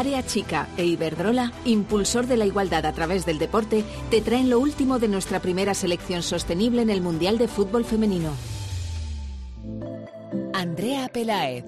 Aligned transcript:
Área 0.00 0.24
Chica 0.24 0.66
e 0.78 0.86
Iberdrola, 0.86 1.52
impulsor 1.66 2.26
de 2.26 2.38
la 2.38 2.46
igualdad 2.46 2.86
a 2.86 2.92
través 2.94 3.26
del 3.26 3.38
deporte, 3.38 3.84
te 4.10 4.22
traen 4.22 4.48
lo 4.48 4.58
último 4.58 4.98
de 4.98 5.08
nuestra 5.08 5.40
primera 5.40 5.74
selección 5.74 6.22
sostenible 6.22 6.80
en 6.80 6.88
el 6.88 7.02
Mundial 7.02 7.36
de 7.36 7.48
Fútbol 7.48 7.84
Femenino. 7.84 8.30
Andrea 10.54 11.10
Pelaez. 11.12 11.66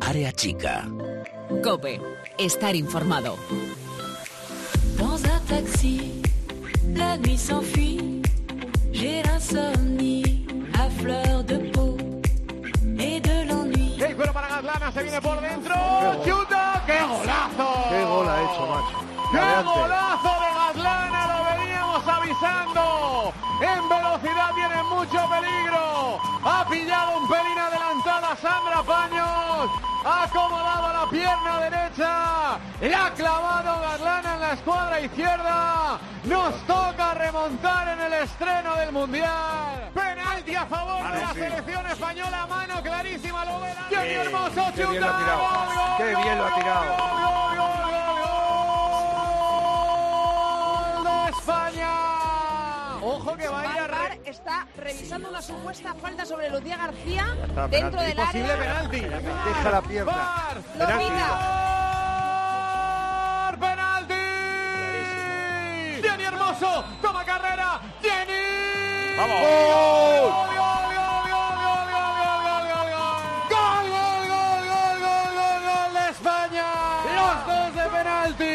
Área 0.00 0.30
Chica. 0.30 0.88
Cope. 1.64 2.00
Estar 2.38 2.76
informado. 2.76 3.36
Dans 4.96 5.20
un 5.20 5.40
taxi, 5.48 6.22
la 6.94 7.16
nuit 7.16 7.36
s'enfuit. 7.36 8.22
J'ai 8.92 9.24
l'insomnie 9.24 10.46
à 10.72 10.88
fleur 10.88 11.42
de 11.42 11.56
peau 11.56 11.58
et 11.58 11.64
de 11.64 11.67
cuero 14.18 14.32
para 14.32 14.48
Gaslana, 14.48 14.90
se 14.90 15.02
viene 15.04 15.20
por 15.20 15.40
dentro. 15.40 15.74
¡Chuta! 16.26 16.82
¡Qué 16.86 16.98
golazo! 17.02 17.84
Qué 17.88 18.04
gol 18.04 18.28
ha 18.28 18.42
hecho, 18.42 18.66
macho. 18.66 19.30
¡Qué 19.30 19.38
Adelante. 19.38 19.70
golazo 19.78 20.32
de 20.42 20.50
Gaslana! 20.58 21.20
Lo 21.30 21.44
veníamos 21.44 22.08
avisando. 22.08 23.32
En 23.62 23.88
velocidad 23.88 24.50
tiene 24.56 24.82
mucho 24.82 25.30
peligro. 25.30 26.18
Ha 26.44 26.66
pillado 26.68 27.18
un 27.18 27.28
pelín 27.28 27.58
adelantada 27.58 28.36
Sandra 28.42 28.82
Paños. 28.82 29.47
Acomodado 30.08 30.92
la 30.92 31.10
pierna 31.10 31.60
derecha. 31.60 32.58
Le 32.80 32.94
ha 32.94 33.10
clavado 33.10 33.80
Gaslana 33.82 34.34
en 34.34 34.40
la 34.40 34.52
escuadra 34.52 35.00
izquierda. 35.00 35.98
Nos 36.24 36.54
toca 36.66 37.12
remontar 37.12 37.88
en 37.88 38.00
el 38.00 38.12
estreno 38.14 38.74
del 38.76 38.92
Mundial. 38.92 39.90
Penalti 39.92 40.54
a 40.54 40.64
favor 40.64 41.12
de 41.12 41.20
la 41.20 41.34
selección 41.34 41.86
española. 41.86 42.46
Mano 42.48 42.82
clarísima. 42.82 43.44
Lo 43.44 43.60
verá. 43.60 43.86
¡Qué 43.90 44.14
hermoso 44.14 44.72
Qué 44.74 44.86
bien 44.86 45.00
lo 45.02 45.08
ha 45.10 45.18
tirado. 45.18 45.96
Qué 45.98 46.04
bien 46.16 46.38
lo 46.38 46.46
ha 46.46 46.54
tirado. 46.54 47.87
Ojo 53.02 53.36
que 53.36 53.48
va 53.48 53.60
a 53.60 53.64
ir 53.64 53.80
a 53.80 53.86
re... 53.86 54.20
está 54.24 54.66
revisando 54.76 55.28
una 55.30 55.40
supuesta 55.42 55.94
falta 55.94 56.24
sobre 56.26 56.50
Lucía 56.50 56.76
García 56.76 57.26
está, 57.46 57.68
dentro 57.68 58.00
del 58.02 58.16
Posible 58.16 58.52
área. 58.52 58.58
penalti. 58.58 59.00
Deja 59.00 59.70
la 59.70 59.82
pierna. 59.82 60.12
Bar, 60.12 60.56
lo 60.56 60.86
penalti. 60.86 61.12
Bar, 63.48 63.58
penalti. 63.58 64.14
Jenny 66.02 66.24
Hermoso 66.24 66.84
toma 67.00 67.24
carrera. 67.24 67.80
Jenny. 68.02 69.16
Vamos. 69.16 69.40
¡Gol! 69.40 70.30
Gol, 73.48 73.86
gol, 73.90 74.22
gol, 74.28 74.58
gol, 74.68 74.98
gol, 75.34 75.60
gol 75.68 75.90
de 75.94 76.04
España. 76.10 76.68
Los 77.16 77.36
dos 77.46 77.70
de 77.74 77.84
penalti. 77.90 78.54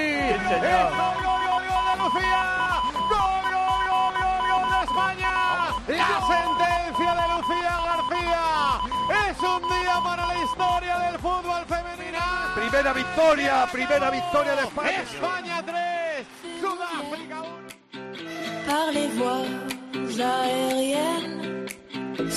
Para 10.02 10.25
la 10.25 10.44
historia 10.44 10.97
del 10.99 11.19
fútbol 11.19 11.66
femenino. 11.67 12.19
Primera 12.55 12.94
victoria, 12.94 13.67
primera 13.72 14.09
victoria 14.09 14.55
de 14.55 14.61
España. 14.63 15.02
España 15.02 15.63
3, 15.66 16.27
Sudáfrica 16.61 17.41
1. 17.41 18.66
Par 18.66 18.94
les 18.94 19.17
voies 19.17 20.19
aériennes. 20.19 21.77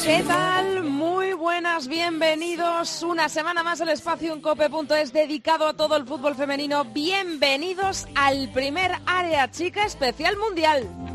¿Qué 0.05 0.23
tal? 0.27 0.85
Muy 0.85 1.33
buenas, 1.33 1.89
bienvenidos. 1.89 3.03
Una 3.03 3.29
semana 3.29 3.63
más 3.63 3.81
el 3.81 3.89
espacio 3.89 4.33
en 4.33 4.41
cope.es 4.41 5.13
dedicado 5.13 5.67
a 5.67 5.75
todo 5.75 5.97
el 5.97 6.07
fútbol 6.07 6.35
femenino. 6.35 6.85
Bienvenidos 6.85 8.07
al 8.15 8.51
primer 8.53 8.93
área 9.07 9.51
chica 9.51 9.85
especial 9.87 10.37
mundial. 10.37 11.06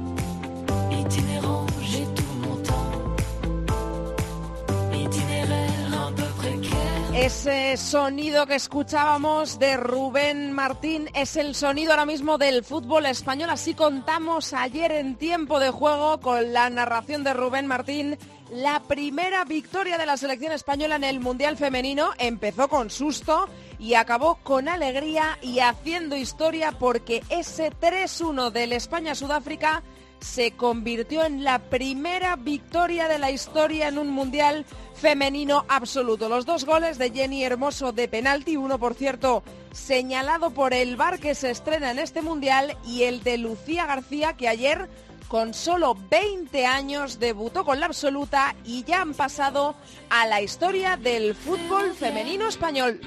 Ese 7.13 7.75
sonido 7.75 8.47
que 8.47 8.55
escuchábamos 8.55 9.59
de 9.59 9.75
Rubén 9.75 10.53
Martín 10.53 11.09
es 11.13 11.35
el 11.35 11.55
sonido 11.55 11.91
ahora 11.91 12.05
mismo 12.05 12.37
del 12.37 12.63
fútbol 12.63 13.05
español. 13.05 13.49
Así 13.49 13.73
contamos 13.73 14.53
ayer 14.53 14.93
en 14.93 15.17
tiempo 15.17 15.59
de 15.59 15.71
juego 15.71 16.21
con 16.21 16.53
la 16.53 16.69
narración 16.69 17.25
de 17.25 17.33
Rubén 17.33 17.67
Martín. 17.67 18.17
La 18.49 18.81
primera 18.83 19.43
victoria 19.43 19.97
de 19.97 20.05
la 20.05 20.15
selección 20.15 20.53
española 20.53 20.95
en 20.95 21.03
el 21.03 21.19
Mundial 21.19 21.57
Femenino 21.57 22.11
empezó 22.17 22.69
con 22.69 22.89
susto 22.89 23.49
y 23.77 23.95
acabó 23.95 24.35
con 24.35 24.69
alegría 24.69 25.37
y 25.41 25.59
haciendo 25.59 26.15
historia 26.15 26.71
porque 26.71 27.23
ese 27.29 27.71
3-1 27.71 28.51
del 28.51 28.71
España-Sudáfrica 28.71 29.83
se 30.21 30.51
convirtió 30.51 31.25
en 31.25 31.43
la 31.43 31.59
primera 31.59 32.35
victoria 32.35 33.07
de 33.07 33.19
la 33.19 33.31
historia 33.31 33.87
en 33.87 33.97
un 33.97 34.09
mundial 34.09 34.65
femenino 34.95 35.65
absoluto. 35.67 36.29
Los 36.29 36.45
dos 36.45 36.63
goles 36.63 36.97
de 36.97 37.09
Jenny 37.09 37.43
Hermoso 37.43 37.91
de 37.91 38.07
penalti, 38.07 38.55
uno 38.55 38.79
por 38.79 38.93
cierto 38.93 39.43
señalado 39.73 40.51
por 40.51 40.73
el 40.73 40.95
VAR 40.95 41.19
que 41.19 41.35
se 41.35 41.49
estrena 41.49 41.91
en 41.91 41.99
este 41.99 42.21
mundial 42.21 42.77
y 42.85 43.03
el 43.03 43.23
de 43.23 43.37
Lucía 43.37 43.85
García 43.85 44.33
que 44.33 44.47
ayer 44.47 44.89
con 45.27 45.53
solo 45.53 45.95
20 46.09 46.65
años 46.65 47.17
debutó 47.17 47.63
con 47.63 47.79
la 47.79 47.85
absoluta 47.85 48.53
y 48.65 48.83
ya 48.83 49.01
han 49.01 49.13
pasado 49.13 49.75
a 50.09 50.27
la 50.27 50.41
historia 50.41 50.97
del 50.97 51.35
fútbol 51.35 51.93
femenino 51.93 52.49
español. 52.49 52.99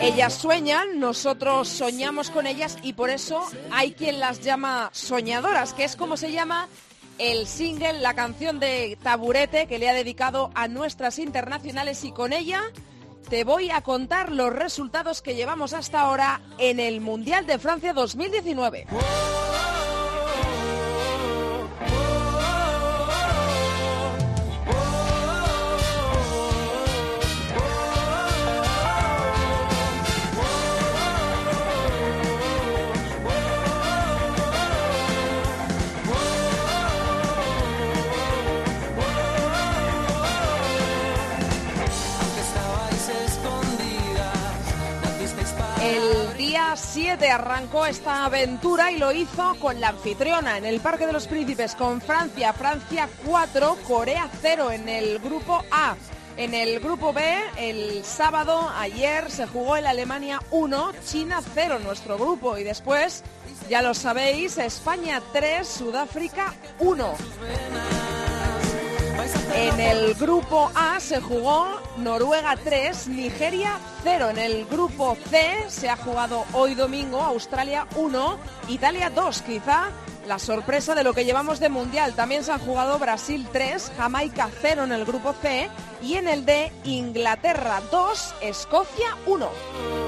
Ellas 0.00 0.34
sueñan, 0.34 0.98
nosotros 0.98 1.68
soñamos 1.68 2.30
con 2.30 2.46
ellas 2.46 2.76
y 2.82 2.92
por 2.92 3.10
eso 3.10 3.44
hay 3.70 3.92
quien 3.92 4.20
las 4.20 4.40
llama 4.40 4.90
soñadoras, 4.92 5.72
que 5.72 5.84
es 5.84 5.96
como 5.96 6.16
se 6.16 6.32
llama 6.32 6.68
el 7.18 7.46
single, 7.46 8.00
la 8.00 8.14
canción 8.14 8.58
de 8.60 8.98
Taburete 9.02 9.66
que 9.66 9.78
le 9.78 9.88
ha 9.88 9.94
dedicado 9.94 10.50
a 10.54 10.68
nuestras 10.68 11.18
internacionales 11.18 12.04
y 12.04 12.12
con 12.12 12.32
ella 12.32 12.62
te 13.28 13.44
voy 13.44 13.70
a 13.70 13.80
contar 13.80 14.30
los 14.32 14.52
resultados 14.52 15.22
que 15.22 15.34
llevamos 15.34 15.72
hasta 15.72 16.00
ahora 16.00 16.40
en 16.58 16.80
el 16.80 17.00
Mundial 17.00 17.46
de 17.46 17.58
Francia 17.58 17.92
2019. 17.92 18.86
El 18.90 19.73
día 46.74 46.76
7 46.76 47.30
arrancó 47.30 47.86
esta 47.86 48.24
aventura 48.24 48.90
y 48.90 48.98
lo 48.98 49.12
hizo 49.12 49.54
con 49.60 49.80
la 49.80 49.90
anfitriona 49.90 50.58
en 50.58 50.64
el 50.64 50.80
Parque 50.80 51.06
de 51.06 51.12
los 51.12 51.28
Príncipes 51.28 51.74
con 51.76 52.00
Francia. 52.00 52.52
Francia 52.52 53.08
4, 53.24 53.78
Corea 53.86 54.28
0 54.42 54.72
en 54.72 54.88
el 54.88 55.20
grupo 55.20 55.62
A. 55.70 55.94
En 56.36 56.52
el 56.52 56.80
grupo 56.80 57.12
B, 57.12 57.22
el 57.58 58.04
sábado, 58.04 58.68
ayer, 58.76 59.30
se 59.30 59.46
jugó 59.46 59.76
el 59.76 59.86
Alemania 59.86 60.40
1, 60.50 60.92
China 61.06 61.40
0, 61.54 61.78
nuestro 61.78 62.18
grupo. 62.18 62.58
Y 62.58 62.64
después, 62.64 63.22
ya 63.68 63.80
lo 63.80 63.94
sabéis, 63.94 64.58
España 64.58 65.22
3, 65.32 65.66
Sudáfrica 65.66 66.54
1. 66.80 68.23
En 69.56 69.78
el 69.78 70.14
grupo 70.14 70.68
A 70.74 70.98
se 70.98 71.20
jugó 71.20 71.80
Noruega 71.98 72.56
3, 72.56 73.06
Nigeria 73.06 73.78
0. 74.02 74.30
En 74.30 74.38
el 74.38 74.64
grupo 74.66 75.16
C 75.30 75.64
se 75.68 75.88
ha 75.88 75.96
jugado 75.96 76.44
hoy 76.52 76.74
domingo 76.74 77.20
Australia 77.20 77.86
1, 77.94 78.38
Italia 78.68 79.10
2. 79.10 79.42
Quizá 79.42 79.90
la 80.26 80.40
sorpresa 80.40 80.96
de 80.96 81.04
lo 81.04 81.14
que 81.14 81.24
llevamos 81.24 81.60
de 81.60 81.68
mundial. 81.68 82.14
También 82.14 82.42
se 82.42 82.50
han 82.50 82.58
jugado 82.58 82.98
Brasil 82.98 83.46
3, 83.52 83.92
Jamaica 83.96 84.50
0 84.60 84.84
en 84.84 84.92
el 84.92 85.04
grupo 85.04 85.32
C 85.40 85.70
y 86.02 86.14
en 86.14 86.26
el 86.26 86.44
D 86.44 86.72
Inglaterra 86.82 87.80
2, 87.92 88.34
Escocia 88.40 89.16
1. 89.26 90.03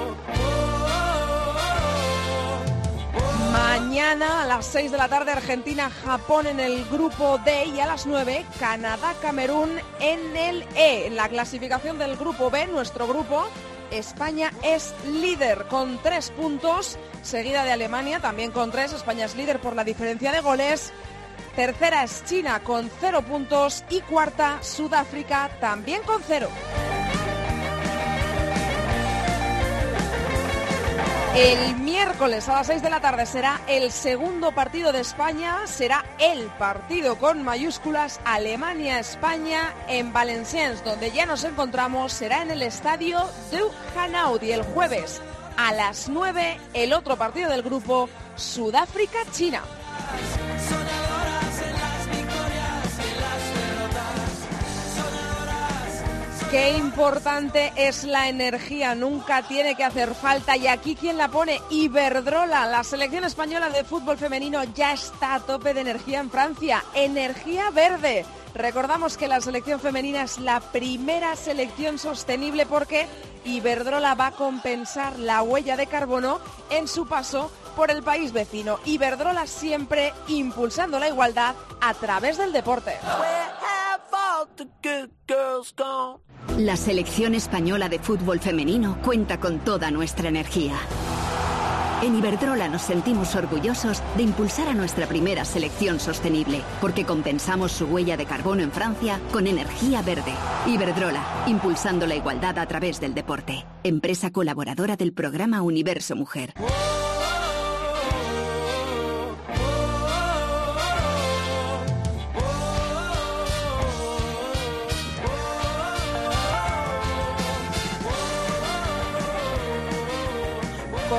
Mañana 3.78 4.43
a 4.43 4.46
las 4.46 4.64
6 4.69 4.90
de 4.90 4.96
la 4.96 5.06
tarde 5.06 5.32
Argentina-Japón 5.32 6.46
en 6.46 6.61
el 6.61 6.87
grupo 6.87 7.37
D 7.44 7.67
y 7.67 7.78
a 7.78 7.84
las 7.84 8.06
9 8.06 8.46
Canadá-Camerún 8.58 9.69
en 10.00 10.34
el 10.34 10.62
E. 10.75 11.08
En 11.08 11.14
la 11.14 11.28
clasificación 11.28 11.99
del 11.99 12.17
grupo 12.17 12.50
B, 12.50 12.69
nuestro 12.69 13.06
grupo, 13.06 13.46
España 13.90 14.50
es 14.62 14.94
líder 15.05 15.67
con 15.69 15.99
tres 16.02 16.31
puntos, 16.31 16.99
seguida 17.23 17.64
de 17.64 17.73
Alemania 17.73 18.19
también 18.19 18.50
con 18.50 18.70
tres. 18.70 18.94
España 18.94 19.26
es 19.26 19.37
líder 19.37 19.61
por 19.61 19.76
la 19.76 19.84
diferencia 19.84 20.32
de 20.32 20.40
goles. 20.40 20.90
Tercera 21.55 22.02
es 22.02 22.25
China 22.25 22.62
con 22.64 22.90
cero 22.99 23.20
puntos 23.20 23.84
y 23.90 24.00
cuarta 24.00 24.62
Sudáfrica 24.62 25.50
también 25.61 26.00
con 26.05 26.23
cero. 26.26 26.49
El 31.36 31.76
miércoles 31.76 32.48
a 32.48 32.54
las 32.54 32.66
6 32.68 32.80
de 32.80 32.88
la 32.88 33.00
tarde 33.00 33.26
será 33.26 33.60
el 33.68 33.92
segundo 33.92 34.52
partido 34.52 34.90
de 34.90 35.00
España, 35.00 35.66
será 35.66 36.02
el 36.18 36.46
partido 36.58 37.16
con 37.18 37.42
mayúsculas 37.42 38.20
Alemania-España 38.24 39.74
en 39.86 40.14
Valenciennes, 40.14 40.82
donde 40.82 41.10
ya 41.10 41.26
nos 41.26 41.44
encontramos, 41.44 42.14
será 42.14 42.40
en 42.40 42.52
el 42.52 42.62
estadio 42.62 43.18
de 43.50 43.60
Hanaud 43.94 44.40
y 44.40 44.52
el 44.52 44.62
jueves 44.62 45.20
a 45.58 45.74
las 45.74 46.08
9 46.08 46.58
el 46.72 46.94
otro 46.94 47.16
partido 47.16 47.50
del 47.50 47.60
grupo 47.60 48.08
Sudáfrica-China. 48.36 49.62
Qué 56.56 56.70
importante 56.70 57.70
es 57.76 58.04
la 58.04 58.30
energía, 58.30 58.94
nunca 58.94 59.42
tiene 59.42 59.74
que 59.74 59.84
hacer 59.84 60.14
falta. 60.14 60.56
Y 60.56 60.66
aquí 60.68 60.94
quien 60.96 61.18
la 61.18 61.28
pone, 61.28 61.60
Iberdrola, 61.68 62.64
la 62.64 62.82
selección 62.82 63.24
española 63.24 63.68
de 63.68 63.84
fútbol 63.84 64.16
femenino 64.16 64.64
ya 64.64 64.94
está 64.94 65.34
a 65.34 65.40
tope 65.40 65.74
de 65.74 65.82
energía 65.82 66.18
en 66.18 66.30
Francia. 66.30 66.82
Energía 66.94 67.68
verde. 67.68 68.24
Recordamos 68.54 69.18
que 69.18 69.28
la 69.28 69.42
selección 69.42 69.80
femenina 69.80 70.22
es 70.22 70.38
la 70.38 70.60
primera 70.60 71.36
selección 71.36 71.98
sostenible 71.98 72.64
porque 72.64 73.06
Iberdrola 73.44 74.14
va 74.14 74.28
a 74.28 74.32
compensar 74.32 75.18
la 75.18 75.42
huella 75.42 75.76
de 75.76 75.86
carbono 75.86 76.40
en 76.70 76.88
su 76.88 77.06
paso 77.06 77.50
por 77.76 77.90
el 77.90 78.02
país 78.02 78.32
vecino. 78.32 78.78
Iberdrola 78.86 79.46
siempre 79.46 80.14
impulsando 80.28 80.98
la 80.98 81.08
igualdad 81.08 81.54
a 81.82 81.92
través 81.92 82.38
del 82.38 82.54
deporte. 82.54 82.96
La 86.58 86.76
selección 86.76 87.34
española 87.34 87.88
de 87.88 87.98
fútbol 87.98 88.40
femenino 88.40 88.98
cuenta 89.02 89.38
con 89.38 89.58
toda 89.60 89.90
nuestra 89.90 90.28
energía. 90.28 90.74
En 92.02 92.14
Iberdrola 92.14 92.68
nos 92.68 92.82
sentimos 92.82 93.34
orgullosos 93.34 94.02
de 94.16 94.22
impulsar 94.22 94.68
a 94.68 94.74
nuestra 94.74 95.06
primera 95.06 95.46
selección 95.46 95.98
sostenible, 95.98 96.60
porque 96.80 97.04
compensamos 97.04 97.72
su 97.72 97.86
huella 97.86 98.18
de 98.18 98.26
carbono 98.26 98.62
en 98.62 98.70
Francia 98.70 99.18
con 99.32 99.46
energía 99.46 100.02
verde. 100.02 100.34
Iberdrola, 100.66 101.24
impulsando 101.46 102.06
la 102.06 102.16
igualdad 102.16 102.58
a 102.58 102.66
través 102.66 103.00
del 103.00 103.14
deporte. 103.14 103.64
Empresa 103.82 104.30
colaboradora 104.30 104.96
del 104.96 105.14
programa 105.14 105.62
Universo 105.62 106.14
Mujer. 106.16 106.52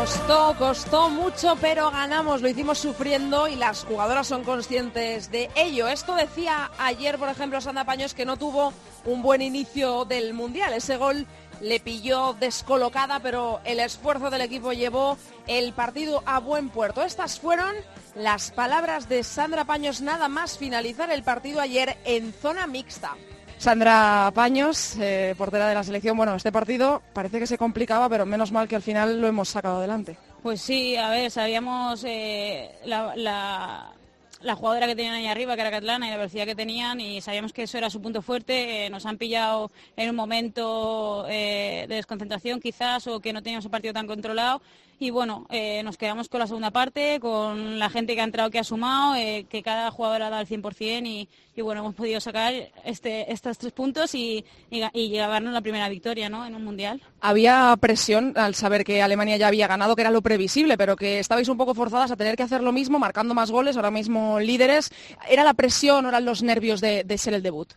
Costó, 0.08 0.56
costó 0.58 1.10
mucho, 1.10 1.58
pero 1.60 1.92
ganamos, 1.92 2.42
lo 2.42 2.48
hicimos 2.48 2.78
sufriendo 2.78 3.50
y 3.50 3.58
las 3.58 3.84
jugadoras 3.84 4.26
son 4.26 4.46
conscientes 4.46 5.30
de 5.32 5.50
ello. 5.54 5.90
Esto 5.90 6.16
decía 6.16 6.72
ayer, 6.78 7.18
por 7.18 7.28
ejemplo, 7.28 7.60
Sandra 7.60 7.84
Paños, 7.84 8.14
que 8.14 8.24
no 8.24 8.38
tuvo 8.38 8.72
un 9.04 9.22
buen 9.22 9.42
inicio 9.42 10.06
del 10.06 10.34
Mundial. 10.34 10.72
Ese 10.72 10.96
gol 10.96 11.28
le 11.60 11.82
pilló 11.82 12.38
descolocada, 12.40 13.20
pero 13.20 13.60
el 13.66 13.82
esfuerzo 13.82 14.30
del 14.30 14.42
equipo 14.42 14.72
llevó 14.72 15.18
el 15.46 15.74
partido 15.74 16.24
a 16.26 16.40
buen 16.40 16.70
puerto. 16.70 17.04
Estas 17.04 17.42
fueron 17.42 17.76
las 18.16 18.52
palabras 18.52 19.10
de 19.10 19.26
Sandra 19.26 19.66
Paños 19.66 20.00
nada 20.00 20.30
más 20.30 20.58
finalizar 20.58 21.12
el 21.12 21.24
partido 21.24 21.60
ayer 21.60 21.98
en 22.06 22.32
zona 22.32 22.66
mixta. 22.66 23.18
Sandra 23.58 24.32
Paños, 24.36 24.96
eh, 25.00 25.34
portera 25.38 25.68
de 25.68 25.74
la 25.74 25.84
selección. 25.84 26.16
Bueno, 26.16 26.36
este 26.36 26.52
partido 26.52 27.02
parece 27.14 27.40
que 27.40 27.48
se 27.48 27.58
complicaba, 27.58 28.08
pero 28.08 28.26
menos 28.26 28.52
mal 28.52 28.68
que 28.68 28.76
al 28.76 28.84
final 28.84 29.20
lo 29.20 29.28
hemos 29.28 29.50
sacado 29.50 29.78
adelante. 29.78 30.18
Pues 30.44 30.62
sí, 30.62 30.96
a 30.96 31.10
ver, 31.10 31.32
sabíamos 31.32 32.04
eh, 32.06 32.70
la, 32.86 33.16
la, 33.16 34.56
jugadora 34.56 34.86
que 34.86 34.96
tenían 34.96 35.16
ahí 35.16 35.26
arriba, 35.26 35.56
que 35.56 35.62
era 35.62 35.72
Catlana, 35.72 36.08
y 36.08 36.12
la 36.12 36.18
velocidad 36.18 36.46
que 36.46 36.56
tenían, 36.56 37.02
y 37.02 37.20
sabíamos 37.20 37.52
que 37.52 37.64
eso 37.64 37.80
era 37.80 37.90
su 37.90 38.00
punto 38.00 38.22
fuerte. 38.22 38.86
Eh, 38.86 38.90
nos 38.92 39.08
han 39.08 39.18
pillado 39.18 39.72
en 39.96 40.12
un 40.12 40.16
momento 40.16 41.24
de 41.24 41.88
desconcentración 41.90 42.60
quizás, 42.60 43.08
o 43.08 43.20
que 43.20 43.34
no 43.34 43.42
teníamos 43.42 43.66
el 43.66 43.72
partido 43.72 43.94
tan 43.94 44.06
controlado 44.06 44.62
y 45.00 45.12
bueno, 45.12 45.46
eh, 45.50 45.84
nos 45.84 45.98
quedamos 45.98 46.28
con 46.28 46.40
la 46.40 46.48
segunda 46.48 46.72
parte, 46.72 47.20
con 47.20 47.78
la 47.78 47.90
gente 47.90 48.16
que 48.16 48.22
ha 48.22 48.24
entrado, 48.24 48.50
que 48.50 48.60
ha 48.60 48.64
sumado, 48.64 49.16
eh, 49.16 49.46
que 49.48 49.62
cada 49.62 49.92
jugador 49.92 50.24
ha 50.24 50.30
dado 50.30 50.42
el 50.42 50.48
100% 50.48 51.06
y, 51.06 51.30
y 51.56 51.62
bueno, 51.62 51.82
hemos 51.82 51.94
podido 51.94 52.20
sacar 52.20 52.54
este, 52.84 53.32
estos 53.32 53.58
tres 53.60 53.74
puntos 53.74 54.16
y, 54.16 54.44
y, 54.72 54.80
la 55.18 55.62
primera 55.62 55.88
victoria 55.90 56.30
¿no? 56.30 56.46
en 56.46 56.56
un 56.56 56.64
mundial. 56.64 57.02
Había 57.22 57.76
presión 57.80 58.34
al 58.36 58.56
saber 58.56 58.84
que 58.84 59.02
Alemania 59.02 59.38
ya 59.38 59.48
había 59.48 59.68
ganado, 59.68 59.96
que 59.96 60.02
era 60.02 60.12
lo 60.12 60.22
previsible, 60.22 60.78
pero 60.78 60.96
que 60.96 61.20
estabais 61.20 61.48
un 61.48 61.58
poco 61.58 61.76
forzadas 61.76 62.12
a 62.12 62.16
tener 62.16 62.36
que 62.36 62.44
hacer 62.44 62.62
lo 62.62 62.72
mismo, 62.72 62.98
marcando 62.98 63.34
más 63.34 63.52
goles, 63.52 63.76
ahora 63.76 63.92
mismo 63.92 64.40
líderes. 64.40 64.92
¿Era 65.30 65.44
la 65.44 65.54
presión 65.54 66.06
o 66.06 66.10
eran 66.10 66.26
los 66.26 66.42
nervios 66.42 66.82
de, 66.82 67.04
de 67.04 67.18
ser 67.18 67.34
el 67.36 67.44
debut? 67.44 67.74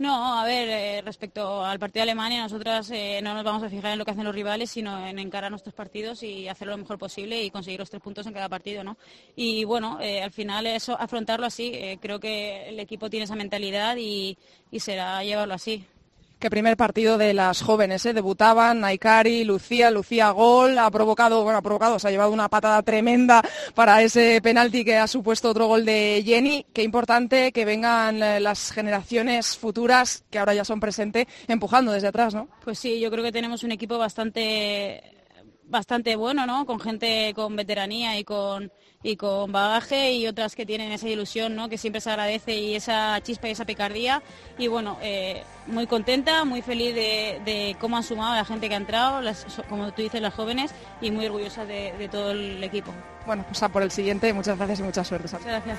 No, 0.00 0.40
a 0.40 0.44
ver, 0.46 0.66
eh, 0.70 1.02
respecto 1.02 1.62
al 1.62 1.78
partido 1.78 2.00
de 2.00 2.10
Alemania, 2.12 2.42
nosotras 2.42 2.90
eh, 2.90 3.20
no 3.22 3.34
nos 3.34 3.44
vamos 3.44 3.62
a 3.62 3.68
fijar 3.68 3.92
en 3.92 3.98
lo 3.98 4.06
que 4.06 4.12
hacen 4.12 4.24
los 4.24 4.34
rivales, 4.34 4.70
sino 4.70 5.06
en 5.06 5.18
encarar 5.18 5.50
nuestros 5.50 5.74
partidos 5.74 6.22
y 6.22 6.48
hacerlo 6.48 6.72
lo 6.72 6.78
mejor 6.78 6.96
posible 6.96 7.44
y 7.44 7.50
conseguir 7.50 7.80
los 7.80 7.90
tres 7.90 8.00
puntos 8.00 8.26
en 8.26 8.32
cada 8.32 8.48
partido, 8.48 8.82
¿no? 8.82 8.96
Y 9.36 9.64
bueno, 9.64 9.98
eh, 10.00 10.22
al 10.22 10.32
final 10.32 10.66
eso, 10.66 10.98
afrontarlo 10.98 11.44
así, 11.44 11.98
creo 12.00 12.18
que 12.18 12.70
el 12.70 12.80
equipo 12.80 13.10
tiene 13.10 13.24
esa 13.24 13.36
mentalidad 13.36 13.96
y, 13.98 14.38
y 14.70 14.80
será 14.80 15.22
llevarlo 15.22 15.52
así. 15.52 15.84
Qué 16.40 16.48
primer 16.48 16.78
partido 16.78 17.18
de 17.18 17.34
las 17.34 17.60
jóvenes, 17.60 18.06
¿eh? 18.06 18.14
debutaban 18.14 18.80
Naikari, 18.80 19.44
Lucía, 19.44 19.90
Lucía 19.90 20.30
Gol, 20.30 20.78
ha 20.78 20.90
provocado, 20.90 21.42
bueno, 21.42 21.58
ha 21.58 21.62
provocado, 21.62 21.98
se 21.98 22.08
ha 22.08 22.10
llevado 22.10 22.30
una 22.32 22.48
patada 22.48 22.82
tremenda 22.82 23.42
para 23.74 24.02
ese 24.02 24.40
penalti 24.40 24.82
que 24.82 24.96
ha 24.96 25.06
supuesto 25.06 25.50
otro 25.50 25.66
gol 25.66 25.84
de 25.84 26.22
Jenny. 26.24 26.64
Qué 26.72 26.82
importante 26.82 27.52
que 27.52 27.66
vengan 27.66 28.20
las 28.42 28.72
generaciones 28.72 29.58
futuras, 29.58 30.24
que 30.30 30.38
ahora 30.38 30.54
ya 30.54 30.64
son 30.64 30.80
presentes, 30.80 31.26
empujando 31.46 31.92
desde 31.92 32.08
atrás, 32.08 32.32
¿no? 32.32 32.48
Pues 32.64 32.78
sí, 32.78 32.98
yo 33.00 33.10
creo 33.10 33.22
que 33.22 33.32
tenemos 33.32 33.62
un 33.62 33.72
equipo 33.72 33.98
bastante 33.98 35.19
bastante 35.70 36.16
bueno, 36.16 36.46
¿no? 36.46 36.66
Con 36.66 36.80
gente 36.80 37.32
con 37.34 37.56
veteranía 37.56 38.18
y 38.18 38.24
con, 38.24 38.70
y 39.02 39.16
con 39.16 39.52
bagaje 39.52 40.12
y 40.12 40.26
otras 40.26 40.54
que 40.54 40.66
tienen 40.66 40.92
esa 40.92 41.08
ilusión, 41.08 41.54
¿no? 41.54 41.68
Que 41.68 41.78
siempre 41.78 42.00
se 42.00 42.10
agradece 42.10 42.54
y 42.56 42.74
esa 42.74 43.20
chispa 43.22 43.48
y 43.48 43.52
esa 43.52 43.64
picardía. 43.64 44.22
Y 44.58 44.66
bueno, 44.66 44.98
eh, 45.00 45.42
muy 45.66 45.86
contenta, 45.86 46.44
muy 46.44 46.60
feliz 46.62 46.94
de, 46.94 47.40
de, 47.44 47.76
cómo 47.80 47.96
han 47.96 48.02
sumado 48.02 48.34
la 48.34 48.44
gente 48.44 48.68
que 48.68 48.74
ha 48.74 48.78
entrado, 48.78 49.22
las, 49.22 49.46
como 49.68 49.92
tú 49.92 50.02
dices, 50.02 50.20
las 50.20 50.34
jóvenes, 50.34 50.74
y 51.00 51.10
muy 51.10 51.26
orgullosa 51.26 51.64
de, 51.64 51.92
de, 51.98 52.08
todo 52.08 52.32
el 52.32 52.62
equipo. 52.62 52.92
Bueno, 53.26 53.44
pues 53.46 53.62
a 53.62 53.68
por 53.68 53.82
el 53.82 53.90
siguiente. 53.90 54.32
Muchas 54.32 54.58
gracias 54.58 54.80
y 54.80 54.82
mucha 54.82 55.04
suerte. 55.04 55.28
Muchas 55.32 55.44
gracias. 55.44 55.78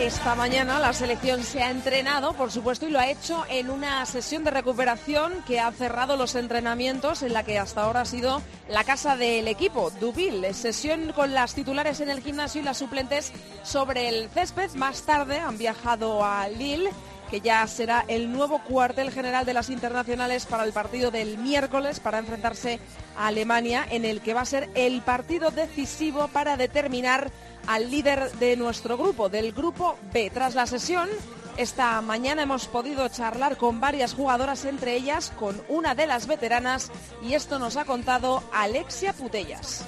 Esta 0.00 0.34
mañana 0.34 0.78
la 0.78 0.94
selección 0.94 1.42
se 1.42 1.62
ha 1.62 1.70
entrenado, 1.70 2.32
por 2.32 2.50
supuesto, 2.50 2.88
y 2.88 2.90
lo 2.90 2.98
ha 2.98 3.10
hecho 3.10 3.44
en 3.50 3.68
una 3.68 4.06
sesión 4.06 4.44
de 4.44 4.50
recuperación 4.50 5.44
que 5.46 5.60
ha 5.60 5.70
cerrado 5.72 6.16
los 6.16 6.36
entrenamientos 6.36 7.22
en 7.22 7.34
la 7.34 7.42
que 7.42 7.58
hasta 7.58 7.82
ahora 7.82 8.00
ha 8.00 8.04
sido 8.06 8.40
la 8.70 8.82
casa 8.84 9.18
del 9.18 9.46
equipo, 9.46 9.90
Dubil. 10.00 10.54
Sesión 10.54 11.12
con 11.12 11.34
las 11.34 11.54
titulares 11.54 12.00
en 12.00 12.08
el 12.08 12.22
gimnasio 12.22 12.62
y 12.62 12.64
las 12.64 12.78
suplentes 12.78 13.30
sobre 13.62 14.08
el 14.08 14.30
césped. 14.30 14.70
Más 14.72 15.02
tarde 15.02 15.38
han 15.38 15.58
viajado 15.58 16.24
a 16.24 16.48
Lille 16.48 16.90
que 17.30 17.40
ya 17.40 17.64
será 17.68 18.04
el 18.08 18.32
nuevo 18.32 18.60
cuartel 18.64 19.12
general 19.12 19.46
de 19.46 19.54
las 19.54 19.70
internacionales 19.70 20.46
para 20.46 20.64
el 20.64 20.72
partido 20.72 21.12
del 21.12 21.38
miércoles 21.38 22.00
para 22.00 22.18
enfrentarse 22.18 22.80
a 23.16 23.28
Alemania, 23.28 23.86
en 23.88 24.04
el 24.04 24.20
que 24.20 24.34
va 24.34 24.40
a 24.40 24.46
ser 24.46 24.68
el 24.74 25.00
partido 25.02 25.52
decisivo 25.52 26.26
para 26.28 26.56
determinar 26.56 27.30
al 27.66 27.90
líder 27.90 28.30
de 28.32 28.56
nuestro 28.56 28.96
grupo, 28.96 29.28
del 29.28 29.52
grupo 29.52 29.96
B. 30.12 30.30
Tras 30.32 30.54
la 30.54 30.66
sesión, 30.66 31.08
esta 31.56 32.00
mañana 32.00 32.42
hemos 32.42 32.66
podido 32.66 33.06
charlar 33.08 33.56
con 33.56 33.80
varias 33.80 34.14
jugadoras, 34.14 34.64
entre 34.64 34.94
ellas 34.94 35.32
con 35.38 35.60
una 35.68 35.94
de 35.94 36.06
las 36.06 36.26
veteranas, 36.26 36.90
y 37.22 37.34
esto 37.34 37.58
nos 37.58 37.76
ha 37.76 37.84
contado 37.84 38.42
Alexia 38.52 39.12
Putellas. 39.12 39.84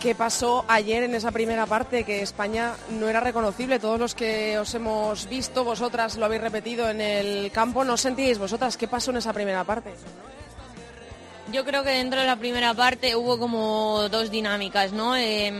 ¿Qué 0.00 0.14
pasó 0.14 0.66
ayer 0.68 1.02
en 1.04 1.14
esa 1.14 1.30
primera 1.30 1.64
parte? 1.64 2.04
Que 2.04 2.20
España 2.20 2.74
no 2.90 3.08
era 3.08 3.20
reconocible. 3.20 3.78
Todos 3.78 3.98
los 3.98 4.14
que 4.14 4.58
os 4.58 4.74
hemos 4.74 5.26
visto, 5.30 5.64
vosotras 5.64 6.16
lo 6.16 6.26
habéis 6.26 6.42
repetido 6.42 6.90
en 6.90 7.00
el 7.00 7.50
campo, 7.52 7.84
¿no 7.84 7.96
sentíais 7.96 8.38
vosotras 8.38 8.76
qué 8.76 8.86
pasó 8.86 9.12
en 9.12 9.16
esa 9.16 9.32
primera 9.32 9.64
parte? 9.64 9.94
Yo 11.52 11.64
creo 11.64 11.82
que 11.84 11.90
dentro 11.90 12.20
de 12.20 12.26
la 12.26 12.36
primera 12.36 12.74
parte 12.74 13.16
hubo 13.16 13.38
como 13.38 14.08
dos 14.10 14.30
dinámicas, 14.30 14.92
¿no? 14.92 15.16
Eh, 15.16 15.50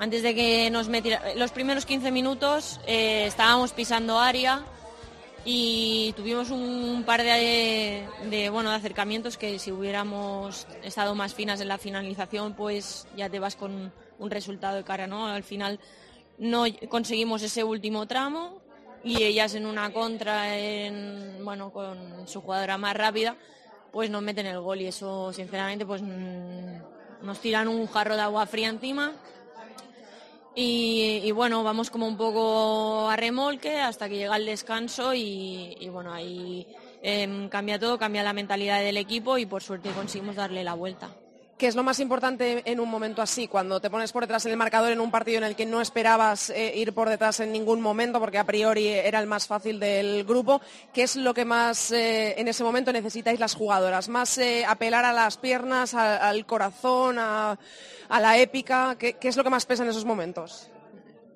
antes 0.00 0.22
de 0.22 0.34
que 0.34 0.70
nos 0.70 0.88
metiera, 0.88 1.34
los 1.36 1.52
primeros 1.52 1.84
15 1.84 2.10
minutos 2.10 2.80
eh, 2.86 3.26
estábamos 3.26 3.72
pisando 3.72 4.18
área 4.18 4.64
y 5.44 6.14
tuvimos 6.16 6.50
un 6.50 7.02
par 7.04 7.22
de, 7.22 8.06
bueno, 8.50 8.70
de 8.70 8.76
acercamientos 8.76 9.36
que 9.36 9.58
si 9.58 9.70
hubiéramos 9.70 10.66
estado 10.82 11.14
más 11.14 11.34
finas 11.34 11.60
en 11.60 11.68
la 11.68 11.76
finalización, 11.76 12.54
pues 12.54 13.06
ya 13.14 13.28
te 13.28 13.38
vas 13.38 13.56
con 13.56 13.92
un 14.18 14.30
resultado 14.30 14.78
de 14.78 14.84
cara, 14.84 15.06
¿no? 15.06 15.26
Al 15.26 15.42
final 15.42 15.78
no 16.38 16.64
conseguimos 16.88 17.42
ese 17.42 17.62
último 17.62 18.06
tramo 18.06 18.58
y 19.04 19.22
ellas 19.22 19.54
en 19.54 19.66
una 19.66 19.92
contra, 19.92 20.46
bueno, 21.42 21.72
con 21.74 22.26
su 22.26 22.40
jugadora 22.40 22.78
más 22.78 22.96
rápida, 22.96 23.36
pues 23.92 24.08
nos 24.08 24.22
meten 24.22 24.46
el 24.46 24.60
gol 24.60 24.80
y 24.80 24.86
eso 24.86 25.30
sinceramente 25.34 25.84
pues 25.84 26.00
mm, 26.00 27.26
nos 27.26 27.38
tiran 27.40 27.68
un 27.68 27.86
jarro 27.86 28.16
de 28.16 28.22
agua 28.22 28.46
fría 28.46 28.68
encima 28.68 29.12
y, 30.62 31.30
bueno, 31.32 31.62
vamos 31.62 31.90
como 31.90 32.06
un 32.06 32.16
poco 32.16 33.08
a 33.08 33.16
remolque 33.16 33.80
hasta 33.80 34.08
que 34.08 34.16
llega 34.16 34.36
el 34.36 34.46
descanso 34.46 35.14
y, 35.14 35.88
bueno, 35.90 36.12
ahí 36.12 36.66
em, 37.02 37.48
cambia 37.48 37.78
todo, 37.78 37.98
cambia 37.98 38.22
la 38.22 38.32
mentalidad 38.32 38.80
del 38.80 38.96
equipo 38.96 39.38
y 39.38 39.46
por 39.46 39.62
suerte 39.62 39.90
conseguimos 39.90 40.36
darle 40.36 40.62
la 40.62 40.74
vuelta. 40.74 41.10
¿Qué 41.60 41.66
es 41.66 41.76
lo 41.76 41.82
más 41.82 42.00
importante 42.00 42.62
en 42.64 42.80
un 42.80 42.88
momento 42.88 43.20
así, 43.20 43.46
cuando 43.46 43.80
te 43.80 43.90
pones 43.90 44.12
por 44.12 44.22
detrás 44.22 44.46
en 44.46 44.52
el 44.52 44.56
marcador 44.56 44.92
en 44.92 44.98
un 44.98 45.10
partido 45.10 45.36
en 45.36 45.44
el 45.44 45.54
que 45.54 45.66
no 45.66 45.82
esperabas 45.82 46.48
eh, 46.48 46.72
ir 46.74 46.94
por 46.94 47.10
detrás 47.10 47.38
en 47.40 47.52
ningún 47.52 47.82
momento, 47.82 48.18
porque 48.18 48.38
a 48.38 48.44
priori 48.44 48.88
era 48.88 49.20
el 49.20 49.26
más 49.26 49.46
fácil 49.46 49.78
del 49.78 50.24
grupo? 50.24 50.62
¿Qué 50.90 51.02
es 51.02 51.16
lo 51.16 51.34
que 51.34 51.44
más 51.44 51.92
eh, 51.92 52.34
en 52.40 52.48
ese 52.48 52.64
momento 52.64 52.94
necesitáis 52.94 53.38
las 53.38 53.54
jugadoras? 53.54 54.08
¿Más 54.08 54.38
eh, 54.38 54.64
apelar 54.66 55.04
a 55.04 55.12
las 55.12 55.36
piernas, 55.36 55.92
al 55.92 56.46
corazón, 56.46 57.18
a, 57.18 57.58
la 58.08 58.38
épica? 58.38 58.96
¿Qué, 58.98 59.18
es 59.20 59.36
lo 59.36 59.44
que 59.44 59.50
más 59.50 59.66
pesa 59.66 59.82
en 59.82 59.90
esos 59.90 60.06
momentos? 60.06 60.70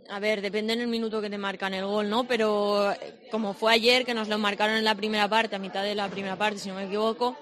A 0.09 0.21
ver, 0.21 0.40
depende 0.40 0.73
en 0.73 0.81
el 0.81 0.88
minuto 0.88 1.21
que 1.21 1.28
te 1.28 1.37
marcan 1.37 1.75
el 1.75 1.85
gol, 1.85 2.09
¿no? 2.09 2.25
Pero 2.25 2.95
como 3.31 3.52
fue 3.52 3.75
ayer, 3.75 4.07
que 4.07 4.14
nos 4.14 4.28
lo 4.28 4.38
marcaron 4.38 4.76
en 4.76 4.85
la 4.85 4.95
primera 4.95 5.28
parte, 5.28 5.57
a 5.57 5.59
mitad 5.59 5.83
de 5.83 5.95
la 5.95 6.09
primera 6.09 6.37
parte, 6.37 6.61
si 6.61 6.71
no 6.71 6.76
me 6.76 6.87
equivoco, 6.87 7.37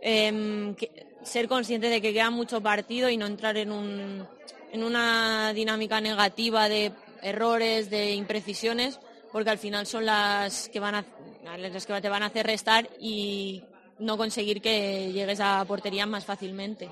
em, 0.00 0.76
ser 1.22 1.48
consciente 1.48 1.88
de 1.88 2.00
que 2.00 2.12
queda 2.12 2.30
mucho 2.30 2.60
partido 2.60 3.08
y 3.08 3.16
no 3.16 3.26
entrar 3.26 3.56
en, 3.56 3.72
un, 3.72 4.26
en 4.72 4.82
una 4.82 5.52
dinámica 5.52 6.00
negativa 6.00 6.68
de 6.68 6.92
errores, 7.22 7.90
de 7.90 8.12
imprecisiones, 8.12 8.98
porque 9.32 9.50
al 9.50 9.58
final 9.58 9.86
son 9.86 10.06
las 10.06 10.68
que, 10.68 10.80
van 10.80 10.94
a, 10.96 11.04
las 11.58 11.86
que 11.86 12.00
te 12.00 12.08
van 12.08 12.22
a 12.22 12.26
hacer 12.26 12.46
restar 12.46 12.88
y 12.98 13.62
no 13.98 14.16
conseguir 14.16 14.60
que 14.62 15.12
llegues 15.12 15.40
a 15.40 15.64
portería 15.66 16.06
más 16.06 16.24
fácilmente 16.24 16.88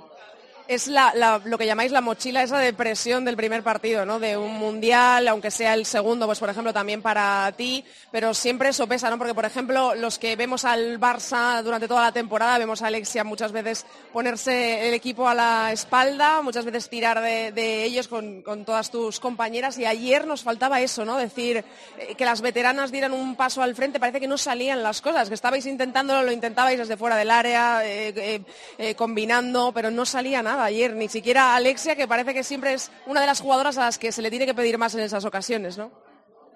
es 0.69 0.87
lo 0.87 1.57
que 1.57 1.65
llamáis 1.65 1.93
la 1.93 2.03
mochila 2.03 2.43
esa 2.43 2.59
de 2.59 2.75
presión 2.75 3.25
del 3.25 3.37
primer 3.37 3.63
partido, 3.63 4.05
¿no? 4.05 4.21
De 4.21 4.37
un 4.37 4.53
mundial, 4.59 5.27
aunque 5.27 5.51
sea 5.51 5.73
el 5.73 5.87
segundo, 5.87 6.27
pues 6.27 6.39
por 6.39 6.51
ejemplo 6.51 6.75
también 6.75 7.01
para 7.01 7.51
ti, 7.57 7.83
pero 8.13 8.35
siempre 8.35 8.69
eso 8.69 8.87
pesa, 8.87 9.09
¿no? 9.09 9.17
Porque 9.17 9.35
por 9.35 9.47
ejemplo 9.47 9.95
los 9.95 10.19
que 10.19 10.37
vemos 10.37 10.67
al 10.67 11.01
Barça 11.01 11.63
durante 11.63 11.89
toda 11.89 12.03
la 12.03 12.13
temporada, 12.13 12.59
vemos 12.59 12.83
a 12.83 12.89
Alexia 12.89 13.25
muchas 13.25 13.51
veces 13.51 13.87
ponerse 14.13 14.87
el 14.87 14.93
equipo 14.93 15.27
a 15.27 15.35
la 15.35 15.73
espalda, 15.73 16.43
muchas 16.43 16.67
veces 16.67 16.91
tirar 16.91 17.23
de, 17.23 17.85
ellos 17.85 18.07
con, 18.07 18.43
todas 18.67 18.91
tus 18.91 19.21
compañeras 19.21 19.79
y 19.79 19.87
ayer 19.87 20.27
nos 20.27 20.43
faltaba 20.43 20.83
eso, 20.83 21.03
¿no? 21.07 21.17
Decir 21.17 21.65
eh, 21.97 22.15
que 22.15 22.27
las 22.27 22.43
veteranas 22.43 22.93
dieran 22.93 23.15
un 23.15 23.37
paso 23.37 23.63
al 23.63 23.75
frente, 23.75 23.99
parece 23.99 24.21
que 24.21 24.29
no 24.29 24.37
salían 24.37 24.83
las 24.83 25.01
cosas, 25.01 25.29
que 25.29 25.35
estabais 25.35 25.65
intentándolo, 25.65 26.23
lo 26.25 26.33
intentabais 26.33 26.79
desde 26.79 26.99
fuera 26.99 27.17
del 27.17 27.31
área, 27.31 27.81
eh, 27.87 28.43
eh, 28.77 28.95
combinando, 28.95 29.73
pero 29.73 29.91
no 29.91 30.05
salía 30.05 30.43
nada 30.43 30.58
ayer, 30.61 30.95
ni 30.95 31.09
siquiera 31.09 31.55
Alexia, 31.55 31.97
que 31.97 32.09
parece 32.09 32.35
que 32.35 32.45
siempre 32.45 32.75
es 32.75 32.91
una 33.07 33.21
de 33.21 33.27
las 33.27 33.41
jugadoras 33.41 33.79
a 33.79 33.85
las 33.87 33.99
que 33.99 34.13
se 34.13 34.23
le 34.23 34.31
tiene 34.31 34.47
que 34.47 34.55
pedir 34.55 34.79
más 34.79 34.95
en 34.95 35.01
esas 35.01 35.25
ocasiones, 35.25 35.79
¿no? 35.79 35.91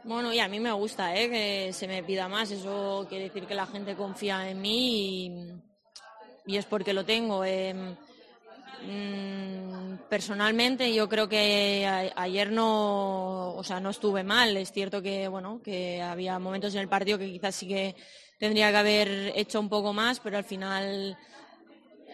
Bueno, 0.05 0.33
y 0.33 0.41
a 0.41 0.49
mí 0.49 0.59
me 0.59 0.73
gusta 0.73 1.15
¿eh? 1.17 1.31
que 1.31 1.73
se 1.73 1.87
me 1.87 2.03
pida 2.03 2.29
más, 2.29 2.51
eso 2.51 3.07
quiere 3.09 3.25
decir 3.25 3.47
que 3.47 3.55
la 3.55 3.67
gente 3.67 3.95
confía 3.95 4.51
en 4.51 4.61
mí 4.61 5.27
y, 6.47 6.57
es 6.57 6.65
porque 6.67 6.93
lo 6.93 7.05
tengo. 7.05 7.45
Em, 7.45 7.95
mm, 8.85 10.09
personalmente 10.09 10.93
yo 10.93 11.09
creo 11.09 11.29
que 11.29 12.11
ayer 12.17 12.51
no, 12.51 13.55
o 13.55 13.63
sea, 13.63 13.79
no 13.79 13.91
estuve 13.91 14.25
mal. 14.25 14.57
Es 14.57 14.73
cierto 14.73 15.01
que 15.01 15.29
bueno, 15.29 15.61
que 15.63 16.03
había 16.03 16.37
momentos 16.41 16.75
en 16.75 16.81
el 16.81 16.89
partido 16.89 17.19
que 17.19 17.31
quizás 17.31 17.55
sí 17.55 17.69
que 17.69 17.95
tendría 18.41 18.73
que 18.73 18.79
haber 18.79 19.33
hecho 19.37 19.61
un 19.61 19.69
poco 19.69 19.93
más, 19.93 20.19
pero 20.19 20.37
al 20.37 20.45
final 20.45 21.17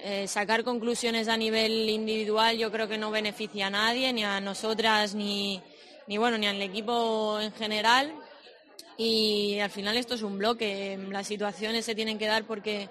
eh, 0.03 0.27
sacar 0.29 0.65
conclusiones 0.65 1.29
a 1.29 1.37
nivel 1.37 1.89
individual 1.89 2.57
yo 2.57 2.71
creo 2.71 2.89
que 2.89 2.99
no 2.99 3.11
beneficia 3.11 3.67
a 3.67 3.71
nadie, 3.71 4.13
ni 4.13 4.25
a 4.25 4.41
nosotras, 4.41 5.15
ni, 5.15 5.61
ni, 6.07 6.19
bueno, 6.19 6.39
ni 6.39 6.47
al 6.47 6.61
equipo 6.63 7.39
en 7.41 7.53
general. 7.53 8.15
Y 8.97 9.59
al 9.61 9.71
final 9.71 9.97
esto 9.97 10.15
es 10.15 10.23
un 10.23 10.39
bloque. 10.39 10.99
Las 11.11 11.27
situaciones 11.27 11.85
se 11.85 11.95
tienen 11.95 12.19
que 12.19 12.27
dar 12.27 12.45
porque 12.45 12.89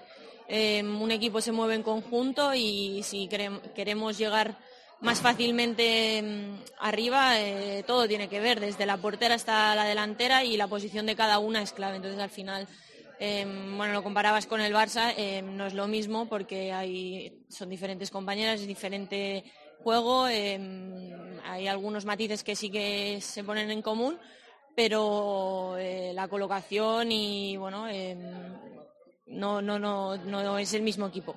eh, 0.48 0.82
un 0.82 1.10
equipo 1.10 1.40
se 1.40 1.52
mueve 1.52 1.74
en 1.74 1.82
conjunto 1.82 2.54
y 2.54 3.02
si 3.02 3.28
queremos 3.28 4.16
llegar 4.16 4.56
más 5.00 5.20
fácilmente 5.20 6.22
mm, 6.22 6.64
arriba, 6.80 7.38
eh, 7.38 7.84
todo 7.86 8.08
tiene 8.08 8.28
que 8.28 8.40
ver, 8.40 8.58
desde 8.58 8.86
la 8.86 8.96
portera 8.96 9.34
hasta 9.34 9.74
la 9.74 9.84
delantera 9.84 10.44
y 10.44 10.56
la 10.56 10.66
posición 10.66 11.06
de 11.06 11.16
cada 11.16 11.38
una 11.38 11.62
es 11.62 11.72
clave. 11.72 11.96
Entonces 11.96 12.20
al 12.20 12.30
final 12.30 12.66
Em, 13.20 13.76
bueno, 13.76 13.92
lo 13.92 14.02
comparabas 14.02 14.46
con 14.46 14.60
el 14.60 14.72
Barça, 14.72 15.12
em, 15.16 15.56
no 15.56 15.66
es 15.66 15.74
lo 15.74 15.88
mismo 15.88 16.28
porque 16.28 16.72
hay, 16.72 17.44
son 17.48 17.68
diferentes 17.68 18.10
compañeras, 18.10 18.60
es 18.60 18.66
diferente 18.66 19.44
juego, 19.82 20.28
em, 20.28 21.40
hay 21.44 21.66
algunos 21.66 22.04
matices 22.04 22.44
que 22.44 22.54
sí 22.54 22.70
que 22.70 23.20
se 23.20 23.42
ponen 23.42 23.70
en 23.70 23.82
común, 23.82 24.18
pero 24.76 25.76
eh, 25.78 26.12
la 26.14 26.28
colocación 26.28 27.10
y 27.10 27.56
bueno, 27.56 27.86
no, 29.26 29.60
no, 29.60 29.78
no, 29.78 30.16
no 30.16 30.58
es 30.58 30.74
el 30.74 30.82
mismo 30.82 31.06
equipo 31.06 31.34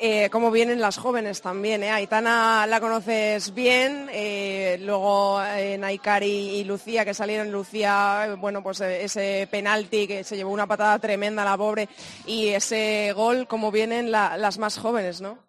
eh, 0.00 0.28
cómo 0.30 0.50
vienen 0.50 0.80
las 0.80 0.98
jóvenes 0.98 1.40
también. 1.40 1.82
¿eh? 1.82 1.90
Aitana 1.90 2.66
la 2.66 2.80
conoces 2.80 3.54
bien, 3.54 4.08
eh, 4.12 4.78
luego 4.80 5.42
eh, 5.42 5.78
Naikari 5.78 6.26
y 6.58 6.64
Lucía, 6.64 7.04
que 7.04 7.14
salieron 7.14 7.50
Lucía, 7.50 8.36
bueno, 8.38 8.62
pues 8.62 8.80
eh, 8.80 9.04
ese 9.04 9.48
penalti 9.50 10.06
que 10.06 10.24
se 10.24 10.36
llevó 10.36 10.50
una 10.50 10.66
patada 10.66 10.98
tremenda 10.98 11.44
la 11.44 11.56
pobre, 11.56 11.88
y 12.26 12.48
ese 12.48 13.12
gol, 13.14 13.46
cómo 13.46 13.70
vienen 13.70 14.10
las 14.10 14.58
más 14.58 14.78
jóvenes, 14.78 15.20
¿no? 15.20 15.46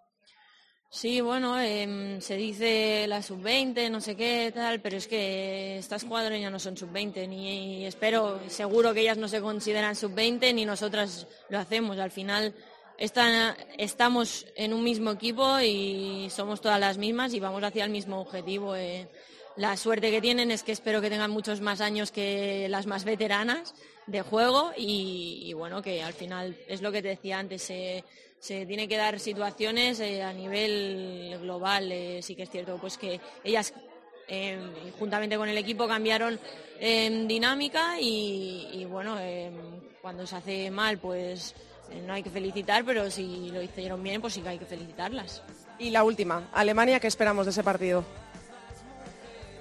Sí, 0.90 1.20
bueno, 1.20 1.60
em, 1.60 2.22
se 2.22 2.38
dice 2.38 3.06
la 3.08 3.22
sub-20, 3.22 3.92
no 3.92 4.00
sé 4.00 4.16
qué, 4.16 4.52
tal, 4.56 4.80
pero 4.80 4.96
es 4.96 5.08
que 5.08 5.78
estas 5.78 6.06
jugadoras 6.06 6.40
ya 6.40 6.50
no 6.50 6.60
son 6.60 6.78
sub-20, 6.78 7.28
ni 7.28 7.86
espero, 7.86 8.40
seguro 8.48 8.94
que 8.94 9.02
ellas 9.02 9.18
no 9.18 9.28
se 9.28 9.42
consideran 9.42 9.98
sub-20, 9.98 10.56
ni 10.56 10.66
nosotras 10.66 11.28
lo 11.50 11.60
hacemos. 11.60 12.00
Al 12.00 12.12
final 12.12 12.56
estamos 12.98 14.46
en 14.56 14.74
un 14.74 14.84
mismo 14.84 15.12
equipo 15.12 15.60
y 15.60 16.30
somos 16.32 16.62
todas 16.62 16.80
las 16.80 16.98
mismas 16.98 17.34
y 17.34 17.40
vamos 17.40 17.64
hacia 17.64 17.86
el 17.86 17.92
mismo 17.92 18.20
objetivo. 18.20 18.76
Eh. 18.76 19.08
La 19.56 19.78
suerte 19.78 20.12
que 20.12 20.22
tienen 20.22 20.52
es 20.52 20.64
que 20.64 20.72
espero 20.72 21.02
que 21.02 21.10
tengan 21.10 21.32
muchos 21.32 21.62
más 21.62 21.82
años 21.82 22.12
que 22.12 22.68
las 22.70 22.86
más 22.86 23.06
veteranas 23.06 23.74
de 24.06 24.22
juego 24.22 24.72
y, 24.78 25.52
bueno, 25.54 25.82
que 25.82 26.02
al 26.02 26.14
final 26.14 26.58
es 26.68 26.82
lo 26.82 26.92
que 26.92 27.02
te 27.02 27.10
decía 27.10 27.40
antes, 27.40 27.64
se, 27.64 28.04
se 28.40 28.66
tiene 28.66 28.88
que 28.88 28.98
dar 28.98 29.20
situaciones 29.20 30.00
eh, 30.00 30.22
a 30.22 30.34
nivel 30.34 31.38
global. 31.42 31.92
Eh, 31.92 32.22
sí 32.22 32.36
que 32.36 32.44
es 32.44 32.50
cierto 32.50 32.78
pues 32.80 32.98
que 32.98 33.20
ellas 33.44 33.74
juntamente 35.00 35.38
con 35.38 35.48
el 35.48 35.58
equipo 35.58 35.88
cambiaron 35.88 36.38
en 36.82 37.30
dinámica 37.30 37.96
y, 37.98 38.84
bueno, 38.84 39.18
cuando 40.02 40.28
se 40.28 40.36
hace 40.36 40.70
mal 40.70 40.98
pues 40.98 41.54
eh, 41.54 41.77
no 42.06 42.14
hay 42.14 42.24
que 42.24 42.30
felicitar, 42.30 42.84
pero 42.86 43.10
si 43.10 43.50
lo 43.52 43.62
hicieron 43.62 44.02
bien, 44.04 44.22
pues 44.22 44.34
sí 44.34 44.42
que 44.42 44.50
hay 44.50 44.60
que 44.60 44.66
felicitarlas. 44.66 45.42
Y 45.80 45.90
la 45.92 46.04
última, 46.04 46.50
Alemania, 46.54 47.00
¿qué 47.00 47.08
esperamos 47.08 47.46
de 47.46 47.52
ese 47.52 47.64
partido? 47.64 48.04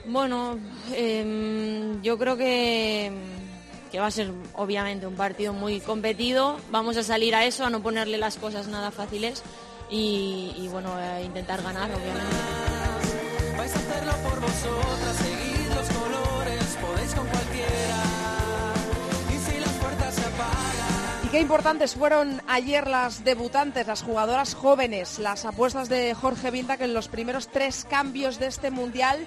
Bueno, 0.07 0.59
em, 0.95 2.01
yo 2.01 2.17
creo 2.17 2.37
que, 2.37 3.11
que, 3.91 3.99
va 3.99 4.07
a 4.07 4.11
ser 4.11 4.31
obviamente 4.55 5.07
un 5.07 5.17
partido 5.17 5.53
muy 5.53 5.81
competido. 5.81 6.59
Vamos 6.71 6.97
a 6.97 7.03
salir 7.03 7.35
a 7.35 7.45
eso, 7.45 7.65
a 7.65 7.71
no 7.71 7.83
ponerle 7.83 8.17
las 8.17 8.37
cosas 8.37 8.69
nada 8.69 8.93
fáciles 8.93 9.43
y, 9.91 10.55
y 10.57 10.69
bueno, 10.69 10.95
a 10.95 11.21
intentar 11.21 11.61
ganar, 11.63 11.91
obviamente. 11.91 12.37
Vais 13.59 13.75
a 13.75 13.79
hacerlo 13.79 14.13
por 14.23 14.41
vosotras, 14.41 15.17
seguid 15.17 15.75
los 15.75 15.89
colores, 15.89 16.79
podéis 16.81 17.15
con 17.15 17.27
cualquiera. 17.27 18.06
Qué 21.37 21.43
importantes 21.43 21.95
fueron 21.95 22.41
ayer 22.49 22.89
las 22.89 23.23
debutantes, 23.23 23.87
las 23.87 24.03
jugadoras 24.03 24.55
jóvenes, 24.55 25.19
las 25.19 25.45
apuestas 25.45 25.91
de 25.91 26.15
Jorge 26.15 26.51
Vilda, 26.51 26.79
que 26.79 26.85
en 26.85 26.95
los 26.95 27.09
primeros 27.09 27.49
tres 27.49 27.85
cambios 27.85 28.39
de 28.39 28.47
este 28.47 28.71
Mundial 28.71 29.19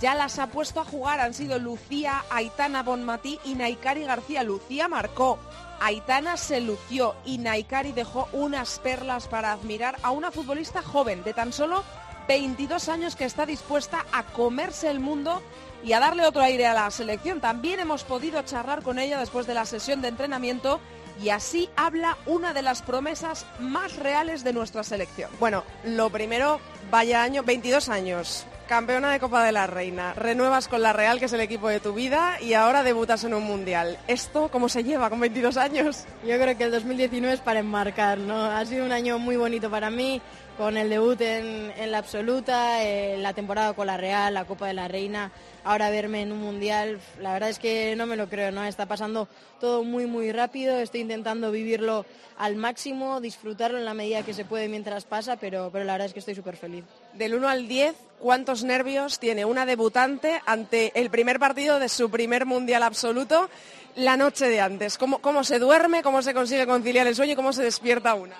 ya 0.00 0.14
las 0.14 0.38
ha 0.38 0.46
puesto 0.46 0.80
a 0.80 0.86
jugar. 0.86 1.20
Han 1.20 1.34
sido 1.34 1.58
Lucía, 1.58 2.24
Aitana 2.30 2.82
Bonmatí 2.82 3.38
y 3.44 3.54
Naikari 3.54 4.04
García. 4.04 4.42
Lucía 4.44 4.88
marcó, 4.88 5.38
Aitana 5.78 6.38
se 6.38 6.62
lució 6.62 7.16
y 7.26 7.36
Naikari 7.36 7.92
dejó 7.92 8.30
unas 8.32 8.78
perlas 8.78 9.28
para 9.28 9.52
admirar 9.52 9.98
a 10.02 10.10
una 10.10 10.30
futbolista 10.30 10.80
joven 10.80 11.22
de 11.22 11.34
tan 11.34 11.52
solo 11.52 11.84
22 12.28 12.88
años 12.88 13.14
que 13.14 13.26
está 13.26 13.44
dispuesta 13.44 14.06
a 14.10 14.22
comerse 14.22 14.88
el 14.88 15.00
mundo 15.00 15.42
y 15.84 15.92
a 15.92 16.00
darle 16.00 16.24
otro 16.24 16.40
aire 16.40 16.64
a 16.66 16.72
la 16.72 16.90
selección. 16.90 17.42
También 17.42 17.78
hemos 17.78 18.04
podido 18.04 18.40
charlar 18.40 18.82
con 18.82 18.98
ella 18.98 19.20
después 19.20 19.46
de 19.46 19.52
la 19.52 19.66
sesión 19.66 20.00
de 20.00 20.08
entrenamiento 20.08 20.80
y 21.20 21.30
así 21.30 21.68
habla 21.76 22.16
una 22.26 22.52
de 22.52 22.62
las 22.62 22.82
promesas 22.82 23.46
más 23.58 23.96
reales 23.96 24.44
de 24.44 24.52
nuestra 24.52 24.82
selección. 24.82 25.30
Bueno, 25.40 25.64
lo 25.84 26.10
primero, 26.10 26.60
vaya 26.90 27.22
año, 27.22 27.42
22 27.42 27.88
años, 27.88 28.46
campeona 28.72 29.12
de 29.12 29.20
Copa 29.20 29.44
de 29.44 29.52
la 29.52 29.66
Reina, 29.66 30.14
renuevas 30.14 30.66
con 30.66 30.80
la 30.80 30.94
Real, 30.94 31.18
que 31.18 31.26
es 31.26 31.32
el 31.34 31.42
equipo 31.42 31.68
de 31.68 31.78
tu 31.78 31.92
vida, 31.92 32.40
y 32.40 32.54
ahora 32.54 32.82
debutas 32.82 33.22
en 33.22 33.34
un 33.34 33.42
Mundial. 33.42 33.98
¿Esto 34.08 34.48
cómo 34.50 34.70
se 34.70 34.82
lleva 34.82 35.10
con 35.10 35.20
22 35.20 35.58
años? 35.58 36.06
Yo 36.26 36.38
creo 36.38 36.56
que 36.56 36.64
el 36.64 36.70
2019 36.70 37.34
es 37.34 37.40
para 37.40 37.60
enmarcar, 37.60 38.16
¿no? 38.16 38.46
Ha 38.46 38.64
sido 38.64 38.86
un 38.86 38.92
año 38.92 39.18
muy 39.18 39.36
bonito 39.36 39.70
para 39.70 39.90
mí, 39.90 40.22
con 40.56 40.78
el 40.78 40.88
debut 40.88 41.20
en, 41.20 41.90
la 41.90 41.98
absoluta, 41.98 42.82
eh, 42.82 43.18
la 43.18 43.34
temporada 43.34 43.74
con 43.74 43.88
la 43.88 43.98
Real, 43.98 44.32
la 44.32 44.46
Copa 44.46 44.68
de 44.68 44.72
la 44.72 44.88
Reina, 44.88 45.32
ahora 45.64 45.90
verme 45.90 46.22
en 46.22 46.32
un 46.32 46.40
mundial, 46.40 46.98
la 47.20 47.34
verdad 47.34 47.50
es 47.50 47.58
que 47.58 47.94
no 47.94 48.06
me 48.06 48.16
lo 48.16 48.30
creo, 48.30 48.52
¿no? 48.52 48.64
Está 48.64 48.86
pasando 48.86 49.28
todo 49.60 49.84
muy, 49.84 50.06
muy 50.06 50.32
rápido, 50.32 50.78
estoy 50.78 51.02
intentando 51.02 51.50
vivirlo 51.50 52.06
al 52.38 52.56
máximo, 52.56 53.20
disfrutarlo 53.20 53.76
en 53.76 53.84
la 53.84 53.92
medida 53.92 54.22
que 54.22 54.32
se 54.32 54.46
puede 54.46 54.68
mientras 54.68 55.04
pasa, 55.04 55.36
pero, 55.36 55.68
pero 55.70 55.84
la 55.84 55.92
verdad 55.92 56.06
es 56.06 56.14
que 56.14 56.20
estoy 56.20 56.34
súper 56.34 56.56
feliz. 56.56 56.84
Del 57.14 57.34
1 57.34 57.48
al 57.48 57.68
10, 57.68 57.94
¿cuántos 58.20 58.64
nervios 58.64 59.18
tiene 59.18 59.44
una 59.44 59.66
debutante 59.66 60.40
ante 60.46 60.98
el 60.98 61.10
primer 61.10 61.38
partido 61.38 61.78
de 61.78 61.88
su 61.88 62.10
primer 62.10 62.46
mundial 62.46 62.82
absoluto 62.82 63.50
la 63.96 64.16
noche 64.16 64.48
de 64.48 64.60
antes? 64.60 64.96
¿Cómo, 64.96 65.18
cómo 65.18 65.44
se 65.44 65.58
duerme? 65.58 66.02
¿Cómo 66.02 66.22
se 66.22 66.32
consigue 66.32 66.66
conciliar 66.66 67.06
el 67.06 67.14
sueño? 67.14 67.36
¿Cómo 67.36 67.52
se 67.52 67.62
despierta 67.62 68.14
una? 68.14 68.36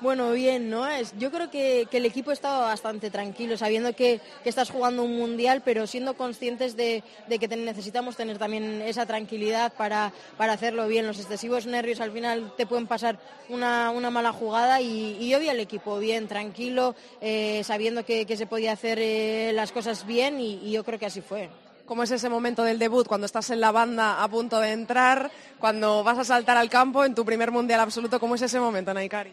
Bueno, 0.00 0.30
bien, 0.30 0.70
¿no? 0.70 0.86
Es, 0.86 1.12
yo 1.18 1.32
creo 1.32 1.50
que, 1.50 1.88
el 1.90 2.06
equipo 2.06 2.30
estaba 2.30 2.60
bastante 2.60 3.10
tranquilo, 3.10 3.56
sabiendo 3.56 3.92
que, 3.96 4.20
estás 4.44 4.70
jugando 4.70 5.02
un 5.02 5.16
mundial, 5.16 5.62
pero 5.64 5.88
siendo 5.88 6.14
conscientes 6.14 6.76
de, 6.76 7.02
que 7.28 7.48
necesitamos 7.48 8.16
tener 8.16 8.38
también 8.38 8.80
esa 8.82 9.06
tranquilidad 9.06 9.72
para, 9.72 10.12
para 10.36 10.52
hacerlo 10.52 10.86
bien. 10.86 11.06
Los 11.06 11.18
excesivos 11.18 11.66
nervios 11.66 12.00
al 12.00 12.12
final 12.12 12.54
te 12.56 12.66
pueden 12.66 12.86
pasar 12.86 13.18
una, 13.48 13.90
una 13.90 14.10
mala 14.10 14.32
jugada 14.32 14.80
y, 14.80 15.28
yo 15.28 15.40
vi 15.40 15.48
al 15.48 15.60
equipo 15.60 15.98
bien, 15.98 16.28
tranquilo, 16.28 16.94
eh, 17.20 17.62
sabiendo 17.64 18.04
que, 18.04 18.24
que 18.24 18.36
se 18.36 18.46
podía 18.46 18.72
hacer 18.72 18.98
eh, 19.00 19.50
las 19.52 19.72
cosas 19.72 20.06
bien 20.06 20.40
y, 20.40 20.60
y 20.62 20.72
yo 20.72 20.84
creo 20.84 21.00
que 21.00 21.06
así 21.06 21.20
fue. 21.20 21.48
¿Cómo 21.86 22.02
es 22.02 22.10
ese 22.10 22.28
momento 22.28 22.62
del 22.62 22.78
debut 22.78 23.08
cuando 23.08 23.24
estás 23.24 23.50
en 23.50 23.60
la 23.60 23.72
banda 23.72 24.22
a 24.22 24.28
punto 24.28 24.60
de 24.60 24.72
entrar, 24.72 25.30
cuando 25.58 26.04
vas 26.04 26.18
a 26.18 26.24
saltar 26.24 26.56
al 26.56 26.68
campo 26.68 27.04
en 27.04 27.14
tu 27.14 27.24
primer 27.24 27.50
mundial 27.50 27.80
absoluto? 27.80 28.20
¿Cómo 28.20 28.34
es 28.34 28.42
ese 28.42 28.60
momento, 28.60 28.92
Naikari? 28.92 29.32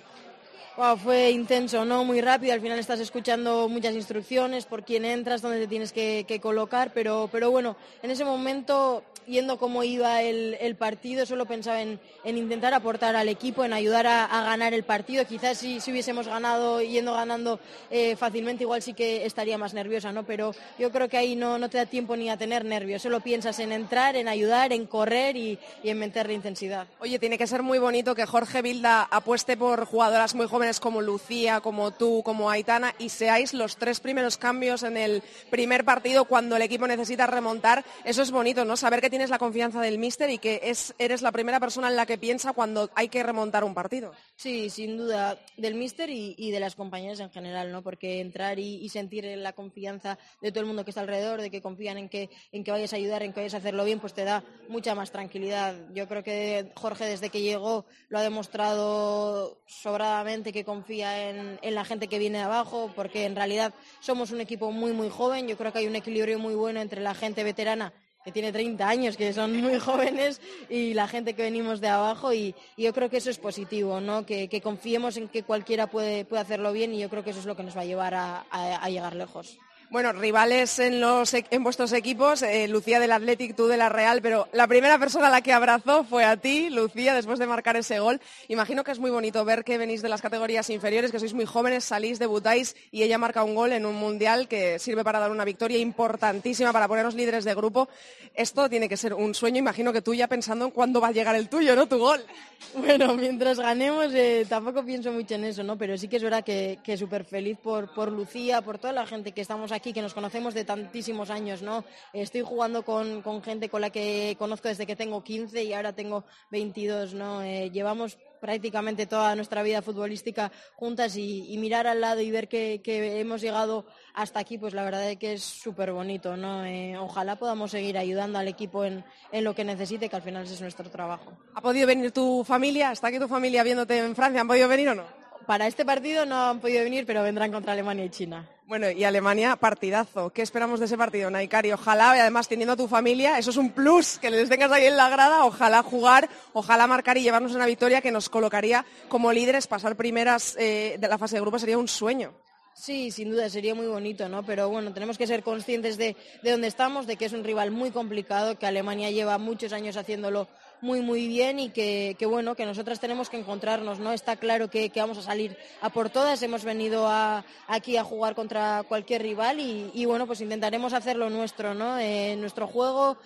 Wow, 0.77 0.97
fue 0.97 1.31
intenso, 1.31 1.85
¿no? 1.85 2.03
Muy 2.03 2.19
rápido. 2.19 2.51
Al 2.51 2.59
final 2.59 2.77
estás 2.77 2.99
escuchando 2.99 3.69
muchas 3.69 3.95
instrucciones 3.95 4.65
por 4.65 4.83
quién 4.83 5.05
entras, 5.05 5.41
dónde 5.41 5.61
te 5.61 5.67
tienes 5.67 5.93
que, 5.93 6.39
colocar, 6.41 6.91
pero, 6.93 7.29
pero 7.31 7.49
bueno, 7.49 7.77
en 8.03 8.11
ese 8.11 8.25
momento, 8.25 9.01
yendo 9.25 9.57
cómo 9.57 9.85
iba 9.85 10.21
el, 10.21 10.75
partido, 10.75 11.25
solo 11.25 11.45
pensaba 11.45 11.81
en, 11.81 11.97
en 12.25 12.37
intentar 12.37 12.73
aportar 12.73 13.15
al 13.15 13.29
equipo, 13.29 13.63
en 13.63 13.71
ayudar 13.71 14.05
a, 14.05 14.25
a 14.25 14.43
ganar 14.43 14.73
el 14.73 14.83
partido. 14.83 15.25
Quizás 15.25 15.59
si, 15.59 15.79
si 15.79 15.91
hubiésemos 15.91 16.27
ganado, 16.27 16.81
yendo 16.81 17.13
ganando 17.13 17.61
eh, 17.89 18.17
fácilmente, 18.17 18.65
igual 18.65 18.81
sí 18.81 18.93
que 18.93 19.25
estaría 19.25 19.57
más 19.57 19.73
nerviosa, 19.73 20.11
¿no? 20.11 20.23
Pero 20.23 20.51
yo 20.77 20.91
creo 20.91 21.07
que 21.07 21.15
ahí 21.15 21.37
no, 21.37 21.57
no 21.57 21.69
te 21.69 21.77
da 21.77 21.85
tiempo 21.85 22.17
ni 22.17 22.29
a 22.29 22.35
tener 22.35 22.65
nervios, 22.65 23.01
solo 23.01 23.21
piensas 23.21 23.59
en 23.59 23.71
entrar, 23.71 24.17
en 24.17 24.27
ayudar, 24.27 24.73
en 24.73 24.87
correr 24.87 25.37
y, 25.37 25.57
y 25.83 25.89
en 25.89 25.99
meterle 25.99 26.33
intensidad. 26.33 26.85
Oye, 26.99 27.17
tiene 27.17 27.37
que 27.37 27.47
ser 27.47 27.63
muy 27.63 27.79
bonito 27.79 28.13
que 28.13 28.25
Jorge 28.25 28.61
Vilda 28.61 29.03
apueste 29.03 29.55
por 29.55 29.85
jugadoras 29.85 30.35
muy 30.35 30.47
jóvenes 30.47 30.64
como 30.79 31.01
Lucía, 31.01 31.61
como 31.61 31.91
tú, 31.91 32.23
como 32.23 32.49
Aitana 32.49 32.95
y 32.97 33.09
seáis 33.09 33.53
los 33.53 33.77
tres 33.77 33.99
primeros 33.99 34.37
cambios 34.37 34.83
en 34.83 34.97
el 34.97 35.23
primer 35.49 35.85
partido 35.85 36.25
cuando 36.25 36.55
el 36.55 36.61
equipo 36.61 36.87
necesita 36.87 37.27
remontar. 37.27 37.85
Eso 38.03 38.21
es 38.21 38.31
bonito, 38.31 38.65
¿no? 38.65 38.75
Saber 38.77 39.01
que 39.01 39.09
tienes 39.09 39.29
la 39.29 39.37
confianza 39.37 39.81
del 39.81 39.99
míster 39.99 40.29
y 40.29 40.39
que 40.39 40.61
es, 40.63 40.93
eres 40.97 41.21
la 41.21 41.31
primera 41.31 41.59
persona 41.59 41.87
en 41.89 41.95
la 41.95 42.05
que 42.05 42.17
piensa 42.17 42.53
cuando 42.53 42.89
hay 42.95 43.09
que 43.09 43.23
remontar 43.23 43.63
un 43.63 43.73
partido. 43.73 44.13
Sí, 44.35 44.69
sin 44.69 44.97
duda, 44.97 45.39
del 45.57 45.75
míster 45.75 46.09
y, 46.09 46.51
de 46.51 46.59
las 46.59 46.75
compañeras 46.75 47.19
en 47.19 47.29
general, 47.29 47.71
¿no? 47.71 47.81
Porque 47.81 48.21
entrar 48.21 48.59
y, 48.59 48.77
y 48.77 48.89
sentir 48.89 49.25
la 49.25 49.53
confianza 49.53 50.17
de 50.41 50.51
todo 50.51 50.61
el 50.61 50.67
mundo 50.67 50.83
que 50.83 50.91
está 50.91 51.01
alrededor, 51.01 51.41
de 51.41 51.51
que 51.51 51.61
confían 51.61 51.97
en 51.97 52.09
que, 52.09 52.29
en 52.51 52.63
que 52.63 52.71
vayas 52.71 52.93
a 52.93 52.95
ayudar, 52.95 53.23
en 53.23 53.33
que 53.33 53.41
vayas 53.41 53.53
a 53.53 53.57
hacerlo 53.57 53.85
bien, 53.85 53.99
pues 53.99 54.13
te 54.13 54.23
da 54.23 54.43
mucha 54.67 54.95
más 54.95 55.11
tranquilidad. 55.11 55.75
Yo 55.93 56.07
creo 56.07 56.23
que 56.23 56.71
Jorge 56.75 57.05
desde 57.05 57.29
que 57.29 57.41
llegó 57.41 57.85
lo 58.09 58.19
ha 58.19 58.21
demostrado 58.21 59.61
sobradamente 59.67 60.53
que 60.55 60.63
confía 60.63 61.29
en, 61.29 61.75
la 61.75 61.83
gente 61.83 62.07
que 62.07 62.17
viene 62.17 62.37
de 62.37 62.45
abajo, 62.45 62.89
porque 62.95 63.25
en 63.25 63.35
realidad 63.35 63.73
somos 63.99 64.31
un 64.31 64.39
equipo 64.39 64.71
muy, 64.71 64.93
muy 64.93 65.09
joven. 65.09 65.49
Yo 65.49 65.57
creo 65.57 65.73
que 65.73 65.79
hay 65.79 65.87
un 65.87 65.97
equilibrio 65.97 66.39
muy 66.39 66.55
bueno 66.55 66.79
entre 66.79 67.01
la 67.01 67.13
gente 67.13 67.43
veterana 67.43 67.91
que 68.23 68.31
tiene 68.31 68.53
30 68.53 68.87
años, 68.87 69.17
que 69.17 69.33
son 69.33 69.61
muy 69.61 69.79
jóvenes, 69.87 70.39
y 70.69 70.93
la 70.93 71.09
gente 71.09 71.33
que 71.33 71.43
venimos 71.43 71.81
de 71.81 71.89
abajo, 71.89 72.33
y, 72.33 72.55
yo 72.77 72.93
creo 72.93 73.09
que 73.09 73.17
eso 73.17 73.29
es 73.29 73.37
positivo, 73.37 73.99
¿no? 73.99 74.25
Que, 74.25 74.61
confiemos 74.63 75.17
en 75.17 75.27
que 75.27 75.43
cualquiera 75.43 75.87
puede, 75.87 76.23
puede 76.23 76.41
hacerlo 76.41 76.71
bien, 76.71 76.93
y 76.93 76.99
yo 76.99 77.09
creo 77.09 77.23
que 77.23 77.31
eso 77.31 77.41
es 77.41 77.45
lo 77.45 77.57
que 77.57 77.63
nos 77.63 77.75
va 77.75 77.81
a 77.81 77.85
llevar 77.85 78.13
a 78.15 78.89
llegar 78.89 79.13
lejos. 79.13 79.59
Bueno, 79.91 80.11
rivales 80.13 80.79
en, 80.79 81.01
e- 81.03 81.57
vuestros 81.59 81.93
equipos, 81.93 82.41
eh, 82.41 82.67
Lucía 82.67 82.99
del 82.99 83.11
Athletic, 83.11 83.55
tú 83.55 83.67
de 83.67 83.77
la 83.77 83.87
Real, 83.87 84.19
pero 84.21 84.47
la 84.51 84.67
primera 84.67 84.97
persona 84.97 85.27
a 85.27 85.29
la 85.29 85.41
que 85.41 85.53
abrazó 85.53 86.03
fue 86.03 86.25
a 86.25 86.37
ti, 86.37 86.69
Lucía, 86.69 87.13
después 87.13 87.37
de 87.39 87.45
marcar 87.45 87.77
ese 87.77 87.99
gol. 87.99 88.19
Imagino 88.47 88.83
que 88.83 88.91
es 88.91 88.99
muy 88.99 89.11
bonito 89.11 89.45
ver 89.45 89.63
que 89.63 89.77
venís 89.77 90.01
de 90.01 90.09
las 90.09 90.21
categorías 90.23 90.69
inferiores, 90.71 91.11
que 91.11 91.19
sois 91.19 91.33
muy 91.35 91.45
jóvenes, 91.45 91.85
salís, 91.85 92.17
debutáis 92.19 92.75
y 92.91 93.03
ella 93.03 93.17
marca 93.19 93.43
un 93.43 93.53
gol 93.53 93.73
en 93.73 93.85
un 93.85 93.95
mundial 93.95 94.47
que 94.47 94.79
sirve 94.79 95.03
para 95.03 95.19
dar 95.19 95.31
una 95.31 95.45
victoria 95.45 95.77
importantísima, 95.77 96.73
para 96.73 96.87
ponernos 96.87 97.13
líderes 97.13 97.45
de 97.45 97.53
grupo. 97.53 97.87
Esto 98.33 98.67
tiene 98.67 98.89
que 98.89 98.97
ser 98.97 99.13
un 99.13 99.35
sueño, 99.35 99.59
imagino 99.59 99.93
que 99.93 100.01
tú 100.01 100.13
ya 100.13 100.27
pensando 100.27 100.65
en 100.65 100.71
cuándo 100.71 100.99
va 100.99 101.09
a 101.09 101.11
llegar 101.11 101.35
el 101.35 101.47
tuyo, 101.47 101.75
¿no? 101.75 101.87
Tu 101.87 101.97
gol. 101.99 102.25
Bueno, 102.75 103.13
mientras 103.15 103.59
ganemos 103.59 104.13
eh, 104.13 104.45
tampoco 104.49 104.83
pienso 104.83 105.11
mucho 105.11 105.35
en 105.35 105.45
eso, 105.45 105.63
¿no? 105.63 105.77
Pero 105.77 105.97
sí 105.97 106.07
que 106.07 106.17
es 106.17 106.23
verdad 106.23 106.43
que, 106.43 106.79
que 106.83 106.97
súper 106.97 107.23
feliz 107.23 107.57
por, 107.61 107.93
por 107.93 108.11
Lucía, 108.11 108.61
por 108.61 108.79
toda 108.79 108.91
la 108.91 109.05
gente 109.05 109.31
que 109.31 109.41
estamos 109.41 109.71
aquí, 109.71 109.74
que 109.79 110.01
nos 110.01 110.13
conocemos 110.13 110.53
de 110.53 110.65
tantísimos 110.65 111.29
años, 111.29 111.61
¿no? 111.61 111.83
Estoy 112.13 112.41
jugando 112.41 112.83
con, 112.83 113.21
con 113.21 113.41
gente 113.43 113.69
con 113.69 113.81
la 113.81 113.89
que 113.89 114.35
conozco 114.37 114.67
desde 114.67 114.85
que 114.85 114.95
tengo 114.95 115.23
15 115.23 115.63
y 115.63 115.73
ahora 115.73 115.93
tengo 115.93 116.23
22, 116.51 117.13
¿no? 117.13 117.43
Eh, 117.43 117.69
llevamos 117.71 118.17
prácticamente 118.39 119.05
toda 119.07 119.35
nuestra 119.35 119.63
vida 119.63 119.81
futbolística 119.81 120.51
juntas 120.75 121.17
y, 121.17 121.55
mirar 121.57 121.87
al 121.87 122.01
lado 122.01 122.21
y 122.21 122.29
ver 122.29 122.47
que, 122.47 122.81
hemos 123.19 123.41
llegado 123.41 123.85
hasta 124.13 124.39
aquí, 124.39 124.57
pues 124.57 124.73
la 124.73 124.83
verdad 124.83 125.09
es 125.09 125.17
que 125.17 125.33
es 125.33 125.43
súper 125.43 125.91
bonito, 125.91 126.37
¿no? 126.37 126.63
Eh, 126.65 126.97
ojalá 126.97 127.37
podamos 127.37 127.71
seguir 127.71 127.97
ayudando 127.97 128.37
al 128.37 128.47
equipo 128.47 128.85
en, 128.85 129.03
en 129.31 129.43
lo 129.43 129.55
que 129.55 129.63
necesite, 129.63 130.09
que 130.09 130.15
al 130.15 130.21
final 130.21 130.43
es 130.43 130.61
nuestro 130.61 130.89
trabajo. 130.89 131.31
¿Ha 131.53 131.61
podido 131.61 131.87
venir 131.87 132.11
tu 132.11 132.43
familia? 132.43 132.91
¿Está 132.91 133.07
aquí 133.07 133.19
tu 133.19 133.27
familia 133.27 133.63
viéndote 133.63 133.97
en 133.97 134.15
Francia? 134.15 134.41
¿Han 134.41 134.47
podido 134.47 134.67
venir 134.67 134.89
o 134.89 134.95
no? 134.95 135.24
Para 135.45 135.67
este 135.67 135.85
partido 135.85 136.25
no 136.25 136.49
han 136.49 136.59
podido 136.59 136.83
venir, 136.83 137.05
pero 137.05 137.21
vendrán 137.21 137.51
contra 137.51 137.73
Alemania 137.73 138.05
y 138.05 138.09
China. 138.09 138.49
Bueno, 138.67 138.89
y 138.89 139.03
Alemania, 139.03 139.55
partidazo. 139.55 140.31
¿Qué 140.31 140.41
esperamos 140.41 140.79
de 140.79 140.87
ese 140.87 140.97
partido, 140.97 141.29
Naikari? 141.29 141.71
Ojalá, 141.71 142.17
y 142.17 142.19
además 142.19 142.47
teniendo 142.47 142.73
a 142.73 142.77
tu 142.77 142.87
familia, 142.87 143.37
eso 143.37 143.51
es 143.51 143.57
un 143.57 143.69
plus, 143.69 144.17
que 144.17 144.31
les 144.31 144.49
tengas 144.49 144.71
ahí 144.71 144.85
en 144.85 144.97
la 144.97 145.07
grada, 145.09 145.45
ojalá 145.45 145.83
jugar, 145.83 146.27
ojalá 146.53 146.87
marcar 146.87 147.17
y 147.17 147.21
llevarnos 147.21 147.53
una 147.53 147.67
victoria 147.67 148.01
que 148.01 148.11
nos 148.11 148.27
colocaría 148.27 148.83
como 149.07 149.31
líderes, 149.31 149.67
pasar 149.67 149.95
primeras 149.95 150.55
eh, 150.57 150.97
de 150.99 151.07
la 151.07 151.19
fase 151.19 151.35
de 151.35 151.41
grupo 151.41 151.59
sería 151.59 151.77
un 151.77 151.87
sueño. 151.87 152.33
Sí, 152.73 153.11
sin 153.11 153.29
duda 153.29 153.49
sería 153.49 153.73
muy 153.75 153.87
bonito, 153.87 154.27
¿no? 154.27 154.43
Pero 154.43 154.67
bueno, 154.67 154.93
tenemos 154.93 155.17
que 155.17 155.27
ser 155.27 155.43
conscientes 155.43 155.95
de, 155.97 156.17
de 156.41 156.51
dónde 156.51 156.67
estamos, 156.67 157.07
de 157.07 157.15
que 157.17 157.25
es 157.25 157.33
un 157.33 157.43
rival 157.43 157.71
muy 157.71 157.91
complicado, 157.91 158.57
que 158.57 158.65
Alemania 158.65 159.11
lleva 159.11 159.37
muchos 159.37 159.71
años 159.73 159.95
haciéndolo 159.95 160.49
muy, 160.85 161.01
muy 161.01 161.27
bien 161.27 161.59
y 161.59 161.69
que, 161.71 162.15
que, 162.19 162.25
bueno, 162.27 162.55
que 162.55 162.65
nosotras 162.65 162.99
tenemos 162.99 163.29
que 163.29 163.37
encontrarnos, 163.39 163.97
¿no? 163.99 164.11
Está 164.13 164.35
claro 164.35 164.69
que, 164.69 164.91
que 164.91 165.01
vamos 165.01 165.17
a 165.17 165.23
salir 165.23 165.57
a 165.81 165.89
por 165.89 166.11
todas, 166.11 166.41
hemos 166.43 166.63
venido 166.63 167.07
a- 167.07 167.43
aquí 167.67 167.97
a 167.97 168.03
jugar 168.03 168.35
contra 168.35 168.83
cualquier 168.87 169.23
rival 169.23 169.59
y, 169.59 169.89
y, 169.95 170.05
bueno, 170.05 170.27
pues 170.27 170.41
intentaremos 170.41 170.93
hacer 170.93 171.15
lo 171.17 171.29
nuestro, 171.31 171.73
¿no? 171.73 171.97
Eh, 171.97 172.35
nuestro 172.37 172.67
juego, 172.67 173.17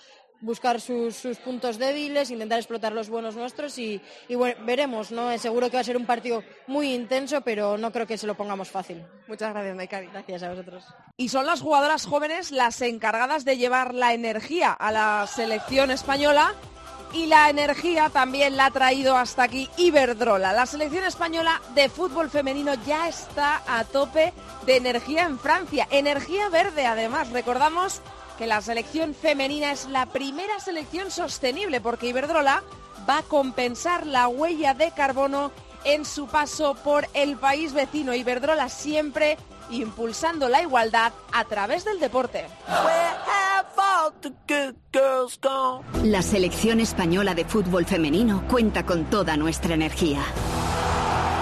buscar 0.41 0.79
sus, 0.79 1.17
sus 1.17 1.37
puntos 1.37 1.77
débiles, 1.77 2.31
intentar 2.31 2.59
explotar 2.59 2.93
los 2.93 3.09
buenos 3.09 3.35
nuestros 3.35 3.77
y, 3.77 3.99
y 4.29 4.35
bueno, 4.35 4.55
veremos, 4.65 5.11
¿no? 5.11 5.37
Seguro 5.37 5.69
que 5.69 5.75
va 5.75 5.81
a 5.81 5.83
ser 5.83 5.97
un 5.97 6.05
partido 6.05 6.41
muy 6.65 6.93
intenso, 6.93 7.41
pero 7.41 7.77
no 7.77 7.91
creo 7.91 8.07
que 8.07 8.17
se 8.17 8.25
lo 8.25 8.35
pongamos 8.35 8.69
fácil. 8.69 9.03
Muchas 9.27 9.51
gracias, 9.51 9.75
Naikari. 9.75 10.07
Gracias 10.07 10.43
a 10.43 10.49
vosotros. 10.49 10.85
Y 11.17 11.27
son 11.27 11.45
las 11.45 11.59
jugadoras 11.59 12.05
jóvenes 12.05 12.51
las 12.53 12.81
encargadas 12.81 13.43
de 13.43 13.57
llevar 13.57 13.93
la 13.93 14.13
energía 14.13 14.71
a 14.71 14.93
la 14.93 15.27
selección 15.27 15.91
española 15.91 16.53
y 17.13 17.25
la 17.25 17.49
energía 17.49 18.09
también 18.09 18.57
la 18.57 18.67
ha 18.67 18.71
traído 18.71 19.17
hasta 19.17 19.43
aquí 19.43 19.69
Iberdrola. 19.77 20.53
La 20.53 20.65
selección 20.65 21.03
española 21.03 21.61
de 21.73 21.89
fútbol 21.89 22.29
femenino 22.29 22.73
ya 22.85 23.07
está 23.07 23.63
a 23.67 23.83
tope 23.83 24.33
de 24.65 24.77
energía 24.77 25.23
en 25.23 25.39
Francia. 25.39 25.87
Energía 25.91 26.49
verde 26.49 26.85
además. 26.85 27.31
Recordamos 27.31 28.01
que 28.37 28.47
la 28.47 28.61
selección 28.61 29.15
femenina 29.15 29.71
es 29.71 29.85
la 29.85 30.05
primera 30.05 30.59
selección 30.59 31.11
sostenible 31.11 31.81
porque 31.81 32.07
Iberdrola 32.07 32.63
va 33.09 33.19
a 33.19 33.23
compensar 33.23 34.05
la 34.05 34.27
huella 34.27 34.73
de 34.73 34.91
carbono 34.91 35.51
en 35.83 36.05
su 36.05 36.27
paso 36.27 36.75
por 36.75 37.07
el 37.13 37.37
país 37.37 37.73
vecino. 37.73 38.13
Iberdrola 38.13 38.69
siempre 38.69 39.37
impulsando 39.71 40.49
la 40.49 40.61
igualdad 40.61 41.13
a 41.31 41.45
través 41.45 41.85
del 41.85 41.99
deporte. 41.99 42.47
La 46.03 46.21
selección 46.21 46.79
española 46.79 47.35
de 47.35 47.45
fútbol 47.45 47.85
femenino 47.85 48.43
cuenta 48.47 48.85
con 48.85 49.05
toda 49.05 49.37
nuestra 49.37 49.73
energía. 49.73 50.21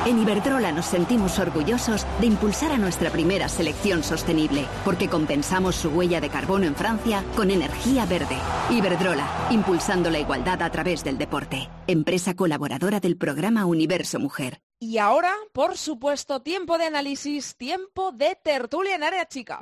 En 0.07 0.19
Iberdrola 0.19 0.71
nos 0.71 0.85
sentimos 0.85 1.37
orgullosos 1.37 2.07
de 2.21 2.27
impulsar 2.27 2.71
a 2.71 2.77
nuestra 2.77 3.09
primera 3.09 3.49
selección 3.49 4.03
sostenible, 4.03 4.65
porque 4.85 5.09
compensamos 5.09 5.75
su 5.75 5.89
huella 5.89 6.21
de 6.21 6.29
carbono 6.29 6.65
en 6.65 6.77
Francia 6.77 7.25
con 7.35 7.51
energía 7.51 8.05
verde. 8.05 8.37
Iberdrola, 8.69 9.27
impulsando 9.49 10.09
la 10.09 10.19
igualdad 10.19 10.61
a 10.61 10.71
través 10.71 11.03
del 11.03 11.17
deporte. 11.17 11.69
Empresa 11.87 12.37
colaboradora 12.37 13.01
del 13.01 13.17
programa 13.17 13.65
Universo 13.65 14.17
Mujer. 14.17 14.61
Y 14.79 14.97
ahora, 14.97 15.33
por 15.51 15.75
supuesto, 15.75 16.41
tiempo 16.41 16.77
de 16.77 16.85
análisis, 16.85 17.57
tiempo 17.57 18.13
de 18.13 18.37
tertulia 18.41 18.95
en 18.95 19.03
área 19.03 19.27
chica. 19.27 19.59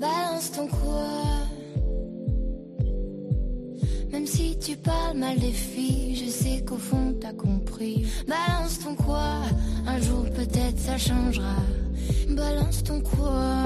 Même 4.11 4.27
si 4.27 4.55
tu 4.55 4.77
parles 4.81 5.15
mal 5.15 5.37
des 5.37 5.51
filles, 5.51 6.15
je 6.15 6.29
sais 6.31 6.63
qu'au 6.63 6.77
fond 6.77 7.19
t'as 7.19 7.33
compris. 7.33 8.07
Balance 8.25 8.79
ton 8.79 8.95
quoi 8.95 9.43
Un 9.95 10.01
jour 10.01 10.25
peut-être 10.35 10.77
ça 10.77 10.97
changera. 10.97 11.55
Balance 12.27 12.83
ton 12.83 12.99
quoi 12.99 13.63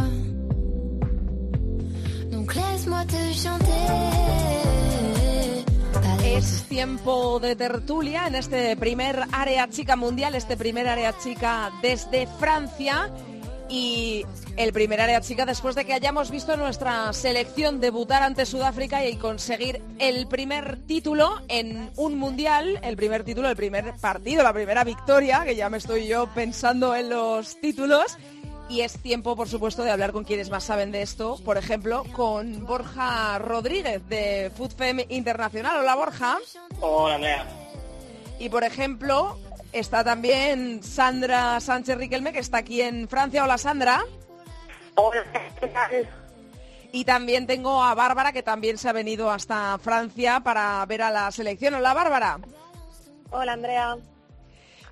Donc 2.32 2.54
laisse-moi 2.54 3.04
te 3.06 3.34
chanter. 3.34 3.88
Es 6.24 6.66
tiempo 6.70 7.40
de 7.40 7.56
tertulia 7.56 8.28
en 8.28 8.36
este 8.36 8.78
primer 8.78 9.24
área 9.32 9.68
chica 9.70 9.96
mundial, 9.96 10.36
este 10.36 10.56
primer 10.56 10.88
área 10.88 11.18
chica 11.18 11.72
desde 11.82 12.28
Francia. 12.40 13.10
Y 13.70 14.26
el 14.58 14.74
primer 14.74 15.00
área 15.00 15.22
chica 15.22 15.46
después 15.46 15.76
de 15.76 15.86
que 15.86 15.94
hayamos 15.94 16.32
visto 16.32 16.58
nuestra 16.58 17.14
selección 17.14 17.80
debutar 17.80 18.24
ante 18.24 18.48
Sudáfrica 18.48 19.06
y 19.06 19.16
conseguir 19.16 19.80
el 20.00 20.28
primer 20.28 20.80
título 20.88 21.40
en 21.48 21.92
un 21.96 22.18
mundial, 22.18 22.80
el 22.82 22.96
primer 22.96 23.24
título, 23.24 23.48
el 23.48 23.56
primer 23.56 23.94
partido, 24.02 24.42
la 24.42 24.54
primera 24.54 24.84
victoria, 24.84 25.44
que 25.46 25.56
ya 25.56 25.70
me 25.70 25.78
estoy 25.78 26.08
yo 26.08 26.28
pensando 26.34 26.96
en 26.96 27.10
los 27.10 27.62
títulos. 27.62 28.18
Y 28.70 28.82
es 28.82 29.00
tiempo, 29.00 29.36
por 29.36 29.48
supuesto, 29.48 29.84
de 29.84 29.92
hablar 29.92 30.12
con 30.12 30.24
quienes 30.24 30.50
más 30.50 30.64
saben 30.64 30.92
de 30.92 31.04
esto. 31.04 31.38
Por 31.46 31.58
ejemplo, 31.58 32.04
con 32.12 32.66
Borja 32.66 33.38
Rodríguez 33.40 34.08
de 34.10 34.52
FoodFem 34.56 35.02
Internacional. 35.10 35.78
Hola, 35.80 35.96
Borja. 35.96 36.38
Hola, 36.80 37.16
Andrea. 37.16 37.46
Y 38.40 38.50
por 38.50 38.64
ejemplo, 38.64 39.38
está 39.72 40.04
también 40.04 40.84
Sandra 40.84 41.60
Sánchez 41.60 41.98
Riquelme, 41.98 42.34
que 42.34 42.40
está 42.40 42.58
aquí 42.58 42.82
en 42.82 43.08
Francia. 43.08 43.44
Hola, 43.44 43.58
Sandra. 43.58 44.04
Hola, 44.96 45.24
¿qué 45.60 45.68
tal? 45.68 46.10
Y 46.92 47.06
también 47.06 47.46
tengo 47.46 47.84
a 47.84 47.94
Bárbara, 47.94 48.32
que 48.32 48.44
también 48.44 48.78
se 48.78 48.90
ha 48.90 48.94
venido 48.94 49.30
hasta 49.30 49.78
Francia 49.78 50.40
para 50.40 50.84
ver 50.86 51.04
a 51.04 51.12
la 51.12 51.32
selección. 51.32 51.76
Hola, 51.76 51.94
Bárbara. 51.94 52.40
Hola, 53.30 53.54
Andrea. 53.54 53.98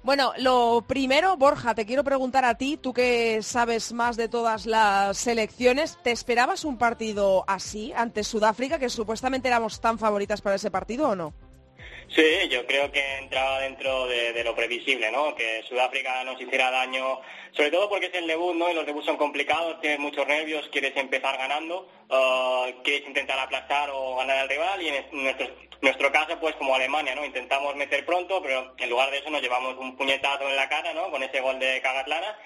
Bueno, 0.04 0.32
lo 0.38 0.86
primero, 0.88 1.36
Borja, 1.36 1.76
te 1.76 1.86
quiero 1.86 2.04
preguntar 2.04 2.46
a 2.46 2.56
ti, 2.56 2.78
tú 2.78 2.94
que 2.94 3.42
sabes 3.42 3.92
más 3.92 4.16
de 4.16 4.30
todas 4.30 4.66
las 4.66 5.18
selecciones, 5.18 5.98
¿te 6.02 6.12
esperabas 6.12 6.64
un 6.64 6.78
partido 6.78 7.44
así 7.48 7.92
ante 7.94 8.24
Sudáfrica, 8.24 8.80
que 8.80 8.90
supuestamente 8.90 9.50
éramos 9.50 9.82
tan 9.82 10.00
favoritas 10.00 10.40
para 10.40 10.56
ese 10.56 10.72
partido 10.72 11.10
o 11.10 11.16
no? 11.16 11.34
Sí, 12.10 12.48
yo 12.50 12.66
creo 12.66 12.92
que 12.92 13.18
entraba 13.18 13.60
dentro 13.60 14.08
de, 14.08 14.44
lo 14.44 14.56
previsible, 14.56 15.12
¿no? 15.12 15.36
Que 15.36 15.64
Sudáfrica 15.68 16.24
nos 16.24 16.42
hiciera 16.42 16.72
daño, 16.72 17.20
sobre 17.52 17.70
todo 17.70 17.90
porque 17.90 18.08
es 18.08 18.14
el 18.16 18.28
debut, 18.28 18.56
¿no? 18.56 18.72
Y 18.72 18.74
los 18.74 18.86
debuts 18.86 19.06
son 19.06 19.18
complicados, 19.18 19.80
tienes 19.82 20.00
muchos 20.00 20.26
nervios, 20.26 20.68
quieres 20.70 20.96
empezar 20.96 21.38
ganando, 21.38 21.88
uh, 22.10 22.82
quieres 22.84 23.08
intentar 23.08 23.38
aplastar 23.40 23.90
o 23.92 24.16
ganar 24.16 24.38
al 24.38 24.50
rival 24.50 24.82
y 24.82 24.88
en 24.88 25.06
nuestro, 25.12 25.48
nuestro 25.82 26.12
caso, 26.12 26.40
pues 26.40 26.56
como 26.56 26.76
Alemania, 26.76 27.16
¿no? 27.16 27.26
Intentamos 27.26 27.76
meter 27.76 28.06
pronto, 28.06 28.42
pero 28.42 28.74
en 28.78 28.90
lugar 28.90 29.12
de 29.12 29.20
eso 29.20 29.30
nos 29.30 29.42
llevamos 29.42 29.78
un 29.78 29.96
puñetazo 29.96 30.50
en 30.50 30.56
la 30.56 30.70
cara, 30.70 30.94
¿no? 30.94 31.12
Con 31.12 31.24
ese 31.24 31.40
gol 31.40 31.60
de 31.60 31.82
Cagatlana 31.82 32.38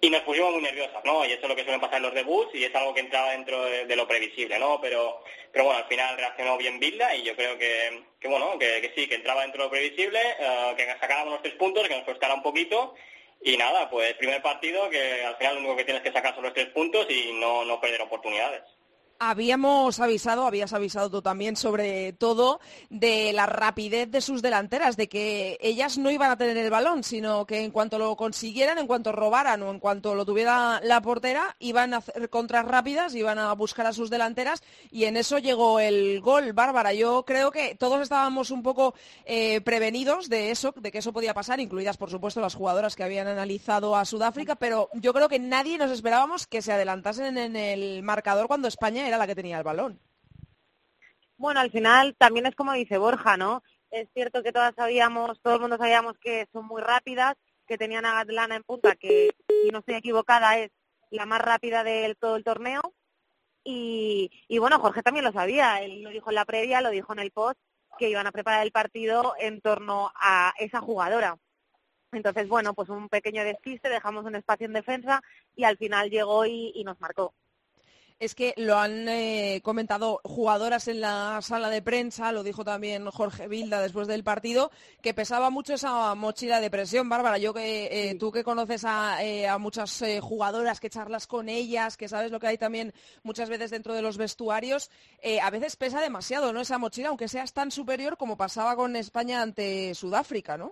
y 0.00 0.10
nos 0.10 0.22
pusimos 0.22 0.52
muy 0.52 0.62
nerviosas, 0.62 1.04
¿no? 1.04 1.24
Y 1.24 1.32
eso 1.32 1.42
es 1.42 1.48
lo 1.48 1.56
que 1.56 1.62
suelen 1.62 1.80
pasar 1.80 1.96
en 1.96 2.02
los 2.04 2.14
debuts 2.14 2.54
y 2.54 2.64
es 2.64 2.74
algo 2.74 2.94
que 2.94 3.00
entraba 3.00 3.30
dentro 3.30 3.64
de, 3.64 3.96
lo 3.96 4.06
previsible, 4.06 4.58
¿no? 4.58 4.80
Pero, 4.80 5.22
pero 5.52 5.64
bueno, 5.64 5.80
al 5.80 5.88
final 5.88 6.16
reaccionó 6.16 6.56
bien 6.56 6.78
Bilda 6.78 7.14
y 7.14 7.22
yo 7.22 7.34
creo 7.34 7.58
que, 7.58 8.02
que 8.20 8.28
bueno, 8.28 8.58
que, 8.58 8.80
que 8.82 8.92
sí, 8.94 9.08
que 9.08 9.16
entraba 9.16 9.42
dentro 9.42 9.62
de 9.62 9.66
lo 9.66 9.70
previsible, 9.70 10.20
uh, 10.38 10.76
que 10.76 10.86
sacáramos 11.00 11.32
los 11.32 11.42
tres 11.42 11.54
puntos, 11.54 11.88
que 11.88 11.96
nos 11.96 12.04
costara 12.04 12.34
un 12.34 12.42
poquito 12.42 12.94
y 13.42 13.56
nada, 13.56 13.88
pues 13.90 14.14
primer 14.14 14.42
partido 14.42 14.88
que 14.90 15.24
al 15.24 15.36
final 15.36 15.54
lo 15.54 15.60
único 15.60 15.76
que 15.76 15.84
tienes 15.84 16.02
que 16.02 16.12
sacar 16.12 16.34
son 16.34 16.44
los 16.44 16.54
tres 16.54 16.68
puntos 16.68 17.06
y 17.08 17.32
no, 17.34 17.64
no 17.64 17.80
perder 17.80 18.02
oportunidades. 18.02 18.62
Habíamos 19.18 20.00
avisado, 20.00 20.46
habías 20.46 20.72
avisado 20.72 21.10
tú 21.10 21.22
también 21.22 21.56
sobre 21.56 22.12
todo 22.12 22.60
de 22.90 23.32
la 23.32 23.46
rapidez 23.46 24.10
de 24.10 24.20
sus 24.20 24.42
delanteras, 24.42 24.96
de 24.96 25.08
que 25.08 25.58
ellas 25.60 25.98
no 25.98 26.10
iban 26.10 26.30
a 26.30 26.36
tener 26.36 26.56
el 26.56 26.70
balón, 26.70 27.02
sino 27.02 27.46
que 27.46 27.64
en 27.64 27.70
cuanto 27.70 27.98
lo 27.98 28.16
consiguieran, 28.16 28.78
en 28.78 28.86
cuanto 28.86 29.12
robaran 29.12 29.62
o 29.62 29.70
en 29.70 29.80
cuanto 29.80 30.14
lo 30.14 30.24
tuviera 30.24 30.80
la 30.82 31.00
portera, 31.00 31.56
iban 31.58 31.94
a 31.94 31.98
hacer 31.98 32.28
contras 32.28 32.66
rápidas, 32.66 33.14
iban 33.14 33.38
a 33.38 33.52
buscar 33.54 33.86
a 33.86 33.92
sus 33.92 34.10
delanteras 34.10 34.62
y 34.90 35.04
en 35.04 35.16
eso 35.16 35.38
llegó 35.38 35.80
el 35.80 36.20
gol, 36.20 36.52
Bárbara. 36.52 36.92
Yo 36.92 37.24
creo 37.24 37.50
que 37.50 37.74
todos 37.74 38.00
estábamos 38.02 38.50
un 38.50 38.62
poco 38.62 38.94
eh, 39.24 39.60
prevenidos 39.62 40.28
de 40.28 40.50
eso, 40.50 40.74
de 40.76 40.92
que 40.92 40.98
eso 40.98 41.12
podía 41.12 41.34
pasar, 41.34 41.60
incluidas 41.60 41.96
por 41.96 42.10
supuesto 42.10 42.40
las 42.40 42.54
jugadoras 42.54 42.96
que 42.96 43.04
habían 43.04 43.28
analizado 43.28 43.96
a 43.96 44.04
Sudáfrica, 44.04 44.56
pero 44.56 44.90
yo 44.94 45.12
creo 45.12 45.28
que 45.28 45.38
nadie 45.38 45.78
nos 45.78 45.90
esperábamos 45.90 46.46
que 46.46 46.62
se 46.62 46.72
adelantasen 46.72 47.38
en 47.38 47.56
el 47.56 48.02
marcador 48.02 48.46
cuando 48.46 48.68
España 48.68 49.05
era 49.06 49.18
la 49.18 49.26
que 49.26 49.34
tenía 49.34 49.58
el 49.58 49.64
balón. 49.64 50.00
Bueno, 51.38 51.60
al 51.60 51.70
final 51.70 52.14
también 52.16 52.46
es 52.46 52.54
como 52.54 52.72
dice 52.72 52.98
Borja, 52.98 53.36
¿no? 53.36 53.62
Es 53.90 54.08
cierto 54.14 54.42
que 54.42 54.52
todas 54.52 54.74
sabíamos, 54.74 55.40
todo 55.42 55.54
el 55.54 55.60
mundo 55.60 55.76
sabíamos 55.76 56.18
que 56.18 56.48
son 56.52 56.66
muy 56.66 56.82
rápidas, 56.82 57.36
que 57.66 57.76
tenían 57.76 58.06
a 58.06 58.14
Gatlana 58.14 58.56
en 58.56 58.62
punta, 58.62 58.96
que 58.96 59.30
si 59.48 59.70
no 59.70 59.80
estoy 59.80 59.96
equivocada 59.96 60.58
es 60.58 60.70
la 61.10 61.26
más 61.26 61.40
rápida 61.40 61.84
de 61.84 62.16
todo 62.18 62.36
el 62.36 62.44
torneo. 62.44 62.94
Y, 63.64 64.30
y 64.48 64.58
bueno, 64.58 64.78
Jorge 64.78 65.02
también 65.02 65.24
lo 65.24 65.32
sabía, 65.32 65.82
él 65.82 66.02
lo 66.02 66.10
dijo 66.10 66.30
en 66.30 66.36
la 66.36 66.44
previa, 66.44 66.80
lo 66.80 66.90
dijo 66.90 67.12
en 67.12 67.18
el 67.18 67.32
post, 67.32 67.58
que 67.98 68.08
iban 68.08 68.26
a 68.26 68.32
preparar 68.32 68.64
el 68.64 68.72
partido 68.72 69.34
en 69.38 69.60
torno 69.60 70.12
a 70.14 70.54
esa 70.58 70.80
jugadora. 70.80 71.36
Entonces, 72.12 72.48
bueno, 72.48 72.72
pues 72.74 72.88
un 72.88 73.08
pequeño 73.08 73.44
despiste, 73.44 73.88
dejamos 73.88 74.24
un 74.24 74.36
espacio 74.36 74.66
en 74.66 74.72
defensa 74.72 75.20
y 75.54 75.64
al 75.64 75.76
final 75.76 76.08
llegó 76.08 76.46
y 76.46 76.82
nos 76.84 77.00
marcó 77.00 77.34
es 78.18 78.34
que 78.34 78.54
lo 78.56 78.78
han 78.78 79.08
eh, 79.08 79.60
comentado 79.62 80.20
jugadoras 80.24 80.88
en 80.88 81.00
la 81.00 81.40
sala 81.42 81.68
de 81.68 81.82
prensa, 81.82 82.32
lo 82.32 82.42
dijo 82.42 82.64
también 82.64 83.10
Jorge 83.10 83.46
Vilda 83.46 83.80
después 83.80 84.08
del 84.08 84.24
partido, 84.24 84.70
que 85.02 85.12
pesaba 85.12 85.50
mucho 85.50 85.74
esa 85.74 86.14
mochila 86.14 86.60
de 86.60 86.70
presión, 86.70 87.08
Bárbara. 87.08 87.36
Yo 87.38 87.52
que 87.52 88.10
eh, 88.10 88.14
tú 88.18 88.32
que 88.32 88.44
conoces 88.44 88.84
a, 88.86 89.22
eh, 89.22 89.46
a 89.46 89.58
muchas 89.58 90.02
jugadoras, 90.22 90.80
que 90.80 90.90
charlas 90.90 91.26
con 91.26 91.48
ellas, 91.48 91.96
que 91.96 92.08
sabes 92.08 92.30
lo 92.30 92.40
que 92.40 92.46
hay 92.46 92.58
también 92.58 92.94
muchas 93.22 93.50
veces 93.50 93.70
dentro 93.70 93.92
de 93.92 94.02
los 94.02 94.16
vestuarios, 94.16 94.90
a 95.42 95.50
veces 95.50 95.76
pesa 95.76 96.00
demasiado, 96.00 96.52
¿no? 96.52 96.60
Esa 96.60 96.78
mochila, 96.78 97.08
aunque 97.08 97.28
seas 97.28 97.52
tan 97.52 97.70
superior 97.70 98.16
como 98.16 98.36
pasaba 98.36 98.76
con 98.76 98.96
España 98.96 99.42
ante 99.42 99.94
Sudáfrica, 99.94 100.56
¿no? 100.56 100.70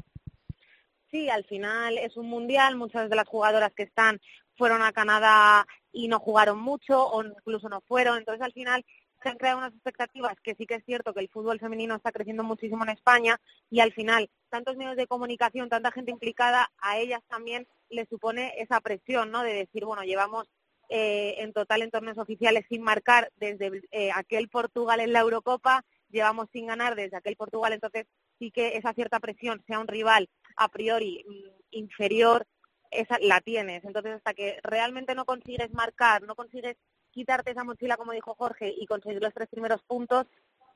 Sí, 1.11 1.29
al 1.29 1.45
final 1.45 1.97
es 1.99 2.17
un 2.17 2.29
mundial, 2.29 2.75
muchas 2.75 3.09
de 3.09 3.15
las 3.15 3.29
jugadoras 3.29 3.73
que 3.73 3.85
están 3.85 4.21
fueron 4.57 4.83
a 4.83 4.93
Canadá 4.93 5.67
y 5.93 6.09
no 6.09 6.19
jugaron 6.19 6.59
mucho 6.59 7.07
o 7.07 7.25
incluso 7.25 7.69
no 7.69 7.81
fueron. 7.83 8.19
Entonces, 8.19 8.43
al 8.43 8.53
final 8.53 8.85
se 9.23 9.31
han 9.31 9.39
creado 9.39 9.59
unas 9.59 9.73
expectativas 9.73 10.35
que 10.43 10.55
sí 10.55 10.67
que 10.67 10.75
es 10.77 10.85
cierto 10.85 11.15
que 11.15 11.21
el 11.21 11.31
fútbol 11.31 11.59
femenino 11.59 11.95
está 11.95 12.13
creciendo 12.13 12.45
muchísimo 12.45 12.85
en 12.85 12.91
España 12.91 13.41
y 13.71 13.81
al 13.81 13.93
final 13.93 14.29
tantos 14.51 14.77
medios 14.77 14.97
de 14.97 15.07
comunicación, 15.07 15.71
tanta 15.71 15.91
gente 15.91 16.11
implicada, 16.11 16.71
a 16.79 16.99
ellas 16.99 17.23
también 17.29 17.67
les 17.89 18.09
supone 18.09 18.53
esa 18.59 18.81
presión, 18.81 19.31
¿no? 19.31 19.43
De 19.43 19.55
decir, 19.55 19.85
bueno, 19.85 20.03
llevamos 20.03 20.47
eh, 20.91 21.37
en 21.39 21.53
total 21.55 21.83
en 21.83 21.91
torneos 21.91 22.19
oficiales 22.19 22.67
sin 22.69 22.83
marcar 22.83 23.33
desde 23.37 23.83
eh, 23.91 24.11
aquel 24.15 24.49
Portugal 24.51 25.01
en 25.01 25.13
la 25.13 25.21
Eurocopa, 25.21 25.85
llevamos 26.11 26.49
sin 26.53 26.67
ganar 26.67 26.95
desde 26.95 27.17
aquel 27.17 27.37
Portugal, 27.37 27.73
entonces 27.73 28.07
sí 28.39 28.51
que 28.51 28.77
esa 28.77 28.93
cierta 28.93 29.21
presión, 29.21 29.63
sea 29.67 29.79
un 29.81 29.89
rival 29.89 30.29
a 30.57 30.69
priori 30.69 31.25
mm, 31.27 31.49
inferior, 31.71 32.47
esa, 32.95 33.19
la 33.21 33.41
tienes. 33.41 33.85
Entonces, 33.85 34.15
hasta 34.15 34.35
que 34.35 34.59
realmente 34.63 35.15
no 35.15 35.25
consigues 35.25 35.73
marcar, 35.73 36.23
no 36.23 36.35
consigues 36.35 36.77
quitarte 37.11 37.53
esa 37.53 37.65
mochila, 37.65 37.97
como 37.97 38.13
dijo 38.13 38.35
Jorge, 38.35 38.75
y 38.77 38.87
conseguir 38.87 39.23
los 39.23 39.35
tres 39.35 39.49
primeros 39.49 39.83
puntos, 39.83 40.27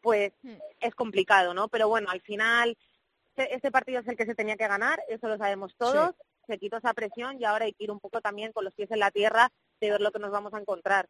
pues 0.01 0.33
es 0.81 0.95
complicado, 0.95 1.55
¿no? 1.55 1.69
Pero 1.69 1.89
bueno, 1.89 2.11
al 2.11 2.21
final, 2.21 2.77
este 3.37 3.71
partido 3.71 4.01
es 4.01 4.09
el 4.09 4.17
que 4.17 4.27
se 4.27 4.35
tenía 4.35 4.57
que 4.57 4.69
ganar, 4.69 5.03
eso 5.09 5.29
lo 5.29 5.37
sabemos 5.37 5.75
todos, 5.77 6.15
se 6.47 6.59
quitó 6.59 6.79
esa 6.79 6.95
presión 6.95 7.41
y 7.41 7.45
ahora 7.45 7.67
hay 7.67 7.73
que 7.73 7.85
ir 7.85 7.91
un 7.91 8.01
poco 8.01 8.21
también 8.21 8.53
con 8.53 8.65
los 8.65 8.75
pies 8.75 8.91
en 8.91 9.01
la 9.01 9.11
tierra 9.11 9.51
de 9.81 9.91
ver 9.91 10.01
lo 10.01 10.13
que 10.13 10.19
nos 10.19 10.31
vamos 10.31 10.55
a 10.55 10.61
encontrar. 10.61 11.09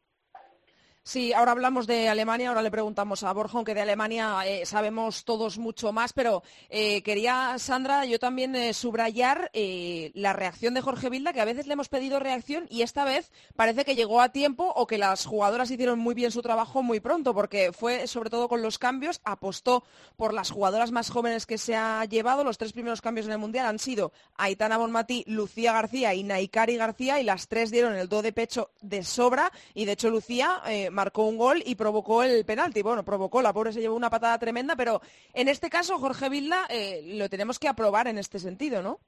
Sí, 1.08 1.32
ahora 1.32 1.52
hablamos 1.52 1.86
de 1.86 2.06
Alemania, 2.10 2.50
ahora 2.50 2.60
le 2.60 2.70
preguntamos 2.70 3.22
a 3.22 3.32
Borja, 3.32 3.56
aunque 3.56 3.74
de 3.74 3.80
Alemania 3.80 4.42
eh, 4.44 4.66
sabemos 4.66 5.24
todos 5.24 5.56
mucho 5.56 5.90
más, 5.90 6.12
pero 6.12 6.42
eh, 6.68 7.00
quería, 7.00 7.54
Sandra, 7.56 8.04
yo 8.04 8.18
también 8.18 8.54
eh, 8.54 8.74
subrayar 8.74 9.50
la 9.54 10.34
reacción 10.34 10.74
de 10.74 10.82
Jorge 10.82 11.08
Vilda, 11.08 11.32
que 11.32 11.40
a 11.40 11.46
veces 11.46 11.66
le 11.66 11.72
hemos 11.72 11.88
pedido 11.88 12.18
reacción 12.18 12.66
y 12.68 12.82
esta 12.82 13.06
vez 13.06 13.32
parece 13.56 13.86
que 13.86 13.96
llegó 13.96 14.20
a 14.20 14.32
tiempo 14.32 14.70
o 14.76 14.86
que 14.86 14.98
las 14.98 15.24
jugadoras 15.24 15.70
hicieron 15.70 15.98
muy 15.98 16.14
bien 16.14 16.30
su 16.30 16.42
trabajo 16.42 16.82
muy 16.82 17.00
pronto, 17.00 17.32
porque 17.32 17.72
fue 17.72 18.06
sobre 18.06 18.28
todo 18.28 18.46
con 18.46 18.60
los 18.60 18.78
cambios, 18.78 19.22
apostó 19.24 19.84
por 20.16 20.34
las 20.34 20.50
jugadoras 20.50 20.92
más 20.92 21.08
jóvenes 21.08 21.46
que 21.46 21.56
se 21.56 21.74
ha 21.74 22.04
llevado. 22.04 22.44
Los 22.44 22.58
tres 22.58 22.74
primeros 22.74 23.00
cambios 23.00 23.24
en 23.24 23.32
el 23.32 23.38
Mundial 23.38 23.64
han 23.64 23.78
sido 23.78 24.12
Aitana 24.36 24.76
Bonmatí, 24.76 25.24
Lucía 25.26 25.72
García 25.72 26.12
y 26.12 26.22
Naikari 26.22 26.76
García 26.76 27.18
y 27.18 27.24
las 27.24 27.48
tres 27.48 27.70
dieron 27.70 27.94
el 27.94 28.10
do 28.10 28.20
de 28.20 28.34
pecho 28.34 28.72
de 28.82 29.02
sobra 29.04 29.50
y 29.72 29.86
de 29.86 29.92
hecho 29.92 30.10
Lucía 30.10 30.62
marcó 30.98 31.26
un 31.26 31.38
gol 31.38 31.62
y 31.64 31.76
provocó 31.76 32.24
el 32.24 32.44
penalti. 32.44 32.82
Bueno, 32.82 33.04
provocó, 33.04 33.40
la 33.40 33.52
pobre 33.52 33.72
se 33.72 33.80
llevó 33.80 33.94
una 33.94 34.10
patada 34.10 34.36
tremenda, 34.36 34.74
pero 34.74 35.00
en 35.32 35.46
este 35.46 35.70
caso 35.70 35.96
Jorge 36.00 36.28
Vilda 36.28 36.66
eh, 36.68 37.02
lo 37.04 37.28
tenemos 37.28 37.60
que 37.60 37.68
aprobar 37.68 38.08
en 38.08 38.18
este 38.18 38.40
sentido, 38.40 38.82
¿no? 38.82 38.98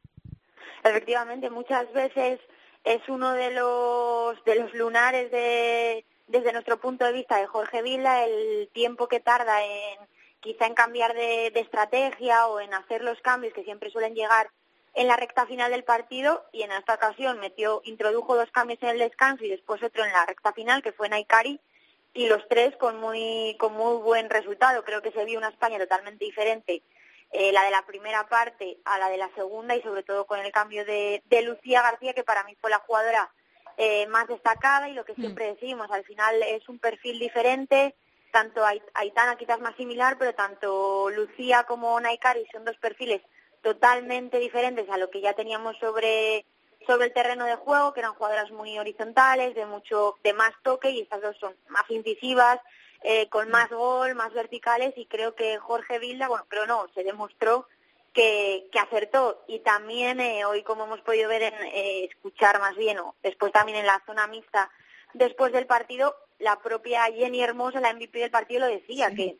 Efectivamente, 0.85 1.51
muchas 1.51 1.93
veces 1.93 2.39
es 2.85 3.01
uno 3.09 3.33
de 3.33 3.51
los, 3.51 4.45
de 4.45 4.55
los 4.55 4.73
lunares 4.73 5.33
de, 5.33 6.05
desde 6.29 6.53
nuestro 6.53 6.79
punto 6.79 7.05
de 7.05 7.13
vista 7.13 7.39
de 7.39 7.49
Jorge 7.49 7.83
Vilda 7.83 8.25
el 8.25 8.69
tiempo 8.73 9.09
que 9.09 9.19
tarda 9.19 9.65
en 9.65 9.99
quizá 10.39 10.67
en 10.67 10.75
cambiar 10.75 11.13
de, 11.15 11.51
de 11.51 11.61
estrategia 11.61 12.47
o 12.47 12.61
en 12.61 12.73
hacer 12.73 13.03
los 13.03 13.21
cambios 13.21 13.53
que 13.53 13.65
siempre 13.65 13.91
suelen 13.91 14.15
llegar 14.15 14.49
en 14.95 15.09
la 15.09 15.17
recta 15.17 15.45
final 15.45 15.73
del 15.73 15.83
partido 15.83 16.45
y 16.53 16.63
en 16.63 16.71
esta 16.71 16.95
ocasión 16.95 17.41
metió, 17.41 17.83
introdujo 17.85 18.37
dos 18.37 18.51
cambios 18.53 18.81
en 18.83 18.91
el 18.91 18.99
descanso 18.99 19.45
y 19.45 19.51
después 19.51 19.83
otro 19.83 20.05
en 20.05 20.13
la 20.13 20.25
recta 20.25 20.53
final, 20.53 20.83
que 20.83 20.93
fue 20.93 21.09
Naikari, 21.09 21.61
y 22.13 22.27
los 22.29 22.47
tres 22.49 22.77
con 22.77 22.99
muy, 22.99 23.57
con 23.59 23.75
muy 23.75 24.01
buen 24.03 24.31
resultado. 24.31 24.85
Creo 24.85 25.03
que 25.03 25.13
se 25.13 25.25
vio 25.25 25.39
una 25.39 25.49
España 25.49 25.79
totalmente 25.79 26.25
diferente, 26.25 26.83
eh, 27.33 27.53
la 27.53 27.65
de 27.65 27.71
la 27.71 27.87
primera 27.87 28.29
parte 28.29 28.79
a 28.85 28.99
la 28.99 29.09
de 29.09 29.17
la 29.17 29.31
segunda 29.35 29.77
y 29.77 29.83
sobre 29.83 30.03
todo 30.03 30.27
con 30.27 30.41
el 30.41 30.51
cambio 30.51 30.85
de, 30.85 31.23
de 31.27 31.43
Lucía 31.43 31.83
García, 31.83 32.13
que 32.13 32.25
para 32.25 32.45
mí 32.45 32.57
fue 32.61 32.71
la 32.71 32.81
jugadora 32.81 33.31
eh, 33.77 34.07
más 34.09 34.29
destacada 34.29 34.89
y 34.89 34.95
lo 34.95 35.05
que 35.05 35.13
mm. 35.13 35.21
siempre 35.21 35.47
decimos, 35.47 35.91
al 35.91 36.05
final 36.05 36.43
es 36.43 36.69
un 36.69 36.79
perfil 36.79 37.19
diferente, 37.19 37.95
tanto 38.31 38.63
Aitana 38.95 39.37
quizás 39.37 39.61
más 39.61 39.75
similar, 39.77 40.17
pero 40.19 40.35
tanto 40.35 41.09
Lucía 41.11 41.65
como 41.65 41.99
Naikari 42.01 42.47
son 42.53 42.65
dos 42.65 42.77
perfiles 42.77 43.23
totalmente 43.63 44.39
diferentes 44.39 44.89
a 44.91 44.99
lo 44.99 45.11
que 45.11 45.21
ya 45.21 45.33
teníamos 45.35 45.79
sobre 45.79 46.45
sobre 46.87 47.07
el 47.07 47.13
terreno 47.13 47.45
de 47.45 47.57
juego, 47.57 47.93
que 47.93 48.01
eran 48.01 48.15
jugadoras 48.15 48.51
muy 48.51 48.79
horizontales, 48.79 49.55
de 49.55 49.67
mucho, 49.67 50.17
de 50.23 50.33
más 50.33 50.53
toque, 50.63 50.91
y 50.91 51.01
estas 51.01 51.23
dos 51.23 51.37
son 51.39 51.55
más 51.69 51.85
incisivas, 51.91 52.59
eh, 53.03 53.29
con 53.29 53.51
más 53.51 53.69
gol, 53.71 54.15
más 54.15 54.33
verticales, 54.33 54.93
y 54.97 55.07
creo 55.07 55.35
que 55.35 55.59
Jorge 55.59 55.99
Vilda, 55.99 56.29
bueno, 56.29 56.45
creo 56.49 56.67
no, 56.67 56.87
se 56.95 57.05
demostró 57.05 57.67
que, 58.13 58.69
que 58.73 58.79
acertó. 58.79 59.45
Y 59.47 59.61
también 59.61 60.21
eh, 60.21 60.45
hoy, 60.45 60.63
como 60.63 60.85
hemos 60.85 61.01
podido 61.01 61.29
ver, 61.29 61.43
en, 61.43 61.55
eh, 61.55 62.05
escuchar 62.05 62.61
más 62.61 62.77
bien, 62.77 62.99
o 62.99 63.15
después 63.23 63.53
también 63.53 63.79
en 63.79 63.87
la 63.87 64.03
zona 64.07 64.27
mixta, 64.27 64.71
después 65.15 65.53
del 65.53 65.67
partido, 65.67 66.15
la 66.39 66.59
propia 66.61 67.05
Jenny 67.05 67.43
Hermosa, 67.43 67.81
la 67.81 67.93
MVP 67.93 68.19
del 68.19 68.31
partido, 68.31 68.61
lo 68.61 68.67
decía, 68.67 69.11
que 69.15 69.39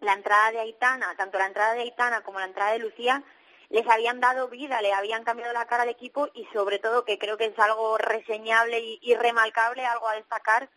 la 0.00 0.14
entrada 0.14 0.52
de 0.52 0.60
Aitana, 0.60 1.14
tanto 1.16 1.38
la 1.38 1.46
entrada 1.46 1.74
de 1.74 1.82
Aitana 1.82 2.22
como 2.22 2.38
la 2.38 2.46
entrada 2.46 2.72
de 2.72 2.78
Lucía, 2.78 3.22
les 3.70 3.86
habían 3.86 4.20
dado 4.20 4.48
vida, 4.48 4.82
le 4.82 4.92
habían 4.92 5.22
cambiado 5.24 5.52
la 5.52 5.66
cara 5.66 5.84
al 5.84 5.88
equipo 5.88 6.28
y 6.34 6.44
sobre 6.52 6.80
todo, 6.80 7.04
que 7.04 7.18
creo 7.18 7.36
que 7.36 7.46
es 7.46 7.58
algo 7.58 7.96
reseñable 7.98 8.80
y, 9.00 9.14
remarcable, 9.14 9.86
algo 9.86 10.08
a 10.08 10.16
destacar, 10.16 10.68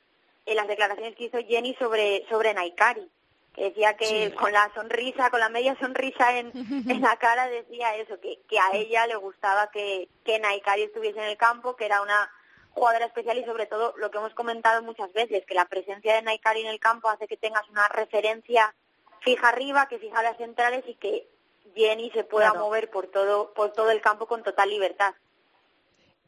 en 0.45 0.57
las 0.57 0.67
declaraciones 0.67 1.15
que 1.15 1.25
hizo 1.25 1.37
Jenny 1.39 1.73
sobre, 1.75 2.25
sobre 2.29 2.53
Naikari, 2.53 3.09
que 3.55 3.63
decía 3.65 3.95
que 3.95 4.33
con 4.35 4.51
la 4.51 4.69
sonrisa, 4.75 5.29
con 5.29 5.39
la 5.39 5.49
media 5.49 5.75
sonrisa 5.79 6.37
en, 6.37 6.51
en 6.89 7.01
la 7.01 7.15
cara, 7.17 7.47
decía 7.47 7.95
eso, 7.95 8.19
que, 8.19 8.41
que 8.47 8.59
a 8.59 8.71
ella 8.73 9.07
le 9.07 9.15
gustaba 9.15 9.71
que, 9.71 10.09
que 10.23 10.39
Naikari 10.39 10.83
estuviese 10.83 11.19
en 11.19 11.29
el 11.29 11.37
campo, 11.37 11.75
que 11.75 11.85
era 11.85 12.01
una 12.01 12.29
jugadora 12.71 13.05
especial 13.05 13.37
y 13.37 13.45
sobre 13.45 13.67
todo 13.67 13.93
lo 13.97 14.11
que 14.11 14.17
hemos 14.17 14.33
comentado 14.33 14.83
muchas 14.83 15.11
veces, 15.13 15.45
que 15.45 15.53
la 15.55 15.65
presencia 15.65 16.15
de 16.15 16.21
Naikari 16.23 16.61
en 16.61 16.67
el 16.67 16.79
campo 16.79 17.09
hace 17.09 17.27
que 17.27 17.37
tengas 17.37 17.67
una 17.69 17.87
referencia 17.87 18.75
fija 19.21 19.49
arriba, 19.49 19.87
que 19.87 19.99
fija 19.99 20.21
las 20.21 20.37
centrales 20.37 20.83
y 20.87 20.95
que 20.95 21.27
Jenny 21.75 22.09
se 22.11 22.23
pueda 22.23 22.53
mover 22.53 22.89
por 22.89 23.07
todo, 23.07 23.53
por 23.53 23.71
todo 23.71 23.91
el 23.91 24.01
campo 24.01 24.27
con 24.27 24.43
total 24.43 24.69
libertad. 24.69 25.13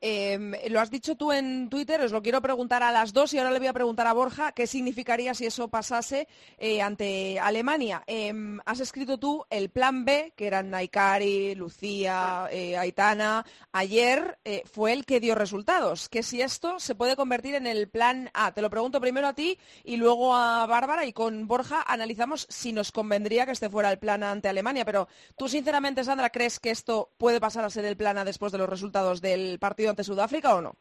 Em, 0.07 0.53
lo 0.69 0.79
has 0.79 0.91
dicho 0.91 1.15
tú 1.15 1.31
en 1.31 1.67
Twitter, 1.67 1.99
os 1.99 2.11
lo 2.11 2.21
quiero 2.21 2.39
preguntar 2.39 2.83
a 2.83 2.91
las 2.91 3.11
dos 3.11 3.33
y 3.33 3.39
ahora 3.39 3.49
le 3.49 3.57
voy 3.57 3.69
a 3.69 3.73
preguntar 3.73 4.05
a 4.05 4.13
Borja 4.13 4.51
qué 4.51 4.67
significaría 4.67 5.33
si 5.33 5.47
eso 5.47 5.67
pasase 5.67 6.27
eh, 6.59 6.79
ante 6.79 7.39
Alemania. 7.39 8.03
Em, 8.05 8.59
has 8.67 8.81
escrito 8.81 9.17
tú 9.17 9.43
el 9.49 9.69
plan 9.69 10.05
B, 10.05 10.31
que 10.35 10.45
eran 10.45 10.69
Naikari, 10.69 11.55
Lucía, 11.55 12.47
eh, 12.51 12.77
Aitana. 12.77 13.47
Ayer 13.71 14.37
eh, 14.45 14.61
fue 14.71 14.93
el 14.93 15.05
que 15.05 15.19
dio 15.19 15.33
resultados. 15.33 16.07
Que 16.07 16.21
si 16.21 16.39
esto 16.39 16.79
se 16.79 16.93
puede 16.93 17.15
convertir 17.15 17.55
en 17.55 17.65
el 17.65 17.87
plan 17.87 18.29
A. 18.35 18.53
Te 18.53 18.61
lo 18.61 18.69
pregunto 18.69 19.01
primero 19.01 19.27
a 19.27 19.33
ti 19.33 19.57
y 19.83 19.97
luego 19.97 20.35
a 20.35 20.67
Bárbara 20.67 21.07
y 21.07 21.13
con 21.13 21.47
Borja 21.47 21.81
analizamos 21.81 22.45
si 22.47 22.73
nos 22.73 22.91
convendría 22.91 23.47
que 23.47 23.53
este 23.53 23.71
fuera 23.71 23.91
el 23.91 23.97
plan 23.97 24.21
A 24.21 24.29
ante 24.29 24.49
Alemania. 24.49 24.85
Pero 24.85 25.07
tú, 25.35 25.49
sinceramente, 25.49 26.03
Sandra, 26.03 26.29
¿crees 26.29 26.59
que 26.59 26.69
esto 26.69 27.09
puede 27.17 27.39
pasar 27.39 27.65
a 27.65 27.71
ser 27.71 27.85
el 27.85 27.97
plan 27.97 28.19
A 28.19 28.23
después 28.23 28.51
de 28.51 28.59
los 28.59 28.69
resultados 28.69 29.19
del 29.19 29.57
partido? 29.57 29.94
Ante 29.95 30.03
Sudáfrica 30.03 30.53
o 30.55 30.61
no? 30.61 30.75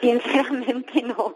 Sinceramente 0.00 1.02
no. 1.02 1.34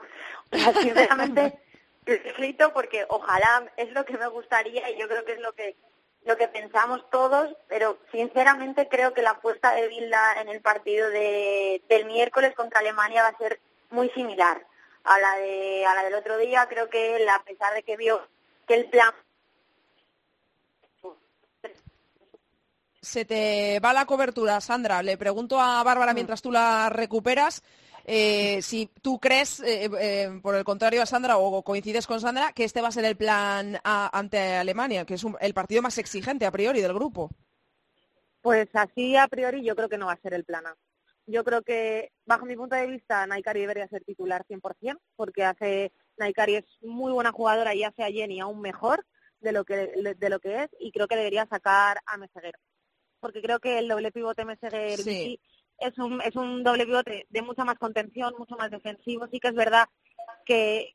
Sinceramente 0.81 1.61
escrito 2.07 2.73
porque 2.73 3.05
ojalá 3.11 3.71
es 3.77 3.93
lo 3.93 4.07
que 4.07 4.17
me 4.17 4.29
gustaría 4.29 4.89
y 4.91 4.99
yo 4.99 5.07
creo 5.07 5.25
que 5.25 5.33
es 5.33 5.41
lo 5.41 5.53
que 5.53 5.77
lo 6.25 6.37
que 6.37 6.49
pensamos 6.49 7.09
todos, 7.11 7.55
pero 7.69 7.99
sinceramente 8.11 8.89
creo 8.89 9.13
que 9.13 9.23
la 9.23 9.31
apuesta 9.31 9.73
de 9.75 9.87
Vilda 9.87 10.41
en 10.41 10.49
el 10.49 10.61
partido 10.61 11.09
de, 11.11 11.83
del 11.89 12.07
miércoles 12.07 12.53
contra 12.57 12.81
Alemania 12.81 13.23
va 13.23 13.29
a 13.29 13.39
ser 13.39 13.61
muy 13.91 14.09
similar 14.11 14.67
a 15.05 15.21
la 15.21 15.37
de 15.37 15.87
a 15.87 15.95
la 15.95 16.03
del 16.05 16.15
otro 16.15 16.39
día. 16.39 16.67
Creo 16.69 16.89
que 16.89 17.17
él, 17.17 17.29
a 17.29 17.45
pesar 17.45 17.75
de 17.75 17.83
que 17.83 17.97
vio 17.97 18.27
que 18.67 18.75
el 18.75 18.87
plan 18.87 19.13
se 23.07 23.25
te 23.25 23.79
va 23.79 23.93
la 23.93 24.05
cobertura, 24.05 24.61
Sandra. 24.61 25.03
Le 25.03 25.17
pregunto 25.17 25.61
a 25.61 25.83
Bárbara 25.85 26.13
mm. 26.13 26.15
mientras 26.15 26.43
tú 26.43 26.51
la 26.51 26.89
recuperas. 26.91 27.63
Eh, 28.05 28.61
si 28.63 28.91
tú 29.03 29.19
crees, 29.19 29.61
eh, 29.61 29.89
eh, 29.99 30.41
por 30.43 30.55
el 30.55 30.65
contrario 30.65 31.03
a 31.03 31.07
Sandra, 31.07 31.39
o 31.39 31.63
coincides 31.63 32.07
con 32.07 32.21
Sandra, 32.21 32.53
que 32.53 32.65
este 32.65 32.81
va 32.81 32.89
a 32.89 32.93
ser 32.93 33.05
el 33.05 33.17
plan 33.17 33.79
ante 33.85 34.57
Alemania, 34.57 35.05
que 35.05 35.15
es 35.15 35.25
el 35.41 35.55
partido 35.55 35.83
más 35.83 35.99
exigente 35.99 36.47
a 36.47 36.51
priori 36.51 36.81
del 36.81 36.95
grupo. 36.95 37.31
Pues 38.43 38.69
así 38.75 39.17
a 39.17 39.27
priori 39.27 39.65
yo 39.65 39.75
creo 39.75 39.89
que 39.89 39.99
no 39.99 40.07
va 40.07 40.13
a 40.13 40.21
ser 40.21 40.35
el 40.35 40.45
plan 40.45 40.67
A. 40.67 40.77
Yo 41.27 41.43
creo 41.43 41.63
que, 41.63 42.13
bajo 42.25 42.47
mi 42.47 42.55
punto 42.55 42.77
de 42.77 42.87
vista, 42.87 43.27
Naikari 43.27 43.61
debería 43.61 43.89
ser 43.89 44.05
titular 44.05 44.45
100%, 44.49 44.99
porque 45.17 45.45
hace 45.45 45.93
Naikari 46.17 46.57
es 46.57 46.65
muy 46.83 47.13
buena 47.13 47.33
jugadora 47.33 47.75
y 47.75 47.83
hace 47.83 48.05
a 48.05 48.11
Jenny 48.11 48.39
aún 48.39 48.61
mejor 48.61 49.05
de 49.41 49.51
lo 49.51 49.65
que, 49.65 50.15
de 50.17 50.31
lo 50.31 50.39
que 50.39 50.63
es, 50.65 50.71
y 50.79 50.93
creo 50.93 51.09
que 51.09 51.17
debería 51.17 51.47
sacar 51.47 51.99
a 52.07 52.17
Meseguer 52.17 52.55
porque 53.27 53.43
creo 53.43 53.59
que 53.59 53.81
el 53.81 53.89
doble 53.89 54.13
pivote 54.13 54.45
MSG 54.45 54.99
sí. 55.03 55.41
es 55.81 55.99
un 55.99 56.21
es 56.21 56.37
un 56.37 56.63
doble 56.63 56.87
pivote 56.87 57.27
de 57.29 57.43
mucha 57.43 57.65
más 57.65 57.77
contención, 57.77 58.33
mucho 58.39 58.55
más 58.55 58.71
defensivo. 58.71 59.27
Sí 59.33 59.41
que 59.41 59.49
es 59.49 59.55
verdad 59.55 59.89
que 60.45 60.95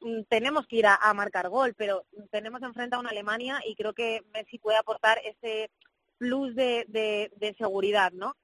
mm, 0.00 0.22
tenemos 0.30 0.66
que 0.66 0.76
ir 0.76 0.86
a, 0.86 1.12
marcar 1.12 1.50
gol, 1.50 1.74
pero 1.76 2.06
tenemos 2.30 2.62
enfrente 2.62 2.96
a 2.96 2.98
una 2.98 3.10
Alemania 3.10 3.60
y 3.66 3.74
creo 3.76 3.92
que 3.92 4.24
Messi 4.32 4.58
puede 4.58 4.78
aportar 4.78 5.18
ese 5.22 5.70
plus 6.16 6.54
de, 6.54 6.86
de, 6.88 7.54
seguridad, 7.58 8.10
¿no? 8.12 8.34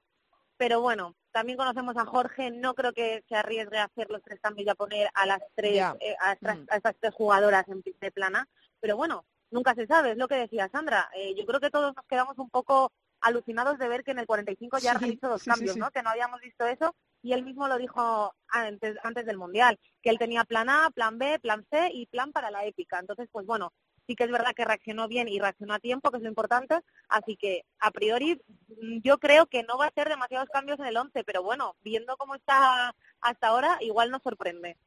Pero 0.55 0.79
bueno, 0.79 1.15
también 1.31 1.57
conocemos 1.57 1.97
a 1.97 2.05
Jorge, 2.05 2.51
no 2.51 2.75
creo 2.75 2.93
que 2.93 3.23
se 3.27 3.35
arriesgue 3.35 3.79
a 3.79 3.85
hacer 3.85 4.11
los 4.11 4.21
tres 4.21 4.39
cambios 4.41 4.67
y 4.67 4.69
a 4.69 4.75
poner 4.75 5.09
a 5.15 5.25
las 5.25 5.41
tres, 5.55 5.83
eh, 5.99 6.15
a, 6.21 6.33
estas, 6.33 6.59
mm. 6.59 6.65
a, 6.69 6.75
estas, 6.75 6.95
tres 6.99 7.15
jugadoras 7.15 7.67
en 7.67 7.81
de 7.99 8.11
plana, 8.11 8.47
pero 8.79 8.95
bueno, 8.95 9.25
nunca 9.53 9.73
se 9.75 9.87
sabe, 9.87 10.11
es 10.11 10.17
lo 10.17 10.27
que 10.27 10.35
decía 10.35 10.67
Sandra. 10.69 11.09
Eh, 11.15 11.33
yo 11.35 11.45
creo 11.45 11.61
que 11.61 11.69
todos 11.69 11.95
nos 11.95 12.05
quedamos 12.05 12.37
un 12.37 12.49
poco 12.49 12.91
alucinados 13.23 13.79
de 13.79 13.87
ver 13.87 14.03
que 14.03 14.11
en 14.11 14.19
el 14.19 14.27
45 14.27 14.77
ya 14.79 14.93
sí, 14.93 14.97
realizó 14.99 15.29
dos 15.29 15.43
cambios, 15.43 15.77
¿no? 15.77 15.89
Que 15.91 16.03
no 16.03 16.09
habíamos 16.09 16.41
visto 16.41 16.65
eso 16.65 16.95
y 17.21 17.33
él 17.33 17.43
mismo 17.43 17.67
lo 17.67 17.77
dijo 17.77 18.33
antes, 18.49 18.97
antes 19.03 19.25
del 19.25 19.37
Mundial, 19.37 19.79
que 20.01 20.09
él 20.09 20.19
tenía 20.19 20.43
plan 20.43 20.69
A, 20.69 20.89
plan 20.91 21.17
B, 21.17 21.39
plan 21.39 21.65
C 21.71 21.89
y 21.91 22.05
plan 22.07 22.31
para 22.31 22.51
la 22.51 22.65
épica. 22.65 22.99
Entonces, 22.99 23.29
pues 23.31 23.45
bueno, 23.45 23.71
sí 24.05 24.15
que 24.15 24.25
es 24.25 24.31
verdad 24.31 24.53
que 24.53 24.65
reaccionó 24.65 25.07
bien 25.07 25.27
y 25.27 25.39
reaccionó 25.39 25.73
a 25.73 25.79
tiempo, 25.79 26.11
que 26.11 26.17
es 26.17 26.23
lo 26.23 26.29
importante, 26.29 26.79
así 27.07 27.37
que 27.37 27.63
a 27.79 27.91
priori 27.91 28.41
mm, 28.67 28.99
yo 29.03 29.17
creo 29.17 29.45
que 29.47 29.63
no 29.63 29.77
va 29.77 29.87
a 29.87 29.93
ser 29.93 30.09
demasiados 30.09 30.49
cambios 30.49 30.79
en 30.79 30.85
el 30.85 30.97
11, 30.97 31.23
pero 31.23 31.41
bueno, 31.43 31.75
viendo 31.81 32.17
cómo 32.17 32.35
está 32.35 32.93
hasta 33.21 33.47
ahora, 33.47 33.77
igual 33.79 34.11
nos 34.11 34.21
sorprende. 34.21 34.77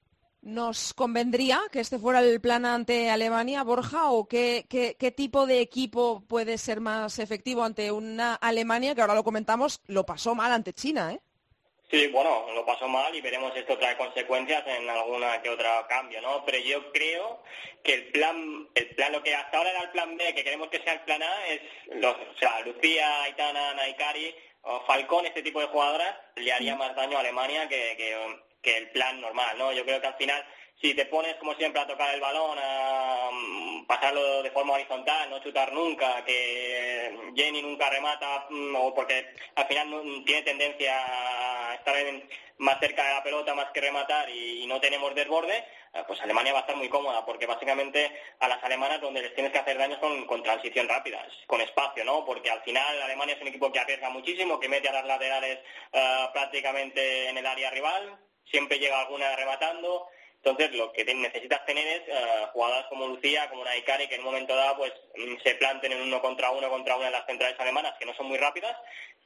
¿Nos 0.46 0.94
convendría 0.94 1.60
que 1.72 1.80
este 1.80 1.98
fuera 1.98 2.20
el 2.20 2.40
plan 2.40 2.64
ante 2.66 3.10
Alemania, 3.10 3.64
Borja? 3.64 4.12
¿O 4.12 4.28
qué, 4.28 4.64
qué, 4.70 5.10
tipo 5.10 5.44
de 5.44 5.58
equipo 5.58 6.22
puede 6.28 6.56
ser 6.56 6.78
más 6.78 7.18
efectivo 7.18 7.64
ante 7.64 7.90
una 7.90 8.36
Alemania 8.36 8.94
que 8.94 9.00
ahora 9.00 9.16
lo 9.16 9.24
comentamos, 9.24 9.82
lo 9.88 10.06
pasó 10.06 10.36
mal 10.36 10.52
ante 10.52 10.72
China? 10.72 11.12
¿eh? 11.12 11.20
Sí, 11.90 12.06
bueno, 12.12 12.46
lo 12.54 12.64
pasó 12.64 12.86
mal 12.86 13.12
y 13.12 13.20
veremos 13.20 13.56
esto 13.56 13.76
trae 13.76 13.96
consecuencias 13.96 14.62
en 14.68 14.88
alguna 14.88 15.42
que 15.42 15.50
otra 15.50 15.84
cambio, 15.88 16.20
¿no? 16.22 16.44
Pero 16.44 16.58
yo 16.58 16.92
creo 16.92 17.42
que 17.82 17.94
el 17.94 18.12
plan, 18.12 18.68
el 18.76 18.94
plan, 18.94 19.10
lo 19.10 19.24
que 19.24 19.34
hasta 19.34 19.58
ahora 19.58 19.70
era 19.70 19.82
el 19.82 19.90
plan 19.90 20.16
B, 20.16 20.32
que 20.32 20.44
queremos 20.44 20.68
que 20.68 20.80
sea 20.80 20.92
el 20.92 21.00
plan 21.00 21.24
A, 21.24 21.46
es, 21.48 21.60
los, 21.96 22.14
o 22.14 22.38
sea, 22.38 22.60
Lucía, 22.60 23.24
Aitana, 23.24 23.74
Naikari, 23.74 24.32
o 24.62 24.80
Falcón, 24.86 25.26
este 25.26 25.42
tipo 25.42 25.58
de 25.58 25.66
jugadoras, 25.66 26.14
le 26.36 26.52
haría 26.52 26.76
más 26.76 26.94
daño 26.94 27.16
a 27.16 27.20
Alemania 27.20 27.68
que, 27.68 27.94
que, 27.96 28.16
que 28.62 28.76
el 28.76 28.90
plan 28.90 29.20
normal, 29.20 29.58
¿no? 29.58 29.72
Yo 29.72 29.84
creo 29.84 30.00
que 30.00 30.06
al 30.06 30.16
final 30.16 30.44
si 30.80 30.94
te 30.94 31.06
pones 31.06 31.36
como 31.36 31.54
siempre 31.54 31.80
a 31.80 31.86
tocar 31.86 32.14
el 32.14 32.20
balón, 32.20 32.58
a 32.60 33.30
mm, 33.32 33.86
pasarlo 33.86 34.42
de 34.42 34.50
forma 34.50 34.74
horizontal, 34.74 35.30
no 35.30 35.40
chutar 35.40 35.72
nunca, 35.72 36.22
que 36.24 37.32
Jenny 37.34 37.62
nunca 37.62 37.88
remata, 37.88 38.46
mm, 38.50 38.74
o 38.76 38.94
porque 38.94 39.26
al 39.54 39.66
final 39.66 39.90
no, 39.90 40.24
tiene 40.24 40.42
tendencia 40.42 41.70
a 41.70 41.74
estar 41.74 41.94
más 42.58 42.78
cerca 42.78 43.06
de 43.06 43.14
la 43.14 43.22
pelota 43.22 43.54
más 43.54 43.70
que 43.70 43.80
rematar 43.80 44.28
y, 44.30 44.66
no 44.66 44.80
tenemos 44.80 45.14
desborde, 45.14 45.56
eh, 45.94 46.02
pues 46.06 46.20
Alemania 46.20 46.52
va 46.52 46.58
a 46.58 46.62
estar 46.62 46.76
muy 46.76 46.88
cómoda, 46.88 47.24
porque 47.24 47.46
básicamente 47.46 48.10
a 48.40 48.48
las 48.48 48.62
alemanas 48.62 49.00
donde 49.00 49.22
les 49.22 49.34
tienes 49.34 49.52
que 49.52 49.58
hacer 49.58 49.78
daño 49.78 49.98
son 50.00 50.26
con 50.26 50.42
transición 50.42 50.88
rápida, 50.88 51.26
con 51.46 51.60
espacio, 51.60 52.04
¿no? 52.04 52.24
Porque 52.24 52.50
al 52.50 52.62
final 52.62 53.02
Alemania 53.02 53.34
es 53.36 53.40
un 53.40 53.48
equipo 53.48 53.72
que 53.72 53.78
arriesga 53.78 54.10
muchísimo, 54.10 54.60
que 54.60 54.68
mete 54.68 54.88
a 54.88 54.92
las 54.92 55.06
laterales 55.06 55.58
eh, 55.92 56.26
prácticamente 56.32 57.28
en 57.28 57.38
el 57.38 57.46
área 57.46 57.70
rival, 57.70 58.18
siempre 58.50 58.78
llega 58.78 59.00
alguna 59.00 59.34
rematando, 59.36 60.08
entonces, 60.46 60.76
lo 60.76 60.92
que 60.92 61.04
necesitas 61.04 61.66
tener 61.66 61.84
es 61.84 62.02
uh, 62.08 62.46
jugadoras 62.52 62.86
como 62.86 63.08
Lucía, 63.08 63.48
como 63.50 63.64
Naikari, 63.64 64.06
que 64.06 64.14
en 64.14 64.20
un 64.20 64.26
momento 64.26 64.54
dado 64.54 64.76
pues 64.76 64.92
mm, 65.16 65.42
se 65.42 65.56
planten 65.56 65.90
en 65.90 66.02
uno 66.02 66.20
contra 66.20 66.52
uno 66.52 66.70
contra 66.70 66.94
una 66.94 67.06
de 67.06 67.10
las 67.10 67.26
centrales 67.26 67.58
alemanas, 67.58 67.94
que 67.98 68.06
no 68.06 68.14
son 68.14 68.26
muy 68.26 68.38
rápidas, 68.38 68.76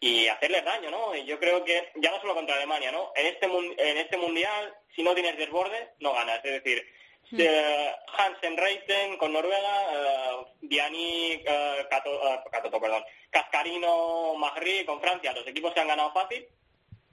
y 0.01 0.29
hacerles 0.29 0.65
daño, 0.65 0.91
¿no? 0.91 1.15
Y 1.15 1.27
yo 1.27 1.39
creo 1.39 1.63
que, 1.63 1.93
ya 1.97 2.11
no 2.11 2.21
solo 2.23 2.35
contra 2.35 2.57
Alemania, 2.57 2.91
¿no? 2.91 3.13
En 3.15 3.27
este, 3.27 3.47
en 3.47 3.99
este 3.99 4.17
mundial, 4.17 4.75
si 4.97 5.03
no 5.03 5.13
tienes 5.13 5.37
desborde, 5.37 5.91
no 5.99 6.15
ganas. 6.15 6.43
Es 6.43 6.65
decir, 6.65 6.87
hmm. 7.33 7.37
eh, 7.39 7.97
Hansen 8.17 8.57
Reiten 8.57 9.19
con 9.19 9.35
Noruega, 9.35 10.41
uh, 10.41 10.47
Diani, 10.63 11.45
Cato, 11.91 12.81
perdón, 12.81 13.05
Cascarino, 13.29 14.37
Magri 14.37 14.87
con 14.87 15.03
Francia, 15.03 15.35
los 15.35 15.47
equipos 15.47 15.75
que 15.75 15.81
han 15.81 15.89
ganado 15.89 16.15
fácil, 16.15 16.49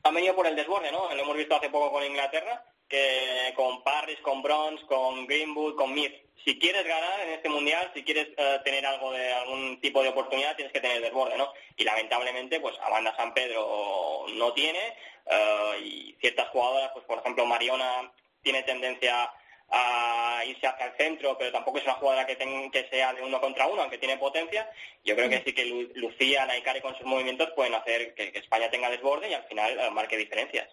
han 0.07 0.13
venido 0.13 0.35
por 0.35 0.47
el 0.47 0.55
desborde, 0.55 0.91
¿no? 0.91 1.13
Lo 1.13 1.21
hemos 1.21 1.37
visto 1.37 1.55
hace 1.55 1.69
poco 1.69 1.91
con 1.91 2.03
Inglaterra, 2.03 2.63
que 2.87 3.53
con 3.55 3.83
Parris, 3.83 4.19
con 4.19 4.41
Bronze, 4.41 4.85
con 4.85 5.27
Greenwood, 5.27 5.75
con 5.75 5.91
Smith. 5.91 6.13
Si 6.45 6.57
quieres 6.57 6.85
ganar 6.85 7.19
en 7.21 7.33
este 7.33 7.49
mundial, 7.49 7.91
si 7.93 8.03
quieres 8.03 8.29
eh, 8.37 8.59
tener 8.63 8.85
algo 8.85 9.11
de 9.11 9.33
algún 9.33 9.81
tipo 9.81 10.01
de 10.01 10.09
oportunidad, 10.09 10.55
tienes 10.55 10.71
que 10.71 10.79
tener 10.79 11.01
desborde, 11.01 11.37
¿no? 11.37 11.51
Y 11.75 11.83
lamentablemente, 11.83 12.59
pues 12.59 12.75
Amanda 12.79 13.15
San 13.17 13.33
Pedro 13.33 14.25
no 14.29 14.53
tiene 14.53 14.79
eh, 15.25 15.79
y 15.83 16.15
ciertas 16.21 16.47
jugadoras, 16.49 16.91
pues 16.93 17.05
por 17.05 17.19
ejemplo 17.19 17.45
Mariona 17.45 18.11
tiene 18.41 18.63
tendencia 18.63 19.29
a 19.69 20.43
irse 20.45 20.67
hacia 20.67 20.85
el 20.85 20.97
centro, 20.97 21.37
pero 21.37 21.51
tampoco 21.51 21.77
es 21.77 21.83
una 21.83 21.95
jugadora 21.95 22.25
que, 22.25 22.37
que 22.37 22.87
sea 22.89 23.13
de 23.13 23.21
uno 23.21 23.41
contra 23.41 23.67
uno, 23.67 23.81
aunque 23.81 23.97
tiene 23.97 24.17
potencia. 24.17 24.69
Yo 25.03 25.15
creo 25.15 25.29
que 25.29 25.43
sí 25.43 25.53
que 25.53 25.65
Lucía, 25.95 26.45
Naikari 26.45 26.81
con 26.81 26.95
sus 26.95 27.05
movimientos 27.05 27.51
pueden 27.55 27.75
hacer 27.75 28.13
que, 28.13 28.31
que 28.31 28.39
España 28.39 28.69
tenga 28.69 28.89
desborde 28.89 29.29
y 29.29 29.33
al 29.33 29.43
final 29.43 29.79
eh, 29.79 29.91
marque 29.91 30.17
diferencias. 30.17 30.69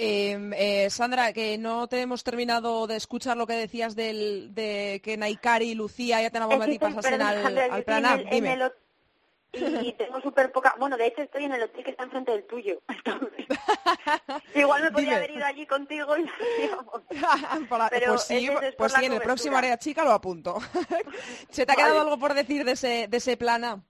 Em, 0.00 0.52
eh, 0.52 0.88
Sandra, 0.90 1.32
que 1.32 1.58
no 1.58 1.88
te 1.88 2.00
hemos 2.00 2.22
terminado 2.22 2.86
de 2.86 2.94
escuchar 2.94 3.36
lo 3.36 3.48
que 3.48 3.54
decías 3.54 3.96
del, 3.96 4.54
de 4.54 5.00
que 5.02 5.16
Naikari 5.16 5.70
y 5.70 5.74
Lucía 5.74 6.22
ya 6.22 6.30
tenemos 6.30 6.54
a 6.54 6.78
pasasen 6.78 7.20
al, 7.20 7.58
al 7.58 7.82
plan 7.82 8.06
A. 8.06 8.16
Dime. 8.16 8.56
Y 9.52 9.92
tengo 9.94 10.20
súper 10.20 10.52
poca... 10.52 10.74
Bueno, 10.78 10.96
de 10.96 11.06
hecho 11.06 11.22
estoy 11.22 11.44
en 11.44 11.52
el 11.52 11.62
hotel 11.62 11.84
que 11.84 11.90
está 11.90 12.04
enfrente 12.04 12.32
del 12.32 12.46
tuyo. 12.46 12.80
Igual 14.54 14.82
me 14.82 14.90
podría 14.90 15.16
haber 15.16 15.30
ido 15.30 15.44
allí 15.44 15.66
contigo 15.66 16.16
y 16.16 16.28
Pero 17.90 18.12
pues 18.12 18.22
sí, 18.22 18.48
pues 18.76 18.92
sí 18.92 19.04
en 19.04 19.12
el 19.12 19.20
próximo 19.20 19.56
área 19.56 19.78
chica 19.78 20.04
lo 20.04 20.12
apunto. 20.12 20.58
¿Se 21.50 21.64
te 21.64 21.72
ha 21.72 21.76
quedado 21.76 22.00
algo 22.00 22.18
por 22.18 22.34
decir 22.34 22.64
de 22.64 22.72
ese, 22.72 23.08
de 23.08 23.16
ese 23.16 23.36
plan 23.36 23.64
A? 23.64 23.82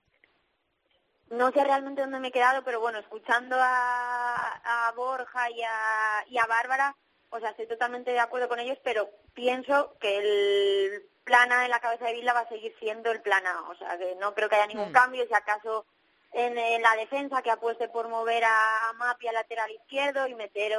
no 1.30 1.52
sé 1.52 1.62
realmente 1.62 2.00
dónde 2.00 2.20
me 2.20 2.28
he 2.28 2.32
quedado, 2.32 2.64
pero 2.64 2.80
bueno, 2.80 2.98
escuchando 2.98 3.56
a, 3.58 4.92
Borja 4.96 5.50
y 5.50 5.62
a, 5.62 6.24
y 6.28 6.38
a 6.38 6.46
Bárbara, 6.46 6.96
o 7.30 7.38
sea, 7.38 7.50
estoy 7.50 7.66
totalmente 7.66 8.12
de 8.12 8.20
acuerdo 8.20 8.48
con 8.48 8.58
ellos, 8.58 8.78
pero 8.82 9.10
pienso 9.34 9.94
que 10.00 10.16
el 10.16 11.08
plana 11.28 11.66
en 11.66 11.70
la 11.70 11.80
cabeza 11.80 12.06
de 12.06 12.14
Vila 12.14 12.32
va 12.32 12.40
a 12.40 12.48
seguir 12.48 12.74
siendo 12.80 13.12
el 13.12 13.20
plana, 13.20 13.54
o 13.68 13.74
sea, 13.76 13.98
que 13.98 14.16
no 14.16 14.34
creo 14.34 14.48
que 14.48 14.56
haya 14.56 14.66
ningún 14.66 14.88
hmm. 14.88 15.00
cambio, 15.00 15.26
si 15.26 15.34
acaso 15.34 15.84
en, 16.32 16.82
la 16.82 16.96
defensa 16.96 17.42
que 17.42 17.50
apueste 17.50 17.88
por 17.88 18.08
mover 18.08 18.44
a, 18.44 18.92
Mapi 18.96 19.28
al 19.28 19.34
lateral 19.34 19.70
izquierdo 19.70 20.26
y 20.26 20.34
meter 20.34 20.72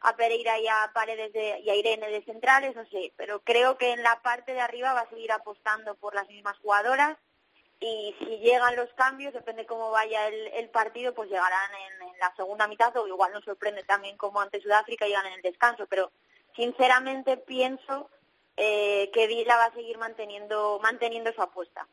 a 0.00 0.16
Pereira 0.16 0.58
y 0.58 0.68
a 0.68 0.90
Paredes 0.92 1.32
y 1.34 1.70
a 1.70 1.74
Irene 1.74 2.08
de 2.10 2.22
centrales, 2.24 2.76
no 2.76 2.84
sé, 2.86 3.12
pero 3.16 3.40
creo 3.40 3.78
que 3.78 3.92
en 3.92 4.02
la 4.02 4.20
parte 4.20 4.52
de 4.52 4.60
arriba 4.60 4.92
va 4.92 5.00
a 5.00 5.08
seguir 5.08 5.32
apostando 5.32 5.94
por 5.94 6.14
las 6.14 6.28
mismas 6.28 6.58
jugadoras. 6.58 7.16
Y 7.82 8.14
si 8.18 8.26
llegan 8.40 8.76
los 8.76 8.90
cambios, 8.92 9.32
depende 9.32 9.64
cómo 9.64 9.90
vaya 9.90 10.28
el, 10.28 10.68
partido, 10.68 11.14
pues 11.14 11.30
llegarán 11.30 11.70
en, 12.02 12.18
la 12.18 12.34
segunda 12.36 12.68
mitad 12.68 12.94
o 12.98 13.06
igual 13.06 13.32
nos 13.32 13.44
sorprende 13.44 13.82
también 13.84 14.18
como 14.18 14.42
ante 14.42 14.60
Sudáfrica 14.60 15.06
llegan 15.06 15.26
en 15.28 15.32
el 15.32 15.42
descanso, 15.42 15.86
pero 15.86 16.12
sinceramente 16.54 17.38
pienso 17.38 18.10
eh, 18.56 19.10
que 19.12 19.26
Vila 19.26 19.56
va 19.56 19.66
a 19.66 19.74
seguir 19.74 19.98
manteniendo, 19.98 20.78
manteniendo 20.82 21.32
su 21.32 21.42
apuesta. 21.42 21.88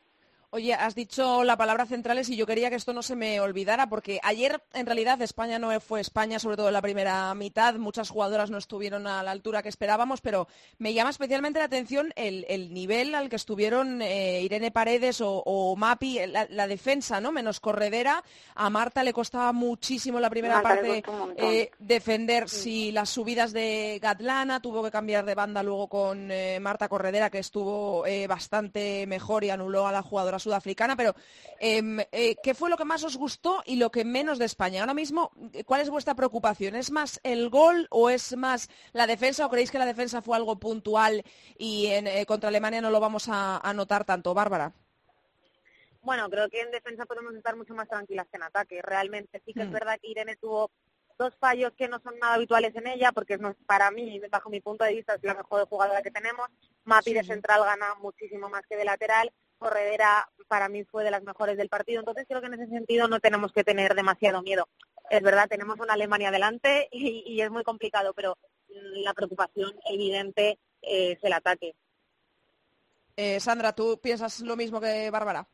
Oye, 0.50 0.72
has 0.72 0.94
dicho 0.94 1.44
la 1.44 1.58
palabra 1.58 1.84
centrales 1.84 2.30
y 2.30 2.36
yo 2.36 2.46
quería 2.46 2.70
que 2.70 2.76
esto 2.76 2.94
no 2.94 3.02
se 3.02 3.14
me 3.14 3.38
olvidara 3.38 3.90
porque 3.90 4.18
ayer 4.22 4.62
en 4.72 4.86
realidad 4.86 5.20
España 5.20 5.58
no 5.58 5.78
fue 5.78 6.00
España, 6.00 6.38
sobre 6.38 6.56
todo 6.56 6.68
en 6.68 6.72
la 6.72 6.80
primera 6.80 7.34
mitad. 7.34 7.74
Muchas 7.74 8.08
jugadoras 8.08 8.50
no 8.50 8.56
estuvieron 8.56 9.06
a 9.06 9.22
la 9.22 9.30
altura 9.30 9.62
que 9.62 9.68
esperábamos, 9.68 10.22
pero 10.22 10.48
me 10.78 10.94
llama 10.94 11.10
especialmente 11.10 11.58
la 11.58 11.66
atención 11.66 12.14
el, 12.16 12.72
nivel 12.72 13.14
al 13.14 13.28
que 13.28 13.36
estuvieron 13.36 14.00
eh, 14.00 14.40
Irene 14.40 14.70
Paredes 14.70 15.18
o, 15.20 15.74
Mapi, 15.76 16.20
la, 16.26 16.66
defensa, 16.66 17.20
¿no? 17.20 17.30
Menos 17.30 17.60
corredera. 17.60 18.24
A 18.54 18.70
Marta 18.70 19.04
le 19.04 19.12
costaba 19.12 19.52
muchísimo 19.52 20.18
la 20.18 20.30
primera 20.30 20.62
parte 20.62 21.02
eh, 21.36 21.70
defender 21.78 22.48
si 22.48 22.90
las 22.90 23.10
subidas 23.10 23.52
de 23.52 23.98
Gatlana, 24.00 24.62
tuvo 24.62 24.82
que 24.82 24.90
cambiar 24.90 25.26
de 25.26 25.34
banda 25.34 25.62
luego 25.62 25.88
con 25.88 26.30
eh, 26.30 26.58
Marta 26.58 26.88
Corredera, 26.88 27.28
que 27.28 27.38
estuvo 27.38 28.04
bastante 28.26 29.06
mejor 29.06 29.44
y 29.44 29.50
anuló 29.50 29.86
a 29.86 29.92
la 29.92 30.00
jugadora 30.00 30.37
sudafricana, 30.38 30.96
pero 30.96 31.14
em, 31.58 32.00
eh, 32.12 32.36
¿qué 32.42 32.54
fue 32.54 32.70
lo 32.70 32.76
que 32.76 32.84
más 32.84 33.04
os 33.04 33.16
gustó 33.16 33.62
y 33.66 33.76
lo 33.76 33.90
que 33.90 34.04
menos 34.04 34.38
de 34.38 34.44
España? 34.44 34.80
Ahora 34.80 34.94
mismo, 34.94 35.30
¿cuál 35.66 35.80
es 35.80 35.90
vuestra 35.90 36.14
preocupación? 36.14 36.76
¿Es 36.76 36.90
más 36.90 37.20
el 37.22 37.50
gol 37.50 37.86
o 37.90 38.10
es 38.10 38.36
más 38.36 38.68
la 38.92 39.06
defensa 39.06 39.46
o 39.46 39.50
creéis 39.50 39.70
que 39.70 39.78
la 39.78 39.86
defensa 39.86 40.22
fue 40.22 40.36
algo 40.36 40.58
puntual 40.58 41.22
y 41.56 41.86
en, 41.86 42.06
eh, 42.06 42.26
contra 42.26 42.48
Alemania 42.48 42.80
no 42.80 42.90
lo 42.90 43.00
vamos 43.00 43.28
a, 43.30 43.60
notar 43.74 44.04
tanto? 44.04 44.34
Bárbara. 44.34 44.72
Bueno, 46.02 46.28
creo 46.30 46.48
que 46.48 46.60
en 46.60 46.70
defensa 46.70 47.04
podemos 47.06 47.34
estar 47.34 47.56
mucho 47.56 47.74
más 47.74 47.88
tranquilas 47.88 48.26
que 48.30 48.36
en 48.36 48.42
ataque. 48.44 48.80
Realmente 48.82 49.42
sí 49.44 49.52
que 49.52 49.62
es 49.62 49.68
hmm. 49.68 49.72
verdad 49.72 49.98
que 50.00 50.08
Irene 50.08 50.36
tuvo 50.36 50.70
dos 51.18 51.34
fallos 51.38 51.72
que 51.76 51.88
no 51.88 51.98
son 52.00 52.18
nada 52.18 52.34
habituales 52.34 52.74
en 52.76 52.86
ella, 52.86 53.12
porque 53.12 53.36
no, 53.36 53.54
para 53.66 53.90
mí, 53.90 54.20
bajo 54.30 54.48
mi 54.48 54.60
punto 54.60 54.84
de 54.84 54.94
vista, 54.94 55.14
es 55.14 55.22
la 55.24 55.34
mejor 55.34 55.66
jugadora 55.68 56.02
que 56.02 56.10
tenemos. 56.10 56.46
Mapi 56.84 57.12
de 57.12 57.24
central 57.24 57.62
gana 57.64 57.94
muchísimo 57.96 58.48
más 58.48 58.62
que 58.66 58.76
de 58.76 58.84
lateral 58.84 59.32
Corredera 59.58 60.28
para 60.48 60.68
mí 60.68 60.84
fue 60.84 61.04
de 61.04 61.10
las 61.10 61.22
mejores 61.22 61.56
del 61.56 61.68
partido, 61.68 62.00
entonces 62.00 62.24
creo 62.26 62.40
que 62.40 62.46
en 62.46 62.54
ese 62.54 62.68
sentido 62.68 63.06
no 63.06 63.20
tenemos 63.20 63.52
que 63.52 63.64
tener 63.64 63.94
demasiado 63.94 64.42
miedo. 64.42 64.68
Es 65.10 65.22
verdad, 65.22 65.48
tenemos 65.48 65.78
una 65.78 65.94
Alemania 65.94 66.28
adelante 66.28 66.88
y, 66.92 67.40
es 67.40 67.50
muy 67.50 67.64
complicado, 67.64 68.12
pero 68.14 68.36
la 68.68 69.14
preocupación 69.14 69.78
evidente 69.90 70.58
es 70.82 71.18
el 71.22 71.32
ataque. 71.32 71.74
Eh, 73.16 73.40
Sandra, 73.40 73.74
¿tú 73.74 73.98
piensas 74.00 74.40
lo 74.40 74.56
mismo 74.56 74.80
que 74.80 75.10
Bárbara? 75.10 75.46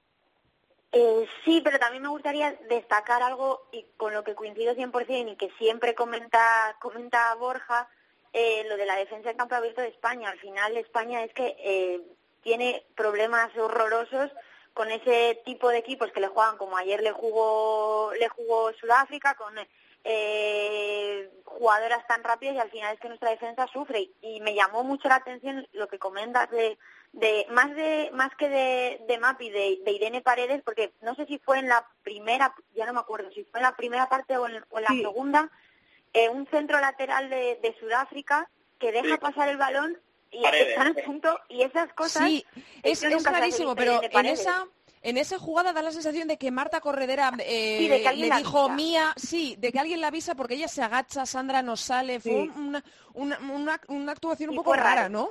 Eh, 0.96 1.26
sí, 1.44 1.60
pero 1.64 1.78
también 1.80 2.04
me 2.04 2.08
gustaría 2.08 2.52
destacar 2.68 3.20
algo 3.20 3.66
y 3.72 3.84
con 3.96 4.12
lo 4.12 4.22
que 4.22 4.36
coincido 4.36 4.74
100% 4.76 5.32
y 5.32 5.36
que 5.36 5.50
siempre 5.58 5.94
comenta, 5.96 6.76
comenta 6.80 7.34
Borja, 7.34 7.88
eh, 8.32 8.64
lo 8.68 8.76
de 8.76 8.86
la 8.86 8.94
defensa 8.94 9.28
del 9.28 9.36
campo 9.36 9.56
abierto 9.56 9.80
de 9.80 9.88
España. 9.88 10.28
Al 10.28 10.38
final 10.38 10.76
España 10.76 11.24
es 11.24 11.34
que 11.34 11.56
eh, 11.58 12.00
tiene 12.44 12.84
problemas 12.94 13.50
horrorosos 13.56 14.30
con 14.72 14.90
ese 14.90 15.40
tipo 15.44 15.70
de 15.70 15.78
equipos 15.78 16.12
que 16.12 16.20
le 16.20 16.28
juegan 16.28 16.56
como 16.56 16.76
ayer 16.76 17.02
le 17.02 17.12
jugó 17.12 18.12
le 18.18 18.28
jugó 18.28 18.72
Sudáfrica 18.74 19.34
con 19.34 19.54
eh, 20.04 21.30
jugadoras 21.44 22.06
tan 22.06 22.22
rápidas 22.22 22.54
y 22.54 22.58
al 22.58 22.70
final 22.70 22.94
es 22.94 23.00
que 23.00 23.08
nuestra 23.08 23.30
defensa 23.30 23.66
sufre. 23.72 24.10
Y 24.20 24.40
me 24.40 24.54
llamó 24.54 24.84
mucho 24.84 25.08
la 25.08 25.16
atención 25.16 25.66
lo 25.72 25.88
que 25.88 25.98
comentas 25.98 26.50
de, 26.50 26.78
de 27.12 27.46
más 27.50 27.74
de 27.74 28.10
más 28.12 28.34
que 28.36 28.48
de, 28.48 29.00
de 29.08 29.18
Mapi 29.18 29.48
de, 29.48 29.80
de 29.84 29.92
Irene 29.92 30.20
Paredes 30.20 30.62
porque 30.62 30.92
no 31.00 31.14
sé 31.14 31.26
si 31.26 31.38
fue 31.38 31.58
en 31.58 31.68
la 31.68 31.86
primera 32.02 32.54
ya 32.74 32.86
no 32.86 32.92
me 32.92 33.00
acuerdo 33.00 33.30
si 33.30 33.44
fue 33.44 33.60
en 33.60 33.64
la 33.64 33.76
primera 33.76 34.08
parte 34.08 34.36
o 34.36 34.46
en, 34.46 34.54
la 34.54 34.88
segunda 34.88 35.50
eh, 36.12 36.28
un 36.28 36.46
centro 36.48 36.80
lateral 36.80 37.30
de, 37.30 37.58
de 37.62 37.76
Sudáfrica 37.78 38.50
que 38.78 38.92
deja 38.92 39.16
pasar 39.18 39.48
el 39.48 39.56
balón 39.56 39.96
y 40.34 40.44
están 40.44 40.94
punto 41.06 41.38
y 41.48 41.62
esas 41.62 41.92
cosas 41.94 42.26
sí 42.28 42.44
es, 42.82 43.02
es 43.02 43.22
clarísimo 43.26 43.74
pero 43.76 44.00
en 44.02 44.26
esa 44.26 44.66
en 45.02 45.18
esa 45.18 45.38
jugada 45.38 45.72
da 45.74 45.82
la 45.82 45.90
sensación 45.92 46.26
de 46.28 46.38
que 46.38 46.50
Marta 46.50 46.80
Corredera 46.80 47.30
eh, 47.40 47.76
Sí, 47.78 47.88
de 47.88 48.00
que 48.00 48.08
alguien 48.08 48.30
le 48.30 48.36
dijo 48.36 48.58
avisa. 48.60 48.74
mía, 48.74 49.12
sí, 49.16 49.54
de 49.58 49.70
que 49.70 49.78
alguien 49.78 50.00
la 50.00 50.06
avisa 50.06 50.34
porque 50.34 50.54
ella 50.54 50.66
se 50.66 50.82
agacha, 50.82 51.26
Sandra 51.26 51.60
no 51.60 51.76
sale, 51.76 52.20
fue 52.20 52.32
Sí. 52.32 52.50
una, 52.56 52.82
una, 53.12 53.38
una, 53.52 53.80
una 53.88 54.12
actuación 54.12 54.48
un 54.50 54.56
poco 54.56 54.72
rara, 54.72 54.94
raro. 55.02 55.08
¿no? 55.10 55.30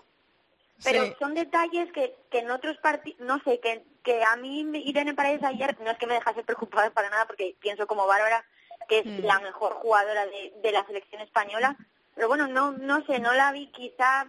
Pero 0.84 1.06
Sí. 1.06 1.14
son 1.18 1.34
detalles 1.34 1.92
que, 1.92 2.16
que 2.30 2.40
en 2.40 2.52
otros 2.52 2.78
partidos, 2.78 3.20
no 3.22 3.42
sé, 3.44 3.60
que, 3.62 3.84
que 4.04 4.24
a 4.24 4.36
mí 4.36 4.64
me- 4.64 4.78
Irene 4.78 5.16
Paredes 5.16 5.44
ayer 5.44 5.76
no 5.82 5.90
es 5.90 5.98
que 5.98 6.06
me 6.06 6.14
dejase 6.16 6.44
preocupada 6.44 6.92
para 6.92 7.10
nada 7.10 7.26
porque 7.26 7.56
pienso 7.60 7.88
como 7.88 8.06
Bárbara 8.06 8.46
que 8.88 9.00
es 9.00 9.06
Mm. 9.08 9.24
la 9.26 9.40
mejor 9.40 9.74
jugadora 9.74 10.28
de, 10.28 10.54
de 10.62 10.72
la 10.72 10.86
selección 10.86 11.20
española, 11.22 11.76
pero 12.14 12.28
bueno, 12.28 12.48
no 12.48 12.74
no 12.74 13.04
sé, 13.08 13.18
no 13.18 13.34
la 13.34 13.52
vi 13.54 13.72
quizá, 13.72 14.28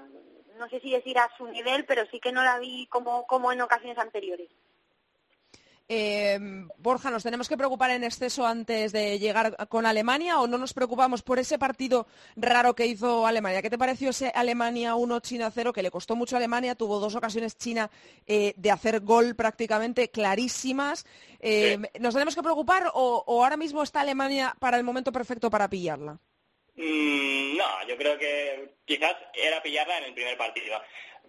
no 0.58 0.68
sé 0.68 0.80
si 0.80 0.90
decir 0.90 1.18
a 1.18 1.30
su 1.36 1.46
nivel, 1.46 1.84
pero 1.84 2.04
sí 2.10 2.20
que 2.20 2.32
no 2.32 2.42
la 2.42 2.58
vi 2.58 2.86
como, 2.86 3.26
como 3.26 3.52
en 3.52 3.60
ocasiones 3.60 3.98
anteriores. 3.98 4.50
Eh, 5.86 6.38
Borja, 6.78 7.10
¿nos 7.10 7.22
tenemos 7.22 7.46
que 7.46 7.58
preocupar 7.58 7.90
en 7.90 8.04
exceso 8.04 8.46
antes 8.46 8.90
de 8.92 9.18
llegar 9.18 9.68
con 9.68 9.84
Alemania 9.84 10.40
o 10.40 10.46
no 10.46 10.56
nos 10.56 10.72
preocupamos 10.72 11.22
por 11.22 11.38
ese 11.38 11.58
partido 11.58 12.06
raro 12.36 12.74
que 12.74 12.86
hizo 12.86 13.26
Alemania? 13.26 13.60
¿Qué 13.60 13.68
te 13.68 13.76
pareció 13.76 14.10
ese 14.10 14.32
Alemania 14.34 14.94
1, 14.94 15.20
China 15.20 15.50
0 15.50 15.74
que 15.74 15.82
le 15.82 15.90
costó 15.90 16.16
mucho 16.16 16.36
a 16.36 16.38
Alemania? 16.38 16.74
Tuvo 16.74 17.00
dos 17.00 17.14
ocasiones 17.14 17.58
China 17.58 17.90
eh, 18.26 18.54
de 18.56 18.70
hacer 18.70 19.00
gol 19.00 19.34
prácticamente 19.34 20.10
clarísimas. 20.10 21.04
Eh, 21.40 21.78
¿Nos 22.00 22.14
tenemos 22.14 22.34
que 22.34 22.42
preocupar 22.42 22.90
o, 22.94 23.22
o 23.26 23.42
ahora 23.42 23.58
mismo 23.58 23.82
está 23.82 24.00
Alemania 24.00 24.56
para 24.58 24.78
el 24.78 24.84
momento 24.84 25.12
perfecto 25.12 25.50
para 25.50 25.68
pillarla? 25.68 26.18
Mm, 26.76 27.56
no, 27.56 27.86
yo 27.86 27.96
creo 27.96 28.18
que 28.18 28.74
quizás 28.84 29.14
era 29.34 29.62
pillarla 29.62 29.98
en 29.98 30.04
el 30.04 30.14
primer 30.14 30.36
partido. 30.36 30.80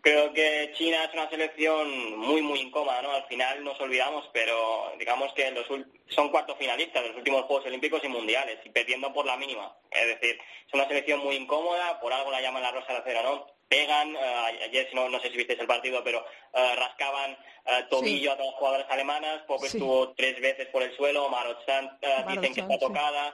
Creo 0.02 0.34
que 0.34 0.72
China 0.78 1.04
es 1.04 1.14
una 1.14 1.30
selección 1.30 2.18
muy, 2.18 2.42
muy 2.42 2.60
incómoda, 2.60 3.02
¿no? 3.02 3.12
Al 3.12 3.26
final 3.26 3.64
nos 3.64 3.80
olvidamos, 3.80 4.30
pero 4.34 4.94
digamos 5.00 5.34
que 5.34 5.50
los 5.52 5.66
son 6.10 6.30
cuartos 6.30 6.58
finalistas 6.60 7.02
de 7.02 7.10
los 7.10 7.18
últimos 7.18 7.44
Juegos 7.46 7.66
Olímpicos 7.66 8.04
y 8.04 8.08
Mundiales, 8.08 8.60
y 8.64 8.70
perdiendo 8.70 9.12
por 9.14 9.26
la 9.26 9.36
mínima. 9.36 9.76
Es 9.90 10.06
decir, 10.08 10.38
es 10.68 10.74
una 10.74 10.88
selección 10.88 11.22
muy 11.22 11.36
incómoda, 11.36 12.00
por 12.00 12.14
algo 12.14 12.30
la 12.30 12.42
llaman 12.42 12.62
la 12.62 12.72
rosa 12.72 12.94
de 12.94 13.00
acero, 13.00 13.24
¿no? 13.24 13.48
Pegan, 13.68 14.16
eh, 14.16 14.60
ayer 14.66 14.88
si 14.90 14.96
no, 14.96 15.10
no 15.10 15.20
sé 15.20 15.32
si 15.32 15.38
visteis 15.38 15.60
el 15.60 15.66
partido, 15.66 16.04
pero 16.04 16.24
eh, 16.54 16.76
rascaban 16.76 17.32
eh, 17.66 17.86
tobillo 17.90 18.32
a 18.34 18.36
todas 18.38 18.52
las 18.52 18.60
jugadoras 18.60 18.92
alemanas, 18.92 19.42
Pop 19.48 19.60
Sí. 19.62 19.78
estuvo 19.78 20.14
tres 20.14 20.40
veces 20.40 20.68
por 20.68 20.84
el 20.84 20.96
suelo, 20.96 21.30
Marochan 21.30 21.98
eh, 22.02 22.24
dicen 22.28 22.54
que 22.54 22.62
Marotzan, 22.62 22.72
está 22.72 23.32
sí. 23.32 23.34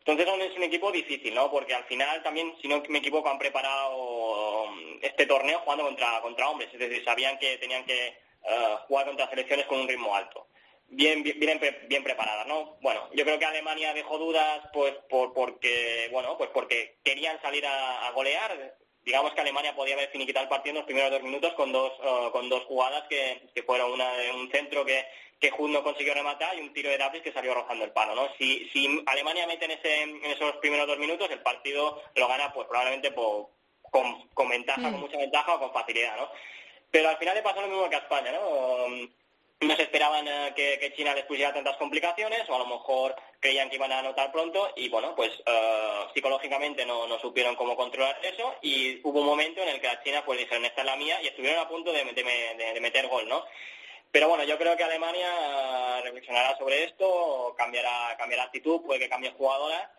Entonces 0.00 0.26
aún 0.26 0.40
es 0.40 0.56
un 0.56 0.62
equipo 0.64 0.90
difícil, 0.90 1.34
¿no? 1.34 1.50
Porque 1.50 1.74
al 1.74 1.84
final 1.84 2.22
también, 2.22 2.54
si 2.60 2.68
no 2.68 2.82
me 2.88 2.98
equivoco, 2.98 3.28
han 3.28 3.38
preparado 3.38 4.64
um, 4.64 4.98
este 5.02 5.26
torneo 5.26 5.60
jugando 5.60 5.84
contra, 5.84 6.20
contra 6.22 6.48
hombres. 6.48 6.70
Es 6.72 6.80
decir, 6.80 7.04
sabían 7.04 7.38
que 7.38 7.58
tenían 7.58 7.84
que 7.84 8.06
eh, 8.08 8.76
jugar 8.88 9.06
contra 9.06 9.28
selecciones 9.28 9.66
con 9.66 9.80
un 9.80 9.88
ritmo 9.88 10.16
alto. 10.16 10.46
Bien, 10.88 11.22
bien, 11.22 11.38
bien, 11.38 11.58
pre- 11.60 11.82
bien 11.86 12.02
preparadas, 12.02 12.46
¿no? 12.46 12.78
Bueno, 12.80 13.08
yo 13.12 13.24
creo 13.24 13.38
que 13.38 13.44
Alemania 13.44 13.94
dejó 13.94 14.18
dudas, 14.18 14.60
pues, 14.72 14.92
por, 15.08 15.32
porque, 15.34 16.08
bueno, 16.10 16.36
pues 16.36 16.50
porque 16.52 16.96
querían 17.04 17.40
salir 17.42 17.64
a, 17.66 18.08
a 18.08 18.10
golear. 18.12 18.74
Digamos 19.04 19.32
que 19.32 19.40
Alemania 19.40 19.76
podía 19.76 19.94
haber 19.94 20.10
finiquitado 20.10 20.44
el 20.44 20.48
partido 20.50 20.70
en 20.72 20.76
los 20.78 20.86
primeros 20.86 21.10
dos 21.10 21.22
minutos 21.22 21.52
con 21.54 21.70
dos, 21.72 21.92
eh, 22.02 22.28
con 22.32 22.48
dos 22.48 22.64
jugadas 22.64 23.04
que, 23.08 23.48
que 23.54 23.62
fueron 23.62 23.92
una 23.92 24.16
de 24.16 24.32
un 24.32 24.50
centro 24.50 24.84
que, 24.84 25.06
que 25.40 25.50
Hood 25.50 25.70
no 25.70 25.82
consiguió 25.82 26.12
rematar 26.14 26.56
y 26.56 26.60
un 26.60 26.72
tiro 26.74 26.90
de 26.90 26.98
Dapris 26.98 27.22
que 27.22 27.32
salió 27.32 27.54
rozando 27.54 27.84
el 27.84 27.92
palo, 27.92 28.14
¿no? 28.14 28.28
Si, 28.36 28.68
si 28.72 29.02
Alemania 29.06 29.46
mete 29.46 29.64
en, 29.64 29.70
ese, 29.72 30.02
en 30.02 30.24
esos 30.26 30.56
primeros 30.56 30.86
dos 30.86 30.98
minutos, 30.98 31.30
el 31.30 31.40
partido 31.40 32.02
lo 32.14 32.28
gana 32.28 32.52
pues 32.52 32.68
probablemente 32.68 33.10
por- 33.12 33.48
con, 33.90 34.28
con 34.34 34.48
ventaja, 34.48 34.80
Mm. 34.80 34.92
con 34.92 35.00
mucha 35.00 35.16
ventaja 35.16 35.54
o 35.54 35.58
con 35.60 35.72
facilidad, 35.72 36.16
¿no? 36.16 36.30
Pero 36.90 37.08
al 37.08 37.16
final 37.18 37.34
le 37.34 37.42
pasó 37.42 37.60
lo 37.62 37.68
mismo 37.68 37.88
que 37.88 37.96
a 37.96 38.00
España, 38.00 38.32
¿no? 38.32 38.40
Um, 38.48 39.10
No 39.62 39.76
se 39.76 39.82
esperaban 39.82 40.26
eh, 40.26 40.52
que, 40.56 40.78
que 40.78 40.94
China 40.94 41.14
les 41.14 41.26
pusiera 41.26 41.52
tantas 41.52 41.76
complicaciones 41.76 42.48
o 42.48 42.54
a 42.54 42.58
lo 42.60 42.66
mejor 42.66 43.14
creían 43.40 43.68
que 43.68 43.76
iban 43.76 43.92
a 43.92 43.98
anotar 43.98 44.32
pronto 44.32 44.72
y 44.74 44.88
bueno, 44.88 45.14
pues 45.14 45.30
eh, 45.44 46.06
psicológicamente 46.14 46.86
no, 46.86 47.06
no 47.06 47.18
supieron 47.20 47.56
cómo 47.56 47.76
controlar 47.76 48.18
eso 48.24 48.54
y 48.62 49.00
hubo 49.06 49.20
un 49.20 49.26
momento 49.26 49.60
en 49.62 49.68
el 49.68 49.78
que 49.80 49.88
a 49.88 50.02
China 50.02 50.24
pues 50.24 50.38
dijeron 50.38 50.64
esta 50.64 50.80
es 50.80 50.86
la 50.86 50.96
mía 50.96 51.20
y 51.22 51.26
estuvieron 51.28 51.58
a 51.60 51.68
punto 51.68 51.92
de, 51.92 52.04
de- 52.04 52.22
de- 52.56 52.72
de 52.72 52.80
meter 52.80 53.06
gol, 53.08 53.28
¿no? 53.28 53.44
Pero 54.12 54.28
bueno, 54.28 54.44
yo 54.44 54.58
creo 54.58 54.76
que 54.76 54.82
Alemania 54.84 56.00
reflexionará 56.02 56.56
sobre 56.58 56.84
esto, 56.84 57.54
cambiará, 57.56 58.16
cambiará 58.18 58.44
actitud, 58.44 58.82
puede 58.82 59.00
que 59.00 59.08
cambie 59.08 59.30
jugadora. 59.32 59.92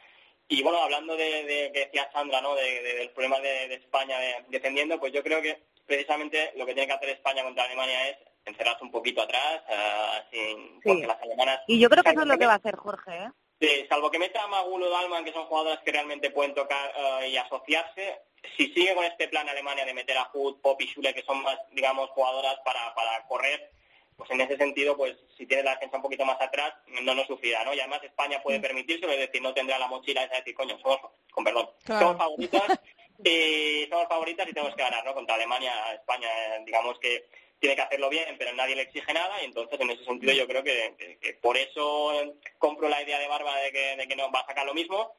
Y 0.50 0.62
bueno, 0.64 0.80
hablando 0.84 1.16
de, 1.16 1.44
de 1.46 1.72
que 1.72 1.80
decía 1.86 2.10
Sandra, 2.12 2.42
¿no? 2.42 2.56
De, 2.56 2.82
de- 2.84 2.94
del 2.96 3.10
problema 3.12 3.40
de, 3.40 3.74
España 3.76 4.20
de- 4.20 4.46
defendiendo, 4.50 5.00
pues 5.00 5.14
yo 5.14 5.24
creo 5.24 5.42
que 5.42 5.64
precisamente 5.86 6.52
lo 6.56 6.66
que 6.66 6.74
tiene 6.74 6.88
que 6.88 6.94
hacer 6.94 7.10
España 7.10 7.44
contra 7.44 7.64
Alemania 7.64 8.10
es 8.10 8.18
encerrarse 8.46 8.84
un 8.84 8.92
poquito 8.92 9.22
atrás, 9.22 9.62
eh, 9.70 10.22
sin, 10.32 10.82
porque 10.82 11.08
las 11.08 11.22
alemanas... 11.22 11.62
Y 11.68 11.80
yo 11.80 11.90
creo 11.90 12.04
que 12.04 12.10
eso 12.10 12.22
es 12.22 12.28
lo 12.28 12.38
que 12.38 12.46
va 12.48 12.54
a 12.54 12.58
hacer 12.58 12.76
Jorge, 12.76 13.12
¿eh? 13.16 13.30
Sí, 13.62 13.86
salvo 13.88 14.10
que 14.10 14.18
meta 14.20 14.42
a 14.44 14.48
Magulo 14.48 14.90
Dalman, 14.90 15.24
que 15.24 15.32
son 15.32 15.46
jugadoras 15.46 15.80
que 15.86 15.92
realmente 15.92 16.32
pueden 16.32 16.56
tocar 16.56 16.92
eh, 17.22 17.30
y 17.30 17.38
asociarse, 17.38 18.20
si 18.58 18.74
sigue 18.74 18.96
con 18.96 19.06
este 19.06 19.28
plan 19.28 19.48
Alemania 19.48 19.86
de 19.86 19.94
meter 19.94 20.18
a 20.18 20.26
Hood, 20.26 20.60
Pop 20.62 20.82
y 20.82 20.88
Schule, 20.88 21.14
que 21.14 21.22
son 21.22 21.44
más, 21.44 21.60
digamos, 21.70 22.10
jugadoras 22.10 22.56
para, 22.66 22.94
para 22.96 23.24
correr, 23.28 23.70
pues 24.18 24.30
en 24.32 24.42
ese 24.42 24.58
sentido, 24.58 24.96
pues 24.96 25.16
si 25.38 25.46
tiene 25.48 25.64
la 25.64 25.72
defensa 25.76 25.98
un 25.98 26.04
poquito 26.04 26.26
más 26.26 26.40
atrás, 26.40 26.74
no 27.02 27.16
nos 27.16 27.26
sufrirá, 27.28 27.64
¿no? 27.64 27.74
Y 27.74 27.80
además 27.80 28.04
España 28.04 28.42
puede 28.44 28.60
permitírselo, 28.60 29.12
es 29.12 29.20
decir, 29.20 29.42
no 29.42 29.54
tendrá 29.54 29.80
la 29.80 29.88
mochila 29.88 30.24
esa 30.24 30.34
de 30.34 30.40
decir, 30.40 30.54
coño, 30.56 30.78
somos, 30.80 31.00
con 31.32 31.44
perdón, 31.44 31.70
Claro. 31.84 32.08
somos 32.08 32.18
favoritas 32.18 32.80
y 33.24 33.88
somos 33.90 34.08
favoritas 34.08 34.48
y 34.48 34.54
tenemos 34.54 34.76
que 34.76 34.84
ganar, 34.84 35.04
¿no? 35.06 35.14
Contra 35.14 35.36
Alemania, 35.36 35.74
España, 35.94 36.28
eh, 36.56 36.62
digamos 36.66 37.00
que 37.00 37.26
tiene 37.60 37.76
que 37.76 37.82
hacerlo 37.84 38.10
bien, 38.10 38.36
pero 38.40 38.54
nadie 38.54 38.76
le 38.76 38.84
exige 38.84 39.14
nada 39.14 39.42
y 39.42 39.46
entonces 39.46 39.80
en 39.80 39.92
ese 39.92 40.04
sentido 40.04 40.34
yo 40.34 40.48
creo 40.48 40.64
que, 40.64 40.96
que- 40.98 41.18
que 41.20 41.34
por 41.36 41.58
eso 41.58 42.14
eh, 42.22 42.34
compro 42.58 42.90
la 42.90 43.02
idea 43.04 43.20
de 43.20 43.28
Barba 43.28 43.56
de 43.60 43.72
que, 43.72 43.96
de 43.98 44.08
que 44.08 44.16
no 44.16 44.32
va 44.32 44.40
a 44.40 44.46
sacar 44.48 44.66
lo 44.66 44.74
mismo 44.74 45.14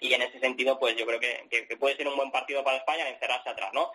y 0.00 0.12
en 0.12 0.22
ese 0.22 0.40
sentido 0.40 0.78
pues 0.80 0.96
yo 0.96 1.06
creo 1.06 1.20
que, 1.20 1.46
que- 1.48 1.68
que 1.68 1.76
puede 1.76 1.96
ser 1.96 2.08
un 2.08 2.16
buen 2.16 2.32
partido 2.32 2.64
para 2.64 2.78
España 2.78 3.08
encerrarse 3.08 3.48
atrás, 3.50 3.70
¿no? 3.72 3.92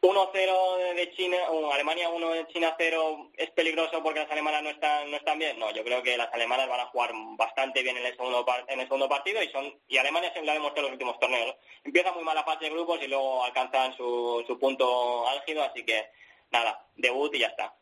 1-0 0.00 0.94
de 0.94 1.10
China, 1.16 1.36
o 1.50 1.72
Alemania 1.72 2.08
1 2.08 2.30
de 2.30 2.46
China 2.48 2.74
0 2.78 3.32
es 3.36 3.50
peligroso 3.50 4.00
porque 4.02 4.20
las 4.20 4.30
alemanas 4.30 4.62
no 4.62 4.70
están 4.70 5.10
no 5.10 5.16
están 5.16 5.38
bien. 5.38 5.58
No, 5.58 5.72
yo 5.72 5.82
creo 5.82 6.02
que 6.02 6.16
las 6.16 6.32
alemanas 6.32 6.68
van 6.68 6.80
a 6.80 6.86
jugar 6.86 7.10
bastante 7.36 7.82
bien 7.82 7.96
en 7.96 8.06
el 8.06 8.16
segundo 8.16 8.46
en 8.68 8.80
el 8.80 8.86
segundo 8.86 9.08
partido 9.08 9.42
y 9.42 9.48
son 9.48 9.74
y 9.88 9.96
Alemania 9.96 10.30
siempre 10.30 10.46
lo 10.46 10.50
ha 10.52 10.54
demostrado 10.54 10.86
en 10.86 10.92
los 10.92 10.96
últimos 10.96 11.18
torneos. 11.18 11.56
Empieza 11.82 12.12
muy 12.12 12.22
mala 12.22 12.44
fase 12.44 12.66
de 12.66 12.70
grupos 12.70 13.02
y 13.02 13.08
luego 13.08 13.44
alcanzan 13.44 13.96
su, 13.96 14.44
su 14.46 14.58
punto 14.58 15.28
álgido, 15.28 15.64
así 15.64 15.84
que 15.84 16.08
nada, 16.50 16.86
debut 16.94 17.34
y 17.34 17.40
ya 17.40 17.48
está. 17.48 17.74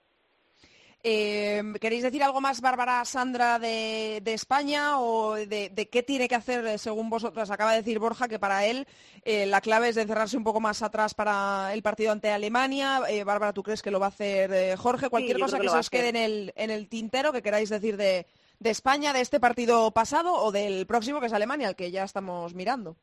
Eh, 1.08 1.62
¿Queréis 1.80 2.02
decir 2.02 2.24
algo 2.24 2.40
más, 2.40 2.60
Bárbara, 2.60 3.04
Sandra, 3.04 3.60
de, 3.60 4.20
de 4.24 4.34
España 4.34 4.98
o 4.98 5.34
de, 5.34 5.70
de 5.72 5.88
qué 5.88 6.02
tiene 6.02 6.26
que 6.26 6.34
hacer 6.34 6.66
eh, 6.66 6.78
según 6.78 7.08
vosotras? 7.10 7.48
Acaba 7.48 7.70
de 7.70 7.76
decir 7.76 8.00
Borja 8.00 8.26
que 8.26 8.40
para 8.40 8.66
él 8.66 8.88
eh, 9.22 9.46
la 9.46 9.60
clave 9.60 9.90
es 9.90 9.94
de 9.94 10.04
cerrarse 10.04 10.36
un 10.36 10.42
poco 10.42 10.58
más 10.58 10.82
atrás 10.82 11.14
para 11.14 11.72
el 11.74 11.82
partido 11.82 12.10
ante 12.10 12.32
Alemania. 12.32 13.02
Eh, 13.08 13.22
Bárbara, 13.22 13.52
¿tú 13.52 13.62
crees 13.62 13.82
que 13.82 13.92
lo 13.92 14.00
va 14.00 14.06
a 14.06 14.08
hacer 14.08 14.52
eh, 14.52 14.76
Jorge? 14.76 15.08
Cualquier 15.08 15.38
cosa 15.38 15.60
que 15.60 15.68
se 15.68 15.78
os 15.78 15.90
quede 15.90 16.08
en 16.08 16.16
el, 16.16 16.52
en 16.56 16.72
el 16.72 16.88
tintero 16.88 17.32
que 17.32 17.40
queráis 17.40 17.68
decir 17.68 17.96
de, 17.96 18.26
de 18.58 18.70
España, 18.70 19.12
de 19.12 19.20
este 19.20 19.38
partido 19.38 19.92
pasado 19.92 20.34
o 20.34 20.50
del 20.50 20.88
próximo 20.88 21.20
que 21.20 21.26
es 21.26 21.32
Alemania, 21.32 21.68
al 21.68 21.76
que 21.76 21.92
ya 21.92 22.02
estamos 22.02 22.52
mirando. 22.52 22.96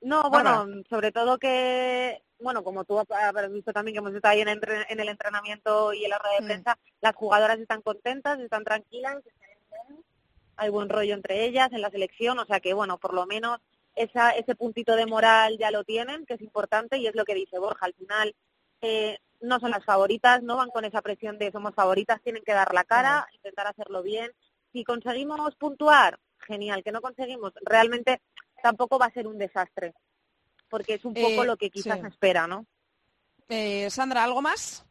No, 0.00 0.28
Bárbara. 0.30 0.64
bueno, 0.64 0.82
sobre 0.90 1.12
todo 1.12 1.38
que, 1.38 2.24
bueno, 2.40 2.62
como 2.64 2.84
tú 2.84 2.98
habrás 2.98 3.52
visto 3.52 3.72
también 3.72 3.94
que 3.94 3.98
hemos 3.98 4.14
estado 4.14 4.32
ahí 4.32 4.40
en, 4.40 4.48
entre- 4.48 4.86
en 4.88 5.00
el 5.00 5.08
entrenamiento 5.08 5.92
y 5.92 6.04
en 6.04 6.10
la 6.10 6.18
rueda 6.18 6.34
de 6.36 6.42
Mm. 6.42 6.46
prensa, 6.46 6.78
las 7.00 7.14
jugadoras 7.14 7.58
están 7.58 7.82
contentas, 7.82 8.38
están 8.40 8.64
tranquilas, 8.64 9.16
hay 10.56 10.70
buen 10.70 10.88
rollo 10.88 11.14
entre 11.14 11.44
ellas 11.44 11.70
en 11.72 11.80
la 11.82 11.90
selección, 11.90 12.38
o 12.38 12.44
sea 12.46 12.60
que, 12.60 12.74
bueno, 12.74 12.98
por 12.98 13.14
lo 13.14 13.26
menos 13.26 13.58
esa, 13.94 14.30
ese 14.30 14.54
puntito 14.54 14.96
de 14.96 15.06
moral 15.06 15.56
ya 15.58 15.70
lo 15.70 15.84
tienen, 15.84 16.26
que 16.26 16.34
es 16.34 16.40
importante 16.40 16.98
y 16.98 17.06
es 17.06 17.14
lo 17.14 17.24
que 17.24 17.34
dice 17.34 17.58
Borja, 17.58 17.86
al 17.86 17.94
final 17.94 18.34
eh, 18.80 19.18
no 19.40 19.60
son 19.60 19.70
las 19.70 19.84
favoritas, 19.84 20.42
no 20.42 20.56
van 20.56 20.70
con 20.70 20.84
esa 20.84 21.00
presión 21.02 21.38
de 21.38 21.52
somos 21.52 21.74
favoritas, 21.74 22.20
tienen 22.22 22.42
que 22.44 22.52
dar 22.52 22.74
la 22.74 22.84
cara, 22.84 23.26
intentar 23.34 23.66
hacerlo 23.68 24.02
bien. 24.02 24.30
Si 24.72 24.84
conseguimos 24.84 25.54
puntuar, 25.56 26.18
genial, 26.40 26.82
que 26.82 26.92
no 26.92 27.00
conseguimos, 27.00 27.52
realmente 27.62 28.20
tampoco 28.62 28.98
va 28.98 29.06
a 29.06 29.12
ser 29.12 29.26
un 29.28 29.38
desastre, 29.38 29.94
porque 30.68 30.94
es 30.94 31.04
un 31.04 31.14
poco 31.14 31.42
Eh, 31.42 31.46
lo 31.46 31.56
que 31.56 31.70
quizás 31.70 31.98
sí. 32.00 32.06
espera, 32.06 32.46
¿no? 32.46 32.66
Eh, 33.48 33.88
Sandra, 33.90 34.24
¿algo 34.24 34.42
más? 34.42 34.84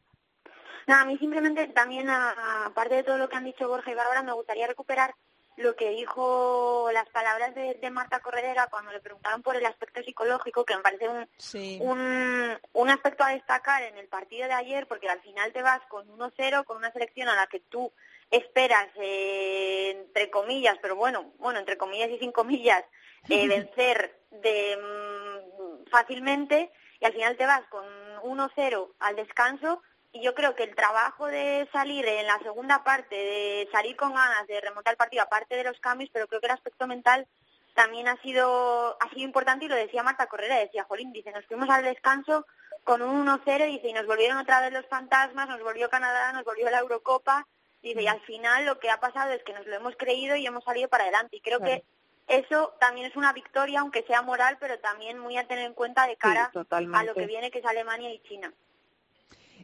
Nada, 0.87 1.01
a 1.01 1.05
mí 1.05 1.17
simplemente 1.17 1.67
también, 1.67 2.09
a- 2.09 2.65
aparte 2.65 2.95
de 2.95 3.03
todo 3.03 3.17
lo 3.17 3.27
que 3.29 3.35
han 3.35 3.45
dicho 3.45 3.67
Borja 3.67 3.91
y 3.91 3.95
Bárbara, 3.95 4.23
me 4.23 4.31
gustaría 4.31 4.67
recuperar 4.67 5.13
lo 5.57 5.75
que 5.75 5.89
dijo 5.89 6.89
las 6.93 7.09
palabras 7.09 7.53
de, 7.55 7.73
de 7.75 7.89
Marta 7.89 8.19
Corredera 8.19 8.67
cuando 8.69 8.91
le 8.91 8.99
preguntaron 9.01 9.41
por 9.41 9.55
el 9.55 9.65
aspecto 9.65 10.01
psicológico, 10.03 10.63
que 10.65 10.75
me 10.75 10.83
parece 10.83 11.09
un, 11.09 11.27
Sí. 11.37 11.79
un, 11.81 12.57
un 12.73 12.89
aspecto 12.89 13.23
a 13.23 13.29
destacar 13.33 13.81
en 13.83 13.97
el 13.97 14.07
partido 14.07 14.47
de 14.47 14.53
ayer, 14.53 14.87
porque 14.87 15.09
al 15.09 15.19
final 15.21 15.51
te 15.51 15.61
vas 15.63 15.81
con 15.89 16.07
1-0, 16.07 16.63
con 16.63 16.77
una 16.77 16.91
selección 16.93 17.27
a 17.27 17.35
la 17.35 17.47
que 17.47 17.59
tú 17.59 17.91
esperas, 18.29 18.87
eh, 19.01 19.91
entre 20.05 20.29
comillas, 20.29 20.77
pero 20.81 20.95
bueno, 20.95 21.33
bueno, 21.39 21.59
entre 21.59 21.77
comillas 21.77 22.09
y 22.11 22.19
sin 22.19 22.31
comillas, 22.31 22.83
eh, 23.29 23.47
vencer 23.47 24.16
de 24.31 24.77
mm, 24.77 25.89
fácilmente, 25.89 26.71
y 26.99 27.05
al 27.05 27.13
final 27.13 27.37
te 27.37 27.45
vas 27.45 27.61
con 27.69 27.85
1-0 28.23 28.93
al 28.99 29.15
descanso, 29.15 29.81
y 30.11 30.21
yo 30.21 30.33
creo 30.33 30.55
que 30.55 30.63
el 30.63 30.75
trabajo 30.75 31.27
de 31.27 31.67
salir 31.71 32.05
en 32.07 32.25
la 32.25 32.39
segunda 32.39 32.83
parte, 32.83 33.15
de 33.15 33.69
salir 33.71 33.95
con 33.95 34.13
ganas 34.13 34.47
de 34.47 34.61
remontar 34.61 34.93
el 34.93 34.97
partido, 34.97 35.23
aparte 35.23 35.55
de 35.55 35.63
los 35.63 35.79
cambios, 35.79 36.09
pero 36.11 36.27
creo 36.27 36.39
que 36.39 36.47
el 36.47 36.53
aspecto 36.53 36.87
mental 36.87 37.27
también 37.75 38.07
ha 38.07 38.19
sido, 38.21 38.97
ha 38.99 39.09
sido 39.09 39.21
importante 39.21 39.65
y 39.65 39.67
lo 39.67 39.75
decía 39.75 40.01
Marta 40.01 40.27
Correra, 40.27 40.57
decía, 40.57 40.85
Jolín, 40.85 41.11
dice, 41.11 41.31
nos 41.31 41.45
fuimos 41.45 41.69
al 41.69 41.83
descanso 41.83 42.45
con 42.87 43.01
un 43.01 43.27
1-0 43.27 43.67
dice, 43.67 43.89
y 43.89 43.93
nos 43.93 44.05
volvieron 44.05 44.37
otra 44.37 44.61
vez 44.61 44.71
los 44.71 44.85
fantasmas, 44.87 45.49
nos 45.49 45.61
volvió 45.61 45.89
Canadá, 45.89 46.31
nos 46.31 46.45
volvió 46.45 46.69
la 46.69 46.79
Eurocopa, 46.79 47.45
dice, 47.81 48.01
y 48.01 48.07
al 48.07 48.21
final 48.21 48.65
lo 48.65 48.79
que 48.79 48.89
ha 48.89 48.99
pasado 48.99 49.33
es 49.33 49.43
que 49.43 49.51
nos 49.51 49.67
lo 49.67 49.75
hemos 49.75 49.95
creído 49.97 50.37
y 50.37 50.47
hemos 50.47 50.63
salido 50.63 50.87
para 50.87 51.03
adelante. 51.03 51.35
Y 51.35 51.41
creo 51.41 51.59
que 51.59 51.83
eso 52.27 52.73
también 52.79 53.07
es 53.07 53.15
una 53.15 53.33
victoria, 53.33 53.79
aunque 53.79 54.03
sea 54.03 54.21
moral, 54.21 54.57
pero 54.59 54.79
también 54.79 55.17
muy 55.19 55.37
a 55.37 55.47
tener 55.47 55.65
en 55.65 55.73
cuenta 55.73 56.07
de 56.07 56.17
cara 56.17 56.51
a 56.53 57.03
lo 57.03 57.13
que 57.13 57.25
viene, 57.25 57.51
que 57.51 57.59
es 57.59 57.65
Alemania 57.65 58.13
y 58.13 58.19
China. 58.19 58.53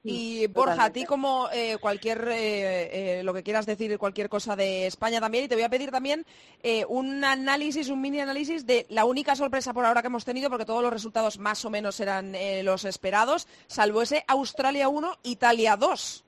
Y 0.05 0.47
Borja, 0.47 0.85
a 0.85 0.89
ti 0.89 1.05
como 1.05 1.47
eh, 1.53 1.77
cualquier, 1.79 2.27
eh, 2.27 3.19
eh, 3.19 3.23
lo 3.23 3.33
que 3.33 3.41
quieras 3.41 3.65
decir, 3.65 3.97
cualquier 3.97 4.27
cosa 4.27 4.55
de 4.55 4.85
España 4.85 5.21
también, 5.21 5.45
y 5.45 5.47
te 5.47 5.55
voy 5.55 5.63
a 5.63 5.69
pedir 5.69 5.91
también 5.91 6.25
un 6.89 7.23
análisis, 7.23 7.89
un 7.89 8.01
mini 8.01 8.19
análisis 8.19 8.65
de 8.65 8.85
la 8.89 9.05
única 9.05 9.35
sorpresa 9.35 9.73
por 9.73 9.85
ahora 9.85 10.01
que 10.01 10.07
hemos 10.07 10.25
tenido, 10.25 10.49
porque 10.49 10.65
todos 10.65 10.83
los 10.83 10.91
resultados 10.91 11.39
más 11.39 11.63
o 11.63 11.69
menos 11.69 11.99
eran 12.01 12.33
los 12.63 12.83
esperados, 12.83 13.47
salvo 13.67 14.01
ese 14.01 14.25
Australia 14.27 14.89
1, 14.89 15.19
Italia 15.23 15.77
2. 15.77 16.25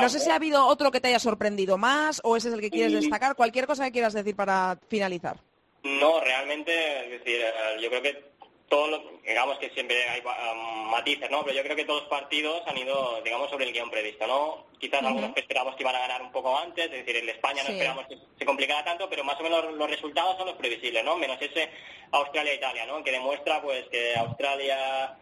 No 0.00 0.08
sé 0.08 0.20
si 0.20 0.30
ha 0.30 0.36
habido 0.36 0.66
otro 0.66 0.90
que 0.90 1.00
te 1.00 1.08
haya 1.08 1.18
sorprendido 1.18 1.78
más 1.78 2.20
o 2.24 2.36
ese 2.36 2.48
es 2.48 2.54
el 2.54 2.60
que 2.60 2.70
quieres 2.70 2.92
destacar. 2.92 3.34
Cualquier 3.34 3.66
cosa 3.66 3.84
que 3.84 3.92
quieras 3.92 4.12
decir 4.12 4.36
para 4.36 4.78
finalizar. 4.88 5.36
No, 5.82 6.20
realmente, 6.20 7.04
es 7.04 7.10
decir, 7.24 7.40
yo 7.80 7.88
creo 7.88 8.02
que 8.02 8.30
todos 8.68 9.00
digamos 9.26 9.58
que 9.58 9.70
siempre 9.70 10.08
hay 10.08 10.20
um, 10.20 10.90
matices, 10.90 11.30
¿no? 11.30 11.44
Pero 11.44 11.56
yo 11.56 11.62
creo 11.62 11.76
que 11.76 11.84
todos 11.84 12.02
los 12.02 12.10
partidos 12.10 12.62
han 12.66 12.78
ido, 12.78 13.20
digamos, 13.22 13.50
sobre 13.50 13.66
el 13.66 13.72
guion 13.72 13.90
previsto, 13.90 14.26
¿no? 14.26 14.66
Quizás 14.78 15.02
algunos 15.02 15.32
que 15.34 15.40
esperamos 15.40 15.76
que 15.76 15.82
iban 15.82 15.94
a 15.94 16.00
ganar 16.00 16.22
un 16.22 16.32
poco 16.32 16.58
antes, 16.58 16.86
es 16.86 16.90
decir, 16.90 17.16
el 17.16 17.28
España 17.28 17.62
no 17.62 17.70
esperamos 17.70 18.06
que 18.06 18.16
se 18.38 18.44
complicara 18.44 18.84
tanto, 18.84 19.08
pero 19.08 19.24
más 19.24 19.38
o 19.38 19.42
menos 19.42 19.72
los 19.72 19.90
resultados 19.90 20.36
son 20.36 20.46
los 20.46 20.56
previsibles, 20.56 21.04
¿no? 21.04 21.16
Menos 21.16 21.40
ese 21.40 21.70
Australia-Italia, 22.12 22.86
¿no? 22.86 23.02
Que 23.04 23.12
demuestra, 23.12 23.60
pues, 23.60 23.86
que 23.90 24.16
Australia... 24.16 25.16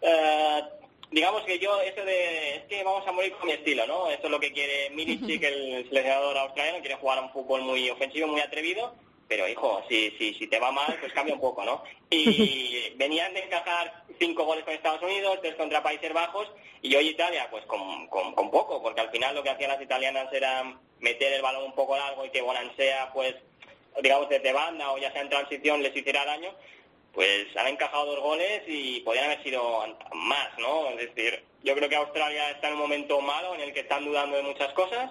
Eh, 0.00 0.62
digamos 1.10 1.42
que 1.42 1.58
yo, 1.58 1.80
eso 1.80 2.04
de, 2.04 2.56
es 2.56 2.62
que 2.64 2.82
vamos 2.82 3.06
a 3.06 3.12
morir 3.12 3.32
con 3.32 3.46
mi 3.46 3.52
estilo, 3.52 3.86
¿no? 3.86 4.10
Eso 4.10 4.24
es 4.24 4.30
lo 4.30 4.40
que 4.40 4.52
quiere 4.52 4.90
Milicic, 4.90 5.42
el 5.42 5.86
seleccionador 5.88 6.36
australiano, 6.38 6.80
quiere 6.80 6.96
jugar 6.96 7.22
un 7.22 7.30
fútbol 7.30 7.62
muy 7.62 7.88
ofensivo, 7.90 8.28
muy 8.28 8.40
atrevido, 8.40 8.94
pero 9.28 9.48
hijo, 9.48 9.82
si, 9.88 10.10
si, 10.18 10.34
si 10.34 10.46
te 10.46 10.58
va 10.58 10.70
mal, 10.70 10.96
pues 11.00 11.12
cambia 11.12 11.34
un 11.34 11.40
poco, 11.40 11.64
¿no? 11.64 11.82
Y 12.10 12.90
venían 12.96 13.34
de 13.34 13.44
encajar 13.44 14.04
cinco 14.18 14.44
goles 14.44 14.64
con 14.64 14.74
Estados 14.74 15.02
Unidos, 15.02 15.38
tres 15.42 15.54
contra 15.56 15.82
Países 15.82 16.12
Bajos, 16.12 16.48
y 16.82 16.94
hoy 16.94 17.08
Italia, 17.08 17.48
pues 17.50 17.64
con, 17.66 18.06
con, 18.08 18.50
poco, 18.50 18.82
porque 18.82 19.00
al 19.00 19.10
final 19.10 19.34
lo 19.34 19.42
que 19.42 19.50
hacían 19.50 19.70
las 19.70 19.82
italianas 19.82 20.32
era 20.32 20.78
meter 21.00 21.32
el 21.32 21.42
balón 21.42 21.64
un 21.64 21.74
poco 21.74 21.96
largo 21.96 22.24
y 22.24 22.30
que 22.30 22.44
sea 22.76 23.12
pues, 23.12 23.34
digamos, 24.02 24.28
desde 24.28 24.52
banda 24.52 24.92
o 24.92 24.98
ya 24.98 25.12
sea 25.12 25.22
en 25.22 25.28
transición 25.28 25.82
les 25.82 25.96
hiciera 25.96 26.24
daño, 26.24 26.54
pues 27.16 27.46
han 27.56 27.66
encajado 27.66 28.04
dos 28.04 28.20
goles 28.20 28.62
y 28.66 29.00
podrían 29.00 29.24
haber 29.24 29.42
sido 29.42 29.82
más, 30.12 30.48
¿no? 30.58 30.90
Es 30.90 30.98
decir, 30.98 31.42
yo 31.64 31.74
creo 31.74 31.88
que 31.88 31.96
Australia 31.96 32.50
está 32.50 32.68
en 32.68 32.74
un 32.74 32.80
momento 32.80 33.22
malo 33.22 33.54
en 33.54 33.62
el 33.62 33.72
que 33.72 33.80
están 33.80 34.04
dudando 34.04 34.36
de 34.36 34.42
muchas 34.42 34.70
cosas, 34.74 35.10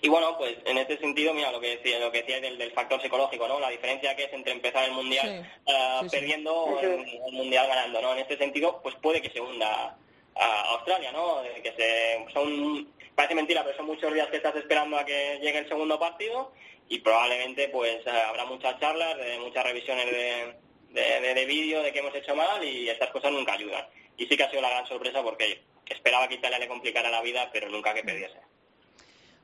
y 0.00 0.08
bueno, 0.08 0.36
pues 0.38 0.56
en 0.64 0.78
este 0.78 0.98
sentido, 0.98 1.34
mira, 1.34 1.52
lo 1.52 1.60
que 1.60 1.76
decía, 1.76 1.98
lo 1.98 2.10
que 2.10 2.22
decía 2.22 2.40
del, 2.40 2.72
factor 2.72 3.02
psicológico, 3.02 3.46
¿no? 3.48 3.60
La 3.60 3.68
diferencia 3.68 4.16
que 4.16 4.24
es 4.24 4.32
entre 4.32 4.52
empezar 4.52 4.84
el 4.84 4.92
Mundial 4.92 5.46
eh, 5.66 6.00
perdiendo 6.10 6.54
o 6.54 6.80
el, 6.80 7.04
Mundial 7.32 7.66
ganando, 7.66 8.00
¿no? 8.00 8.12
En 8.12 8.20
este 8.20 8.38
sentido, 8.38 8.80
pues 8.82 8.94
puede 8.96 9.20
que 9.20 9.30
se 9.30 9.40
hunda 9.40 9.94
a 10.36 10.60
Australia, 10.72 11.12
¿no? 11.12 11.42
Que 11.62 11.72
se, 11.72 12.32
son, 12.32 12.88
parece 13.14 13.34
mentira, 13.34 13.62
pero 13.62 13.76
son 13.76 13.86
muchos 13.86 14.12
días 14.12 14.28
que 14.28 14.38
estás 14.38 14.56
esperando 14.56 14.98
a 14.98 15.04
que 15.04 15.38
llegue 15.42 15.58
el 15.58 15.68
segundo 15.68 15.98
partido 15.98 16.52
y 16.88 16.98
probablemente 17.00 17.68
pues 17.68 18.06
eh, 18.06 18.10
habrá 18.10 18.46
muchas 18.46 18.80
charlas, 18.80 19.16
muchas 19.40 19.64
revisiones 19.64 20.06
de, 20.06 20.65
de, 21.02 21.34
de 21.34 21.44
vídeo 21.44 21.82
de 21.82 21.92
que 21.92 21.98
hemos 21.98 22.14
hecho 22.14 22.34
mal 22.34 22.64
y 22.64 22.88
estas 22.88 23.10
cosas 23.10 23.32
nunca 23.32 23.52
ayudan. 23.52 23.86
Y 24.16 24.26
sí 24.26 24.36
que 24.36 24.44
ha 24.44 24.50
sido 24.50 24.62
la 24.62 24.70
gran 24.70 24.86
sorpresa 24.86 25.22
porque 25.22 25.62
esperaba 25.86 26.28
que 26.28 26.36
Italia 26.36 26.58
le 26.58 26.68
complicara 26.68 27.10
la 27.10 27.22
vida, 27.22 27.50
pero 27.52 27.68
nunca 27.68 27.94
que 27.94 28.02
perdiese. 28.02 28.38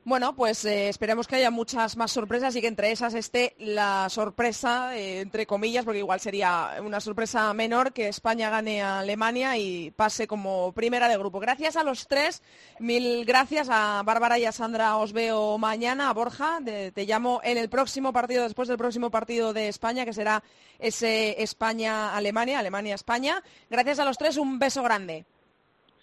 Bueno, 0.05 0.34
pues 0.34 0.64
eh, 0.64 0.88
esperemos 0.88 1.28
que 1.28 1.36
haya 1.36 1.53
muchas 1.53 1.96
más 1.96 2.11
sorpresas 2.11 2.57
y 2.57 2.61
que 2.61 2.66
entre 2.66 2.90
esas 2.90 3.14
esté 3.14 3.55
la 3.59 4.09
sorpresa, 4.09 4.96
eh, 4.96 5.20
entre 5.20 5.46
comillas, 5.46 5.84
porque 5.84 6.00
igual 6.00 6.18
sería 6.18 6.72
una 6.80 6.98
sorpresa 6.98 7.55
menor 7.55 7.92
que 7.92 8.09
España 8.09 8.50
gane 8.50 8.82
a 8.82 8.98
Alemania 8.98 9.57
y 9.57 9.92
pase 9.92 10.26
como 10.26 10.72
primera 10.72 11.07
de 11.07 11.16
grupo. 11.16 11.38
Gracias 11.38 11.76
a 11.76 11.84
los 11.84 12.09
tres, 12.09 12.42
mil 12.80 13.24
gracias 13.24 13.68
a 13.70 14.03
Bárbara 14.05 14.40
y 14.40 14.44
a 14.44 14.50
Sandra, 14.50 14.96
os 14.96 15.12
veo 15.12 15.57
mañana, 15.57 16.11
a 16.11 16.14
Borja, 16.14 16.59
te 16.64 17.07
llamo 17.07 17.40
en 17.44 17.57
el 17.57 17.68
próximo 17.68 18.12
partido, 18.12 18.42
después 18.42 18.66
del 18.66 18.78
próximo 18.78 19.09
partido 19.09 19.53
de 19.53 19.68
España, 19.68 20.05
que 20.05 20.12
será 20.12 20.42
ese 20.80 21.40
España-Alemania, 21.40 22.59
Alemania-España. 22.59 23.40
Gracias 23.70 24.00
a 24.00 24.05
los 24.05 24.18
tres, 24.18 24.36
un 24.36 24.59
beso 24.59 24.82
grande. 24.82 25.26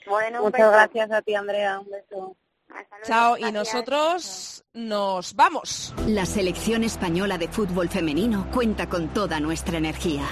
Bueno, 0.08 0.42
muchas 0.42 0.72
gracias 0.72 1.12
a 1.12 1.22
ti, 1.22 1.36
Andrea, 1.36 1.80
un 1.82 1.90
beso. 1.90 2.36
Chao, 3.04 3.38
y 3.38 3.52
nosotros 3.52 4.64
nos 4.74 5.34
vamos. 5.34 5.94
La 6.08 6.26
selección 6.26 6.84
española 6.84 7.38
de 7.38 7.48
fútbol 7.48 7.90
femenino 7.90 8.48
cuenta 8.52 8.88
con 8.88 9.10
toda 9.10 9.40
nuestra 9.40 9.78
energía. 9.78 10.24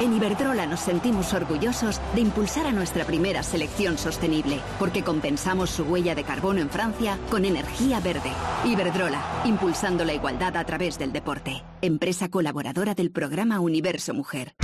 En 0.00 0.14
Iberdrola 0.14 0.66
nos 0.66 0.78
sentimos 0.78 1.34
orgullosos 1.34 2.00
de 2.14 2.20
impulsar 2.20 2.66
a 2.66 2.72
nuestra 2.72 3.04
primera 3.04 3.42
selección 3.42 3.98
sostenible, 3.98 4.60
porque 4.78 5.02
compensamos 5.02 5.70
su 5.70 5.82
huella 5.82 6.14
de 6.14 6.22
carbono 6.22 6.60
en 6.60 6.70
Francia 6.70 7.18
con 7.30 7.44
energía 7.44 7.98
verde. 7.98 8.30
Iberdrola, 8.64 9.20
impulsando 9.44 10.04
la 10.04 10.14
igualdad 10.14 10.56
a 10.56 10.64
través 10.64 11.00
del 11.00 11.12
deporte. 11.12 11.64
Empresa 11.82 12.28
colaboradora 12.28 12.94
del 12.94 13.10
programa 13.10 13.58
Universo 13.58 14.14
Mujer. 14.14 14.54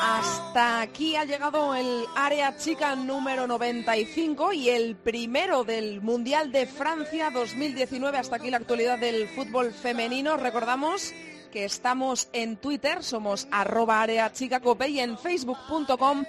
Hasta 0.00 0.82
aquí 0.82 1.16
ha 1.16 1.24
llegado 1.24 1.74
el 1.74 2.04
área 2.14 2.56
chica 2.56 2.94
número 2.94 3.46
95 3.46 4.52
y 4.52 4.68
el 4.68 4.96
primero 4.96 5.64
del 5.64 6.00
Mundial 6.00 6.52
de 6.52 6.66
Francia 6.66 7.30
2019. 7.30 8.18
Hasta 8.18 8.36
aquí 8.36 8.50
la 8.50 8.58
actualidad 8.58 8.98
del 8.98 9.28
fútbol 9.28 9.72
femenino. 9.72 10.36
Recordamos 10.36 11.12
que 11.52 11.64
estamos 11.64 12.28
en 12.32 12.56
Twitter, 12.56 13.02
somos 13.02 13.48
arroba 13.50 14.02
área 14.02 14.32
chica 14.32 14.60
cope 14.60 14.88
y 14.88 15.00
en 15.00 15.16
facebook.com 15.16 16.24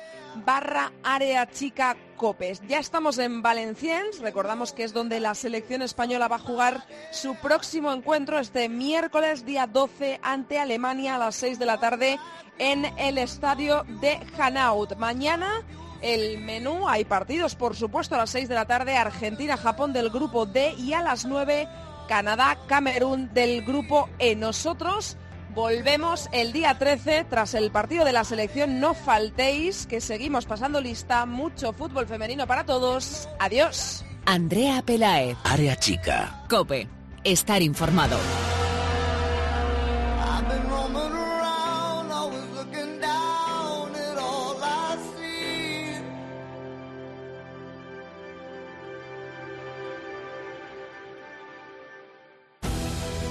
barra 0.45 0.91
área 1.03 1.49
chica 1.49 1.95
copes. 2.15 2.61
Ya 2.67 2.79
estamos 2.79 3.17
en 3.17 3.41
Valenciennes, 3.41 4.19
recordamos 4.19 4.73
que 4.73 4.83
es 4.83 4.93
donde 4.93 5.19
la 5.19 5.35
selección 5.35 5.81
española 5.81 6.27
va 6.27 6.37
a 6.37 6.39
jugar 6.39 6.85
su 7.11 7.35
próximo 7.35 7.91
encuentro 7.91 8.39
este 8.39 8.69
miércoles 8.69 9.45
día 9.45 9.67
12 9.67 10.19
ante 10.23 10.59
Alemania 10.59 11.15
a 11.15 11.19
las 11.19 11.35
6 11.35 11.59
de 11.59 11.65
la 11.65 11.79
tarde 11.79 12.19
en 12.57 12.85
el 12.97 13.17
estadio 13.17 13.83
de 14.01 14.19
Hanaut. 14.37 14.95
Mañana 14.97 15.63
el 16.01 16.39
menú, 16.39 16.87
hay 16.87 17.05
partidos 17.05 17.55
por 17.55 17.75
supuesto 17.75 18.15
a 18.15 18.19
las 18.19 18.29
6 18.29 18.49
de 18.49 18.55
la 18.55 18.65
tarde, 18.65 18.95
Argentina-Japón 18.95 19.93
del 19.93 20.09
grupo 20.09 20.45
D 20.45 20.73
y 20.77 20.93
a 20.93 21.01
las 21.01 21.25
9 21.25 21.67
Canadá-Camerún 22.07 23.33
del 23.33 23.63
grupo 23.63 24.09
E. 24.19 24.35
Nosotros 24.35 25.17
volvemos 25.55 26.29
el 26.31 26.51
día 26.51 26.77
13 26.77 27.25
tras 27.29 27.53
el 27.53 27.71
partido 27.71 28.05
de 28.05 28.11
la 28.11 28.23
selección. 28.23 28.79
No 28.79 28.93
faltéis, 28.93 29.87
que 29.87 30.01
seguimos 30.01 30.45
pasando 30.45 30.81
lista. 30.81 31.25
Mucho 31.25 31.73
fútbol 31.73 32.05
femenino 32.05 32.45
para 32.45 32.65
todos. 32.65 33.27
Adiós. 33.39 34.05
Andrea 34.25 34.83
Pelaez. 34.83 35.37
Área 35.43 35.75
chica. 35.77 36.43
Cope. 36.49 36.87
Estar 37.23 37.61
informado. 37.61 38.17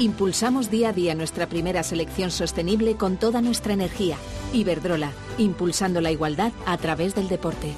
Impulsamos 0.01 0.73
día 0.73 0.89
a 0.89 0.93
día 0.93 1.15
nuestra 1.15 1.49
primera 1.49 1.85
selección 1.85 2.33
sostenible 2.33 2.97
con 2.97 3.17
toda 3.17 3.41
nuestra 3.41 3.75
energía. 3.75 4.17
Iberdrola, 4.53 5.13
impulsando 5.39 6.01
la 6.01 6.11
igualdad 6.11 6.51
a 6.67 6.77
través 6.79 7.15
del 7.15 7.29
deporte. 7.29 7.73